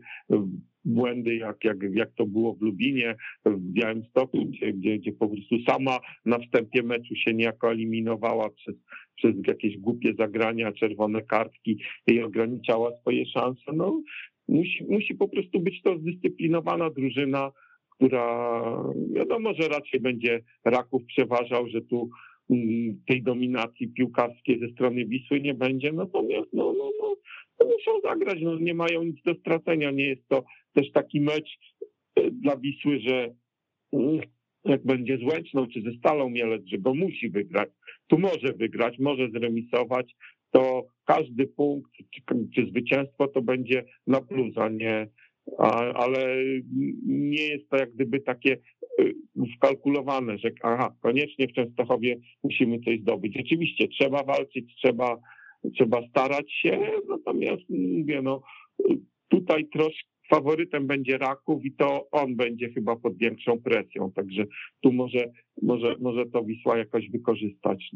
błędy, 0.84 1.36
jak, 1.36 1.64
jak, 1.64 1.76
jak 1.92 2.12
to 2.12 2.26
było 2.26 2.54
w 2.54 2.62
Lubinie, 2.62 3.16
w 3.46 3.72
Białymstoku, 3.72 4.44
gdzie, 4.44 4.72
gdzie, 4.72 4.98
gdzie 4.98 5.12
po 5.12 5.28
prostu 5.28 5.54
sama 5.68 5.98
na 6.24 6.38
wstępie 6.38 6.82
meczu 6.82 7.14
się 7.14 7.34
niejako 7.34 7.70
eliminowała 7.70 8.50
przez, 8.50 8.74
przez 9.16 9.34
jakieś 9.46 9.78
głupie 9.78 10.14
zagrania, 10.18 10.72
czerwone 10.72 11.22
kartki 11.22 11.78
i 12.06 12.22
ograniczała 12.22 12.96
swoje 13.00 13.26
szanse. 13.26 13.72
No, 13.72 14.02
musi, 14.48 14.84
musi 14.88 15.14
po 15.14 15.28
prostu 15.28 15.60
być 15.60 15.82
to 15.82 15.98
zdyscyplinowana 15.98 16.90
drużyna, 16.90 17.52
która 17.90 18.62
wiadomo, 19.12 19.54
że 19.54 19.68
raczej 19.68 20.00
będzie 20.00 20.40
Raków 20.64 21.04
przeważał, 21.04 21.68
że 21.68 21.80
tu 21.80 22.10
tej 23.06 23.22
dominacji 23.22 23.88
piłkarskiej 23.88 24.60
ze 24.60 24.68
strony 24.68 25.06
Wisły 25.06 25.40
nie 25.40 25.54
będzie, 25.54 25.92
natomiast 25.92 26.52
no, 26.52 26.72
no, 26.78 26.90
no, 27.00 27.16
no 27.60 27.66
muszą 27.66 28.00
zagrać, 28.00 28.38
no, 28.42 28.58
nie 28.58 28.74
mają 28.74 29.02
nic 29.02 29.22
do 29.22 29.34
stracenia, 29.34 29.90
nie 29.90 30.04
jest 30.04 30.28
to 30.28 30.44
też 30.72 30.92
taki 30.92 31.20
mecz 31.20 31.58
e, 32.16 32.30
dla 32.30 32.56
Wisły, 32.56 33.00
że 33.00 33.34
mm, 33.92 34.20
jak 34.64 34.84
będzie 34.84 35.18
z 35.18 35.22
Łęczną 35.22 35.66
czy 35.66 35.82
ze 35.82 35.92
Stalą 35.92 36.30
Mielec, 36.30 36.66
że 36.66 36.78
go 36.78 36.94
musi 36.94 37.30
wygrać, 37.30 37.68
tu 38.06 38.18
może 38.18 38.52
wygrać, 38.52 38.98
może 38.98 39.28
zremisować, 39.30 40.14
to 40.50 40.86
każdy 41.04 41.46
punkt 41.46 41.92
czy, 42.14 42.20
czy 42.54 42.66
zwycięstwo 42.66 43.28
to 43.28 43.42
będzie 43.42 43.84
na 44.06 44.20
plus, 44.20 44.58
a 44.58 44.68
nie, 44.68 45.08
ale 45.94 46.36
nie 47.06 47.42
jest 47.42 47.68
to 47.68 47.76
jak 47.76 47.92
gdyby 47.92 48.20
takie 48.20 48.58
wkalkulowane, 49.56 50.38
że 50.38 50.50
aha, 50.62 50.94
koniecznie 51.02 51.48
w 51.48 51.52
Częstochowie 51.52 52.16
musimy 52.44 52.80
coś 52.80 53.00
zdobyć. 53.00 53.36
Oczywiście 53.40 53.88
trzeba 53.88 54.22
walczyć, 54.22 54.76
trzeba, 54.76 55.18
trzeba 55.74 56.08
starać 56.08 56.52
się, 56.52 56.90
natomiast 57.08 57.62
mówię, 57.68 58.22
no 58.22 58.40
tutaj 59.28 59.68
troszkę 59.68 60.08
faworytem 60.30 60.86
będzie 60.86 61.18
Raków 61.18 61.64
i 61.64 61.72
to 61.72 62.08
on 62.10 62.36
będzie 62.36 62.68
chyba 62.68 62.96
pod 62.96 63.16
większą 63.16 63.62
presją, 63.62 64.12
także 64.12 64.44
tu 64.80 64.92
może, 64.92 65.32
może, 65.62 65.96
może 66.00 66.26
to 66.26 66.44
Wisła 66.44 66.78
jakoś 66.78 67.10
wykorzystać. 67.10 67.90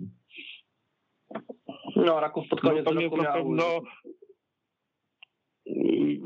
No, 1.96 2.20
Raków 2.20 2.48
pod 2.48 2.60
koniec 2.60 2.84
Natomiast 2.84 3.04
roku 3.04 3.16
na 3.16 3.22
miał... 3.22 3.32
pewno 3.32 3.82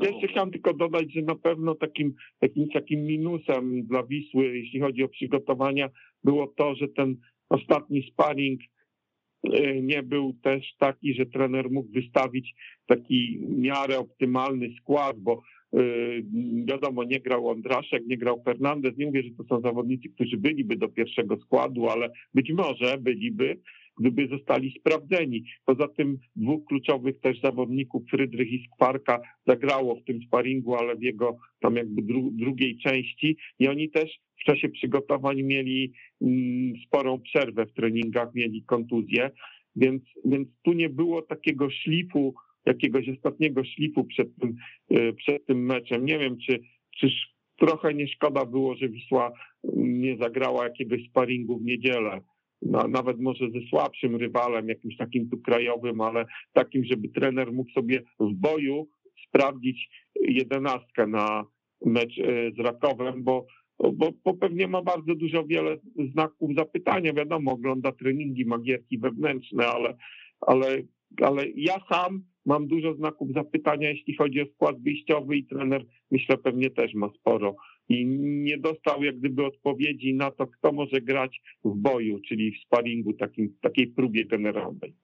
jeszcze 0.01 0.27
chciałem 0.27 0.51
tylko 0.51 0.73
dodać, 0.73 1.13
że 1.13 1.21
na 1.21 1.35
pewno 1.35 1.75
takim, 1.75 2.13
takim, 2.39 2.69
takim 2.69 3.05
minusem 3.05 3.83
dla 3.85 4.03
Wisły, 4.03 4.57
jeśli 4.57 4.79
chodzi 4.79 5.03
o 5.03 5.09
przygotowania, 5.09 5.89
było 6.23 6.47
to, 6.47 6.75
że 6.75 6.87
ten 6.87 7.15
ostatni 7.49 8.11
sparring 8.11 8.61
y, 8.61 9.81
nie 9.81 10.03
był 10.03 10.33
też 10.43 10.75
taki, 10.79 11.13
że 11.13 11.25
trener 11.25 11.71
mógł 11.71 11.91
wystawić 11.91 12.53
taki 12.87 13.39
miarę 13.57 13.99
optymalny 13.99 14.69
skład, 14.81 15.19
bo 15.19 15.41
y, 15.73 16.23
wiadomo, 16.65 17.03
nie 17.03 17.19
grał 17.19 17.47
Ondraszek, 17.47 18.03
nie 18.07 18.17
grał 18.17 18.43
Fernandez. 18.43 18.97
Nie 18.97 19.05
mówię, 19.05 19.23
że 19.23 19.29
to 19.37 19.43
są 19.43 19.61
zawodnicy, 19.61 20.09
którzy 20.09 20.37
byliby 20.37 20.75
do 20.75 20.89
pierwszego 20.89 21.37
składu, 21.37 21.89
ale 21.89 22.09
być 22.33 22.51
może 22.51 22.97
byliby, 22.97 23.57
gdyby 23.99 24.27
zostali 24.27 24.75
sprawdzeni. 24.79 25.43
Poza 25.65 25.87
tym 25.87 26.17
dwóch 26.35 26.65
kluczowych 26.65 27.19
też 27.19 27.41
zawodników, 27.41 28.03
Frydrych 28.11 28.51
i 28.51 28.67
Skwarka, 28.73 29.21
zagrało 29.47 29.95
w 29.95 30.03
tym 30.03 30.19
sparingu, 30.27 30.75
ale 30.75 30.95
w 30.95 31.03
jego 31.03 31.37
tam 31.59 31.75
jakby 31.75 32.01
dru 32.01 32.31
drugiej 32.31 32.77
części 32.77 33.37
i 33.59 33.67
oni 33.67 33.89
też 33.89 34.19
w 34.41 34.43
czasie 34.43 34.69
przygotowań 34.69 35.43
mieli 35.43 35.93
mm, 36.21 36.73
sporą 36.87 37.19
przerwę 37.19 37.65
w 37.65 37.73
treningach, 37.73 38.35
mieli 38.35 38.63
kontuzję, 38.63 39.31
więc, 39.75 40.03
więc 40.25 40.47
tu 40.63 40.73
nie 40.73 40.89
było 40.89 41.21
takiego 41.21 41.69
szlifu, 41.69 42.35
jakiegoś 42.65 43.09
ostatniego 43.09 43.63
szlifu 43.63 44.03
przed 44.03 44.35
tym, 44.35 44.55
y, 44.91 45.13
przed 45.13 45.45
tym 45.45 45.65
meczem. 45.65 46.05
Nie 46.05 46.19
wiem, 46.19 46.37
czy, 46.37 46.59
czy 46.97 47.09
trochę 47.57 47.93
nie 47.93 48.07
szkoda 48.07 48.45
było, 48.45 48.75
że 48.75 48.89
Wisła 48.89 49.31
nie 49.75 50.17
zagrała 50.17 50.63
jakiegoś 50.63 51.05
sparingu 51.09 51.57
w 51.57 51.65
niedzielę 51.65 52.21
no, 52.61 52.87
nawet 52.87 53.19
może 53.19 53.49
ze 53.49 53.67
słabszym 53.69 54.15
rywalem, 54.15 54.69
jakimś 54.69 54.97
takim 54.97 55.29
tu 55.29 55.37
krajowym, 55.37 56.01
ale 56.01 56.25
takim, 56.53 56.85
żeby 56.85 57.09
trener 57.09 57.53
mógł 57.53 57.71
sobie 57.71 58.01
w 58.19 58.33
boju 58.33 58.87
sprawdzić 59.27 59.89
jedenastkę 60.21 61.07
na 61.07 61.45
mecz 61.85 62.19
e, 62.19 62.51
z 62.51 62.59
Rakowem, 62.59 63.23
bo, 63.23 63.45
bo, 63.79 64.09
bo 64.25 64.33
pewnie 64.33 64.67
ma 64.67 64.81
bardzo 64.81 65.15
dużo 65.15 65.45
wiele 65.45 65.77
znaków 66.11 66.55
zapytania. 66.57 67.13
Wiadomo, 67.13 67.51
ogląda 67.51 67.91
treningi, 67.91 68.45
magierki 68.45 68.97
wewnętrzne, 68.97 69.67
ale, 69.67 69.97
ale, 70.41 70.81
ale 71.21 71.45
ja 71.55 71.75
sam 71.91 72.23
mam 72.45 72.67
dużo 72.67 72.95
znaków 72.95 73.33
zapytania, 73.33 73.89
jeśli 73.89 74.15
chodzi 74.15 74.41
o 74.41 74.45
skład 74.45 74.81
wyjściowy 74.81 75.37
i 75.37 75.45
trener 75.45 75.85
myślę 76.11 76.37
pewnie 76.37 76.69
też 76.69 76.93
ma 76.93 77.09
sporo 77.19 77.55
i 77.89 78.05
nie 78.45 78.57
dostał 78.57 79.03
jak 79.03 79.19
gdyby 79.19 79.45
odpowiedzi 79.45 80.13
na 80.13 80.31
to, 80.31 80.47
kto 80.47 80.71
może 80.71 81.01
grać 81.01 81.41
w 81.63 81.75
boju, 81.75 82.19
czyli 82.27 82.51
w 82.51 82.65
sparingu, 82.65 83.13
takim, 83.13 83.57
takiej 83.61 83.87
próbie 83.87 84.25
generalnej. 84.25 84.95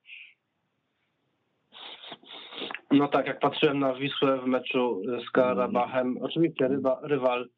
No 2.92 3.08
tak, 3.08 3.28
jak 3.28 3.40
patrzyłem 3.40 3.80
na 3.80 3.94
Wisłę 3.94 4.40
w 4.42 4.46
meczu 4.46 5.02
z 5.28 5.32
Karabachem, 5.32 6.18
oczywiście 6.22 6.68
ryba, 6.68 7.00
rywal 7.04 7.50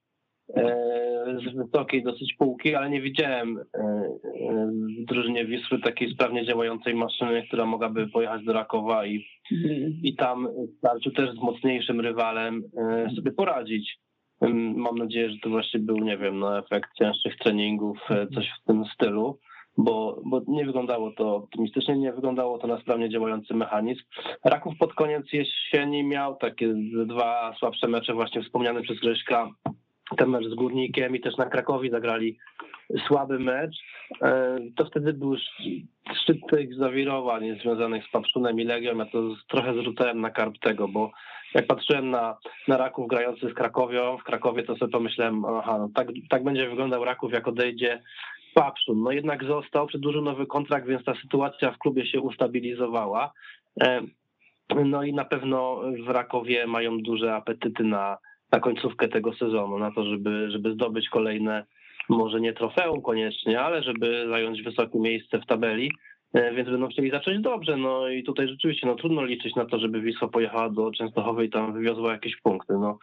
e, 0.56 1.40
z 1.40 1.56
wysokiej 1.56 2.04
dosyć 2.04 2.34
półki, 2.34 2.76
ale 2.76 2.90
nie 2.90 3.02
widziałem 3.02 3.58
e, 3.58 3.62
e, 3.62 4.72
w 5.02 5.06
drużynie 5.06 5.46
Wisły 5.46 5.80
takiej 5.80 6.14
sprawnie 6.14 6.46
działającej 6.46 6.96
maszyny, 6.96 7.48
która 7.48 7.66
mogłaby 7.66 8.08
pojechać 8.08 8.44
do 8.44 8.54
Rakowa 8.54 9.06
i, 9.06 9.26
i 10.04 10.16
tam 10.16 10.48
starczy 10.78 11.12
też 11.12 11.36
z 11.36 11.42
mocniejszym 11.42 12.00
rywalem 12.00 12.64
sobie 13.16 13.32
poradzić. 13.32 13.98
Mam 14.76 14.96
nadzieję, 14.96 15.30
że 15.30 15.38
to 15.44 15.50
właśnie 15.50 15.80
był, 15.80 15.98
nie 15.98 16.18
wiem, 16.18 16.40
no, 16.40 16.58
efekt 16.58 16.90
cięższych 17.00 17.38
treningów, 17.38 17.98
e, 18.10 18.28
coś 18.28 18.50
w 18.50 18.68
tym 18.68 18.86
stylu, 18.86 19.40
bo, 19.78 20.22
bo 20.26 20.42
nie 20.48 20.66
wyglądało 20.66 21.12
to 21.12 21.36
optymistycznie, 21.36 21.98
nie 21.98 22.14
wyglądało 22.14 22.58
to 22.58 22.68
na 22.68 22.80
sprawnie 22.80 23.10
działający 23.10 23.54
mechanizm. 23.54 24.04
Raków 24.46 24.74
pod 24.80 24.94
koniec 24.94 25.26
jesieni 25.34 26.04
miał 26.04 26.36
takie 26.36 26.74
dwa 27.06 27.54
słabsze 27.60 27.88
mecze, 27.88 28.14
właśnie 28.14 28.44
wspomniany 28.44 28.82
przez 28.82 29.00
Grześka, 29.00 29.50
ten 30.18 30.30
mecz 30.30 30.46
z 30.46 30.56
Górnikiem 30.56 31.16
i 31.16 31.22
też 31.22 31.38
na 31.38 31.46
Krakowi 31.46 31.90
zagrali 31.90 32.38
słaby 33.08 33.40
mecz. 33.40 33.76
E, 34.22 34.58
to 34.76 34.86
wtedy 34.86 35.14
był 35.14 35.36
szczyt 36.22 36.38
tych 36.52 36.76
zawirowań 36.76 37.60
związanych 37.60 38.06
z 38.06 38.12
Papszunem 38.12 38.60
i 38.60 38.64
Legią. 38.64 38.98
Ja 38.98 39.06
to 39.06 39.22
trochę 39.48 39.74
zrzucałem 39.74 40.22
na 40.22 40.30
karb 40.30 40.58
tego, 40.58 40.88
bo 40.88 41.12
jak 41.54 41.68
patrzyłem 41.68 42.10
na, 42.10 42.38
na 42.68 42.78
Raków 42.78 43.08
grający 43.08 43.50
z 43.50 43.54
Krakowią, 43.54 44.18
w 44.18 44.24
Krakowie 44.24 44.64
to 44.64 44.76
sobie 44.76 44.92
pomyślałem, 44.92 45.46
aha, 45.46 45.78
no 45.78 45.90
tak, 45.96 46.08
tak 46.30 46.44
będzie 46.44 46.70
wyglądał 46.70 47.06
Raków, 47.06 47.34
jak 47.34 47.48
odejdzie 47.48 48.02
Papszun. 48.54 49.04
No 49.04 49.12
jednak 49.12 49.44
został, 49.44 49.88
przedłużył 49.88 50.22
nowy 50.22 50.46
kontrakt, 50.46 50.88
więc 50.88 51.04
ta 51.04 51.16
sytuacja 51.16 51.72
w 51.72 51.78
klubie 51.78 52.06
się 52.06 52.22
ustabilizowała. 52.22 53.34
E, 53.84 54.02
no 54.86 55.04
i 55.04 55.14
na 55.14 55.26
pewno 55.26 55.82
w 56.06 56.10
Rakowie 56.10 56.68
mają 56.68 56.98
duże 56.98 57.36
apetyty 57.36 57.84
na, 57.84 58.18
na 58.52 58.60
końcówkę 58.60 59.08
tego 59.08 59.34
sezonu, 59.34 59.80
na 59.80 59.92
to, 59.92 60.04
żeby, 60.04 60.52
żeby 60.52 60.74
zdobyć 60.74 61.10
kolejne, 61.10 61.66
może 62.10 62.42
nie 62.42 62.54
trofeum 62.54 63.02
koniecznie, 63.02 63.62
ale 63.62 63.84
żeby 63.84 64.26
zająć 64.30 64.62
wysokie 64.62 65.00
miejsce 65.00 65.40
w 65.40 65.46
tabeli. 65.46 65.92
E, 66.34 66.54
więc 66.54 66.70
będą 66.70 66.88
chcieli 66.88 67.12
zacząć 67.12 67.42
dobrze. 67.42 67.78
No 67.78 68.10
i 68.10 68.24
tutaj 68.24 68.48
rzeczywiście 68.48 68.88
no, 68.88 68.96
trudno 68.96 69.26
liczyć 69.26 69.56
na 69.56 69.66
to, 69.66 69.80
żeby 69.80 70.02
Wisła 70.02 70.28
pojechała 70.28 70.70
do 70.70 70.92
Częstochowej 70.92 71.48
i 71.48 71.52
tam 71.52 71.74
wywiozła 71.74 72.12
jakieś 72.12 72.36
punkty. 72.42 72.74
No, 72.74 72.98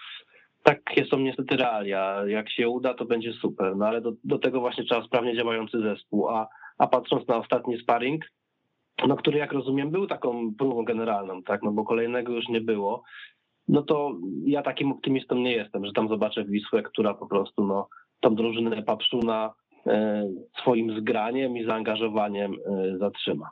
takie 0.62 1.06
są 1.06 1.18
niestety 1.18 1.56
realia. 1.56 2.22
Jak 2.26 2.50
się 2.50 2.68
uda, 2.68 2.94
to 2.94 3.04
będzie 3.04 3.32
super, 3.32 3.76
no 3.76 3.86
ale 3.86 4.00
do, 4.00 4.12
do 4.24 4.38
tego 4.38 4.60
właśnie 4.60 4.84
trzeba 4.84 5.06
sprawnie 5.06 5.36
działający 5.36 5.80
zespół. 5.80 6.28
A, 6.28 6.48
a 6.78 6.86
patrząc 6.86 7.28
na 7.28 7.36
ostatni 7.36 7.78
sparring, 7.78 8.24
no, 9.06 9.16
który 9.16 9.38
jak 9.38 9.52
rozumiem 9.52 9.90
był 9.90 10.06
taką 10.06 10.54
próbą 10.58 10.84
generalną, 10.84 11.42
tak, 11.42 11.62
no 11.62 11.72
bo 11.72 11.84
kolejnego 11.84 12.32
już 12.32 12.48
nie 12.48 12.60
było, 12.60 13.02
no 13.68 13.82
to 13.82 14.16
ja 14.44 14.62
takim 14.62 14.92
optymistą 14.92 15.34
nie 15.34 15.52
jestem, 15.52 15.86
że 15.86 15.92
tam 15.92 16.08
zobaczę 16.08 16.44
Wisłę, 16.44 16.82
która 16.82 17.14
po 17.14 17.26
prostu 17.26 17.66
no, 17.66 17.88
tą 18.20 18.34
drużynę 18.34 18.82
Papszuna 18.82 19.54
E, 19.86 20.28
swoim 20.60 21.00
zgraniem 21.00 21.56
i 21.56 21.64
zaangażowaniem 21.64 22.52
e, 22.52 22.98
zatrzyma. 22.98 23.50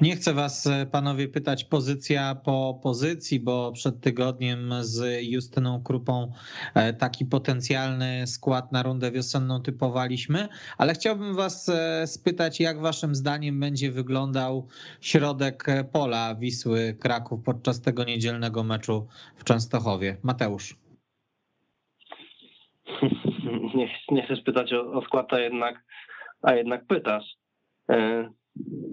Nie 0.00 0.16
chcę 0.16 0.34
was, 0.34 0.66
e, 0.66 0.86
panowie, 0.86 1.28
pytać 1.28 1.64
pozycja 1.64 2.34
po 2.34 2.80
pozycji, 2.82 3.40
bo 3.40 3.72
przed 3.72 4.00
tygodniem 4.00 4.72
z 4.80 5.22
Justyną 5.22 5.82
Krupą 5.82 6.32
taki 6.98 7.26
potencjalny 7.26 8.26
skład 8.26 8.72
na 8.72 8.82
rundę 8.82 9.10
wiosenną 9.10 9.60
typowaliśmy, 9.60 10.48
ale 10.78 10.94
chciałbym 10.94 11.34
was 11.34 11.70
spytać, 12.06 12.60
jak 12.60 12.80
waszym 12.80 13.14
zdaniem 13.14 13.60
będzie 13.60 13.90
wyglądał 13.90 14.66
środek 15.00 15.66
pola 15.92 16.34
Wisły 16.34 16.96
Kraków 17.00 17.42
podczas 17.44 17.80
tego 17.80 18.04
niedzielnego 18.04 18.64
meczu 18.64 19.06
w 19.36 19.44
Częstochowie. 19.44 20.16
Mateusz 20.22 20.87
nie, 23.74 23.88
nie 24.10 24.22
chcesz 24.22 24.42
pytać 24.42 24.72
o, 24.72 24.92
o 24.92 25.02
skład, 25.02 25.32
a 25.32 25.40
jednak, 25.40 25.84
a 26.42 26.54
jednak 26.54 26.86
pytasz. 26.86 27.24
E, 27.90 28.28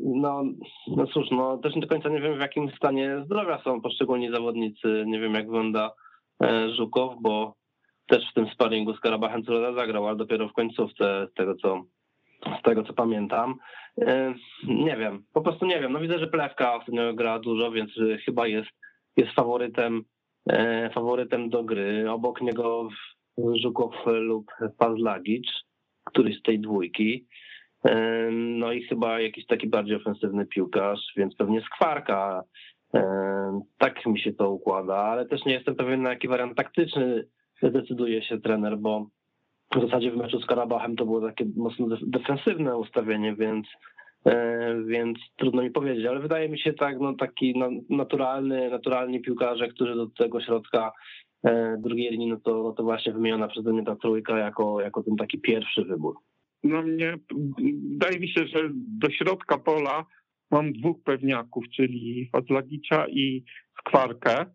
no, 0.03 0.43
no 0.87 1.07
cóż, 1.07 1.27
no 1.31 1.57
też 1.57 1.73
do 1.73 1.87
końca 1.87 2.09
nie 2.09 2.21
wiem 2.21 2.37
w 2.37 2.41
jakim 2.41 2.71
stanie 2.71 3.21
zdrowia 3.25 3.61
są 3.63 3.81
poszczególni 3.81 4.31
zawodnicy. 4.31 5.03
Nie 5.07 5.19
wiem 5.19 5.33
jak 5.33 5.45
wygląda 5.45 5.91
e, 6.43 6.69
Żukow, 6.69 7.15
bo 7.21 7.55
też 8.07 8.31
w 8.31 8.33
tym 8.33 8.49
sparingu 8.49 8.93
z 8.93 8.99
Karabachem 8.99 9.43
co 9.43 9.73
zagrał, 9.73 10.07
ale 10.07 10.17
dopiero 10.17 10.47
w 10.49 10.53
końcówce 10.53 11.27
z 11.31 11.33
tego 11.33 11.55
co, 11.55 11.83
z 12.59 12.61
tego 12.61 12.83
co 12.83 12.93
pamiętam. 12.93 13.55
E, 14.01 14.33
nie 14.67 14.97
wiem, 14.97 15.23
po 15.33 15.41
prostu 15.41 15.65
nie 15.65 15.79
wiem. 15.79 15.93
No 15.93 15.99
widzę, 15.99 16.19
że 16.19 16.27
Plewka 16.27 16.75
ostatnio 16.75 17.13
gra 17.13 17.39
dużo, 17.39 17.71
więc 17.71 17.91
chyba 18.25 18.47
jest, 18.47 18.69
jest 19.17 19.31
faworytem, 19.31 20.03
faworytem 20.93 21.49
do 21.49 21.63
gry. 21.63 22.11
Obok 22.11 22.41
niego 22.41 22.89
Żukow 23.37 23.95
lub 24.05 24.51
Pazlagic, 24.77 25.47
któryś 26.05 26.39
z 26.39 26.41
tej 26.41 26.59
dwójki. 26.59 27.27
No 28.31 28.71
i 28.71 28.83
chyba 28.83 29.19
jakiś 29.19 29.45
taki 29.45 29.67
bardziej 29.67 29.95
ofensywny 29.95 30.45
piłkarz, 30.45 31.13
więc 31.17 31.35
pewnie 31.35 31.61
skwarka. 31.61 32.43
Tak 33.77 34.05
mi 34.05 34.19
się 34.19 34.33
to 34.33 34.51
układa, 34.51 34.95
ale 34.95 35.25
też 35.25 35.45
nie 35.45 35.53
jestem 35.53 35.75
pewien, 35.75 36.01
na 36.01 36.09
jaki 36.09 36.27
wariant 36.27 36.57
taktyczny 36.57 37.27
zdecyduje 37.63 38.23
się 38.23 38.41
trener, 38.41 38.77
bo 38.77 39.07
w 39.75 39.81
zasadzie 39.81 40.11
w 40.11 40.17
meczu 40.17 40.41
z 40.41 40.45
Karabachem 40.45 40.95
to 40.95 41.05
było 41.05 41.21
takie 41.21 41.45
mocno 41.55 41.87
defensywne 42.01 42.77
ustawienie, 42.77 43.35
więc 43.35 43.67
więc 44.87 45.17
trudno 45.37 45.61
mi 45.61 45.71
powiedzieć, 45.71 46.05
ale 46.05 46.19
wydaje 46.19 46.49
mi 46.49 46.59
się 46.59 46.73
tak, 46.73 46.99
no 46.99 47.13
taki 47.13 47.63
naturalny, 47.89 48.69
naturalni 48.69 49.21
piłkarze, 49.21 49.67
którzy 49.67 49.95
do 49.95 50.07
tego 50.07 50.41
środka 50.41 50.91
drugiej 51.77 52.11
linii, 52.11 52.29
no 52.29 52.37
to, 52.39 52.63
no 52.63 52.71
to 52.71 52.83
właśnie 52.83 53.13
wymieniona 53.13 53.47
przeze 53.47 53.73
mnie 53.73 53.83
ta 53.83 53.95
trójka 53.95 54.37
jako, 54.37 54.81
jako 54.81 55.03
ten 55.03 55.15
taki 55.15 55.39
pierwszy 55.39 55.83
wybór. 55.83 56.15
No 56.63 56.81
mnie, 56.81 57.17
wydaje 57.91 58.19
mi 58.19 58.29
się, 58.29 58.47
że 58.47 58.69
do 58.73 59.09
środka 59.09 59.57
pola 59.57 60.05
mam 60.51 60.73
dwóch 60.73 61.03
pewniaków, 61.03 61.65
czyli 61.75 62.29
Fazlagicza 62.31 63.07
i 63.07 63.43
Skwarkę. 63.79 64.45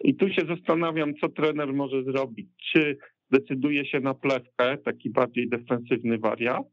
I 0.00 0.14
tu 0.14 0.28
się 0.28 0.42
zastanawiam, 0.46 1.14
co 1.14 1.28
trener 1.28 1.72
może 1.72 2.04
zrobić. 2.04 2.48
Czy 2.72 2.98
decyduje 3.30 3.86
się 3.86 4.00
na 4.00 4.14
plewkę, 4.14 4.78
taki 4.78 5.10
bardziej 5.10 5.48
defensywny 5.48 6.18
wariant, 6.18 6.66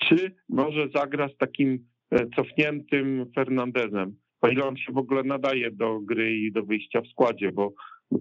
czy 0.00 0.34
może 0.48 0.88
zagra 0.94 1.28
z 1.28 1.36
takim 1.36 1.86
e, 2.10 2.26
cofniętym 2.36 3.32
Fernandezem, 3.34 4.16
o 4.40 4.48
ile 4.48 4.64
on 4.64 4.76
się 4.76 4.92
w 4.92 4.98
ogóle 4.98 5.22
nadaje 5.22 5.70
do 5.70 6.00
gry 6.00 6.36
i 6.36 6.52
do 6.52 6.62
wyjścia 6.62 7.00
w 7.00 7.08
składzie, 7.08 7.52
bo 7.52 7.72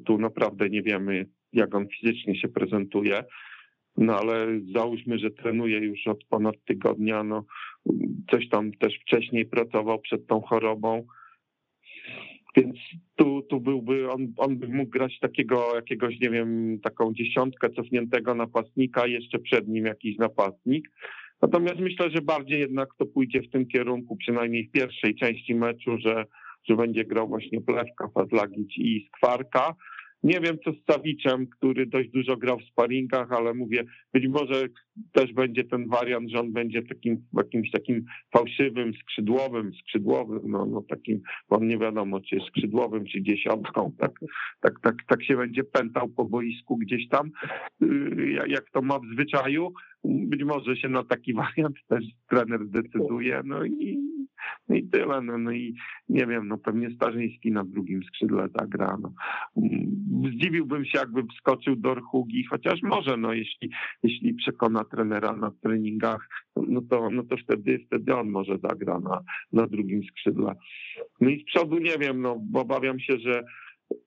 tu 0.05 0.17
naprawdę 0.17 0.69
nie 0.69 0.81
wiemy, 0.81 1.25
jak 1.53 1.75
on 1.75 1.87
fizycznie 1.87 2.35
się 2.39 2.47
prezentuje. 2.47 3.23
No 3.97 4.19
ale 4.19 4.47
załóżmy, 4.75 5.19
że 5.19 5.31
trenuje 5.31 5.79
już 5.79 6.07
od 6.07 6.23
ponad 6.23 6.55
tygodnia, 6.65 7.23
no 7.23 7.45
coś 8.31 8.49
tam 8.49 8.71
też 8.71 8.99
wcześniej 9.01 9.45
pracował 9.45 9.99
przed 9.99 10.27
tą 10.27 10.41
chorobą. 10.41 11.07
Więc 12.57 12.75
tu, 13.15 13.41
tu 13.41 13.61
byłby, 13.61 14.11
on, 14.11 14.27
on 14.37 14.57
by 14.57 14.67
mógł 14.67 14.89
grać 14.89 15.19
takiego 15.19 15.75
jakiegoś, 15.75 16.19
nie 16.19 16.29
wiem, 16.29 16.79
taką 16.83 17.13
dziesiątkę 17.13 17.69
cofniętego 17.69 18.35
napastnika, 18.35 19.07
jeszcze 19.07 19.39
przed 19.39 19.67
nim 19.67 19.85
jakiś 19.85 20.17
napastnik. 20.17 20.91
Natomiast 21.41 21.79
myślę, 21.79 22.09
że 22.09 22.21
bardziej 22.21 22.59
jednak 22.59 22.89
to 22.97 23.05
pójdzie 23.05 23.41
w 23.41 23.49
tym 23.49 23.67
kierunku, 23.67 24.15
przynajmniej 24.15 24.67
w 24.67 24.71
pierwszej 24.71 25.15
części 25.15 25.55
meczu, 25.55 25.97
że, 25.97 26.25
że 26.69 26.75
będzie 26.75 27.05
grał 27.05 27.27
właśnie 27.27 27.61
Plewka, 27.61 28.07
Fazlagic 28.13 28.77
i 28.77 29.07
Skwarka. 29.07 29.75
Nie 30.23 30.39
wiem, 30.39 30.57
co 30.63 30.71
z 30.71 30.91
Sawiczem, 30.91 31.47
który 31.47 31.85
dość 31.85 32.09
dużo 32.09 32.37
grał 32.37 32.59
w 32.59 32.63
sparingach, 32.71 33.31
ale 33.31 33.53
mówię, 33.53 33.83
być 34.13 34.27
może 34.27 34.67
też 35.11 35.33
będzie 35.33 35.63
ten 35.63 35.87
wariant, 35.87 36.29
że 36.29 36.39
on 36.39 36.53
będzie 36.53 36.83
takim 36.83 37.25
jakimś 37.33 37.71
takim 37.71 38.05
fałszywym, 38.33 38.93
skrzydłowym, 38.93 39.71
skrzydłowym, 39.73 40.39
no, 40.43 40.65
no 40.65 40.81
takim, 40.89 41.21
bo 41.49 41.55
on 41.55 41.67
nie 41.67 41.77
wiadomo, 41.77 42.19
czy 42.21 42.35
jest 42.35 42.47
skrzydłowym, 42.47 43.05
czy 43.05 43.21
dziesiątką, 43.21 43.91
tak, 43.99 44.11
tak, 44.61 44.73
tak, 44.81 44.95
tak 45.07 45.23
się 45.23 45.37
będzie 45.37 45.63
pętał 45.63 46.07
po 46.07 46.25
boisku 46.25 46.77
gdzieś 46.77 47.09
tam, 47.09 47.31
y, 47.83 48.37
jak 48.47 48.69
to 48.71 48.81
ma 48.81 48.99
w 48.99 49.05
zwyczaju. 49.13 49.73
Być 50.05 50.43
może 50.43 50.75
się 50.75 50.89
na 50.89 51.03
taki 51.03 51.33
wariant 51.43 51.75
też 51.87 52.03
trener 52.29 52.67
zdecyduje, 52.67 53.41
no 53.45 53.65
i 53.65 54.15
no 54.69 54.75
i 54.75 54.87
tyle. 54.87 55.21
No, 55.21 55.37
no 55.37 55.51
i 55.51 55.75
nie 56.09 56.25
wiem, 56.25 56.47
no 56.47 56.57
pewnie 56.57 56.91
Starzyński 56.95 57.51
na 57.51 57.63
drugim 57.63 58.03
skrzydle 58.03 58.47
zagra. 58.59 58.97
No. 59.01 59.13
Zdziwiłbym 60.29 60.85
się, 60.85 60.99
jakby 60.99 61.23
wskoczył 61.23 61.75
do 61.75 61.91
Orchugi, 61.91 62.45
chociaż 62.49 62.81
może, 62.83 63.17
no 63.17 63.33
jeśli, 63.33 63.69
jeśli 64.03 64.33
przekona 64.33 64.83
trenera 64.83 65.35
na 65.35 65.51
treningach, 65.51 66.27
no 66.55 66.81
to, 66.89 67.09
no 67.09 67.23
to 67.23 67.37
wtedy, 67.37 67.79
wtedy 67.87 68.15
on 68.15 68.29
może 68.29 68.57
zagra 68.57 68.99
na, 68.99 69.21
na 69.53 69.67
drugim 69.67 70.03
skrzydle. 70.03 70.53
No 71.21 71.29
i 71.29 71.41
z 71.41 71.45
przodu 71.45 71.77
nie 71.77 71.97
wiem, 71.99 72.21
no 72.21 72.37
bo 72.41 72.61
obawiam 72.61 72.99
się, 72.99 73.17
że, 73.19 73.43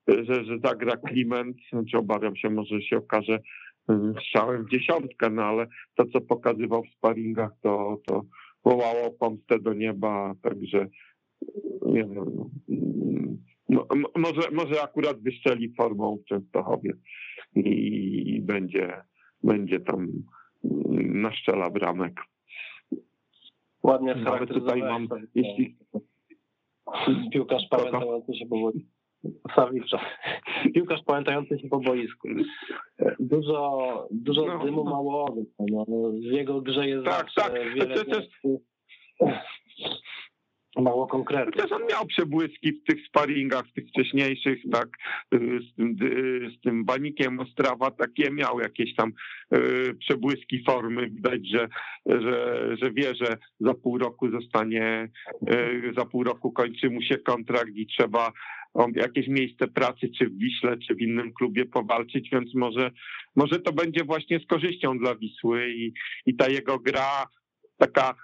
że, 0.09 0.45
że 0.45 0.59
zagra 0.65 0.97
Kliment, 0.97 1.57
znaczy 1.73 1.99
obawiam 1.99 2.37
się, 2.37 2.51
może 2.51 2.83
się 2.83 2.97
okaże 2.97 3.33
mm, 3.33 3.43
strzałem 4.21 4.65
w 4.65 4.71
dziesiątkę, 4.71 5.31
no 5.31 5.43
ale 5.43 5.67
to, 5.95 6.05
co 6.07 6.21
pokazywał 6.21 6.83
w 6.83 6.97
sparingach, 6.97 7.51
to, 7.63 8.01
to, 8.07 8.23
wołało 8.65 9.11
pomstę 9.11 9.59
do 9.59 9.75
nieba, 9.75 10.35
także 10.43 10.87
nie 11.87 12.05
wiem, 12.05 12.51
no, 13.69 13.87
może, 14.17 14.51
może 14.53 14.83
akurat 14.83 15.21
wystrzeli 15.23 15.75
formą 15.75 16.17
w 16.17 16.25
Częstochowie 16.25 16.93
i 17.57 18.41
będzie, 18.43 19.03
będzie 19.43 19.81
tam 19.81 20.09
naszczela 21.01 21.71
bramek. 21.71 22.21
Ładnie 23.83 24.15
Nawet 24.15 24.49
tutaj 24.49 24.81
mam, 24.81 25.09
jeśli... 25.35 25.77
Piłkarz 27.33 27.69
pamiętający 27.71 28.35
się 28.35 28.47
powoli. 28.47 28.87
Sawicza. 29.55 30.01
Piłkarz 30.75 31.01
pamiętający 31.07 31.59
się 31.59 31.69
po 31.69 31.81
boisku. 31.81 32.29
Dużo, 33.21 34.09
dużo 34.11 34.47
no, 34.47 34.65
dymu, 34.65 34.85
no. 34.85 34.91
mało 34.91 35.25
ognia. 35.25 35.45
No, 35.89 36.11
w 36.11 36.33
jego 36.33 36.61
grze 36.61 36.89
jest 36.89 37.05
tak, 37.05 37.27
tak. 37.37 37.53
wiele 37.75 38.05
to, 38.05 38.05
to, 38.05 38.21
mało 40.83 41.07
konkretnie. 41.07 41.63
Chociaż 41.63 41.73
on 41.73 41.87
miał 41.91 42.07
przebłyski 42.07 42.73
w 42.73 42.85
tych 42.85 43.07
sparingach, 43.07 43.67
w 43.67 43.73
tych 43.73 43.89
wcześniejszych, 43.89 44.59
tak, 44.73 44.89
z 45.33 45.75
tym, 45.77 45.97
z 46.57 46.61
tym 46.61 46.85
banikiem 46.85 47.41
Ostrawa, 47.41 47.91
takie 47.91 48.31
miał 48.31 48.61
jakieś 48.61 48.95
tam 48.95 49.13
y, 49.55 49.95
przebłyski 49.95 50.65
formy. 50.65 51.11
Widać, 51.11 51.49
że, 51.49 51.69
że, 52.07 52.77
że 52.83 52.91
wie, 52.93 53.15
że 53.15 53.37
za 53.61 53.75
pół 53.75 53.99
roku 53.99 54.31
zostanie, 54.31 55.09
y, 55.51 55.93
za 55.99 56.05
pół 56.05 56.25
roku 56.25 56.53
kończy 56.53 56.91
mu 56.91 57.03
się 57.03 57.19
kontrakt 57.19 57.71
i 57.75 57.87
trzeba 57.87 58.33
o 58.79 58.87
jakieś 58.95 59.29
miejsce 59.29 59.69
pracy, 59.69 60.09
czy 60.19 60.27
w 60.27 60.39
Wiśle, 60.39 60.77
czy 60.79 60.95
w 60.95 61.01
innym 61.01 61.33
klubie 61.33 61.67
powalczyć, 61.67 62.31
więc 62.33 62.55
może, 62.55 62.91
może 63.37 63.59
to 63.61 63.73
będzie 63.73 64.05
właśnie 64.05 64.41
z 64.41 64.47
korzyścią 64.47 64.99
dla 64.99 65.15
Wisły 65.15 65.71
i, 65.71 65.93
i 66.27 66.37
ta 66.37 66.49
jego 66.49 66.79
gra 66.79 67.27
taka 67.79 68.15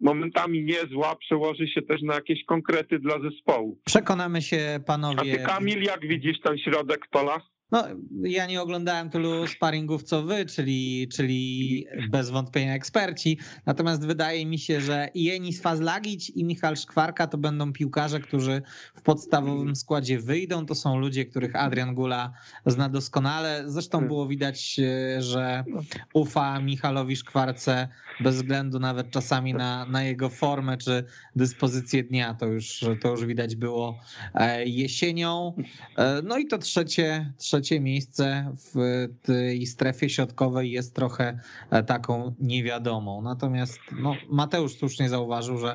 momentami 0.00 0.64
niezła 0.64 1.16
przełoży 1.16 1.68
się 1.68 1.82
też 1.82 2.02
na 2.02 2.14
jakieś 2.14 2.44
konkrety 2.44 2.98
dla 2.98 3.20
zespołu. 3.20 3.80
Przekonamy 3.84 4.42
się 4.42 4.80
panowie. 4.86 5.34
A 5.34 5.36
ty 5.36 5.42
Kamil, 5.42 5.82
jak 5.82 6.00
widzisz 6.00 6.40
ten 6.40 6.58
środek 6.58 7.06
pola? 7.10 7.40
No, 7.74 7.84
ja 8.22 8.46
nie 8.46 8.62
oglądałem 8.62 9.10
tylu 9.10 9.46
sparingów 9.46 10.02
co 10.02 10.22
wy, 10.22 10.46
czyli, 10.46 11.08
czyli 11.12 11.86
bez 12.10 12.30
wątpienia 12.30 12.74
eksperci. 12.74 13.38
Natomiast 13.66 14.06
wydaje 14.06 14.46
mi 14.46 14.58
się, 14.58 14.80
że 14.80 15.08
i 15.14 15.30
Enis 15.30 15.60
Fazlagic 15.60 16.30
i 16.30 16.44
Michal 16.44 16.76
Szkwarka 16.76 17.26
to 17.26 17.38
będą 17.38 17.72
piłkarze, 17.72 18.20
którzy 18.20 18.62
w 18.94 19.02
podstawowym 19.02 19.76
składzie 19.76 20.18
wyjdą. 20.18 20.66
To 20.66 20.74
są 20.74 20.98
ludzie, 20.98 21.24
których 21.24 21.56
Adrian 21.56 21.94
Gula 21.94 22.32
zna 22.66 22.88
doskonale. 22.88 23.64
Zresztą 23.66 23.98
hmm. 23.98 24.08
było 24.08 24.26
widać, 24.26 24.80
e, 24.80 25.22
że 25.22 25.64
ufa 26.12 26.60
Michalowi 26.60 27.16
Szkwarce 27.16 27.88
bez 28.20 28.36
względu 28.36 28.78
nawet 28.78 29.10
czasami 29.10 29.54
na, 29.54 29.86
na 29.86 30.02
jego 30.02 30.28
formę 30.28 30.76
czy 30.76 31.04
dyspozycję 31.36 32.04
dnia. 32.04 32.34
To 32.34 32.46
już, 32.46 32.84
to 33.00 33.10
już 33.10 33.24
widać 33.24 33.56
było 33.56 34.00
e, 34.34 34.66
jesienią. 34.66 35.56
E, 35.96 36.22
no 36.24 36.38
i 36.38 36.46
to 36.46 36.58
trzecie, 36.58 37.32
trzecie 37.38 37.63
trzecie 37.64 37.80
miejsce 37.80 38.52
w 38.56 39.06
tej 39.22 39.66
strefie 39.66 40.08
środkowej 40.08 40.70
jest 40.70 40.96
trochę 40.96 41.38
e, 41.70 41.82
taką 41.82 42.34
niewiadomą. 42.40 43.22
Natomiast 43.22 43.80
no, 44.02 44.16
Mateusz 44.30 44.72
słusznie 44.72 45.08
zauważył, 45.08 45.58
że 45.58 45.74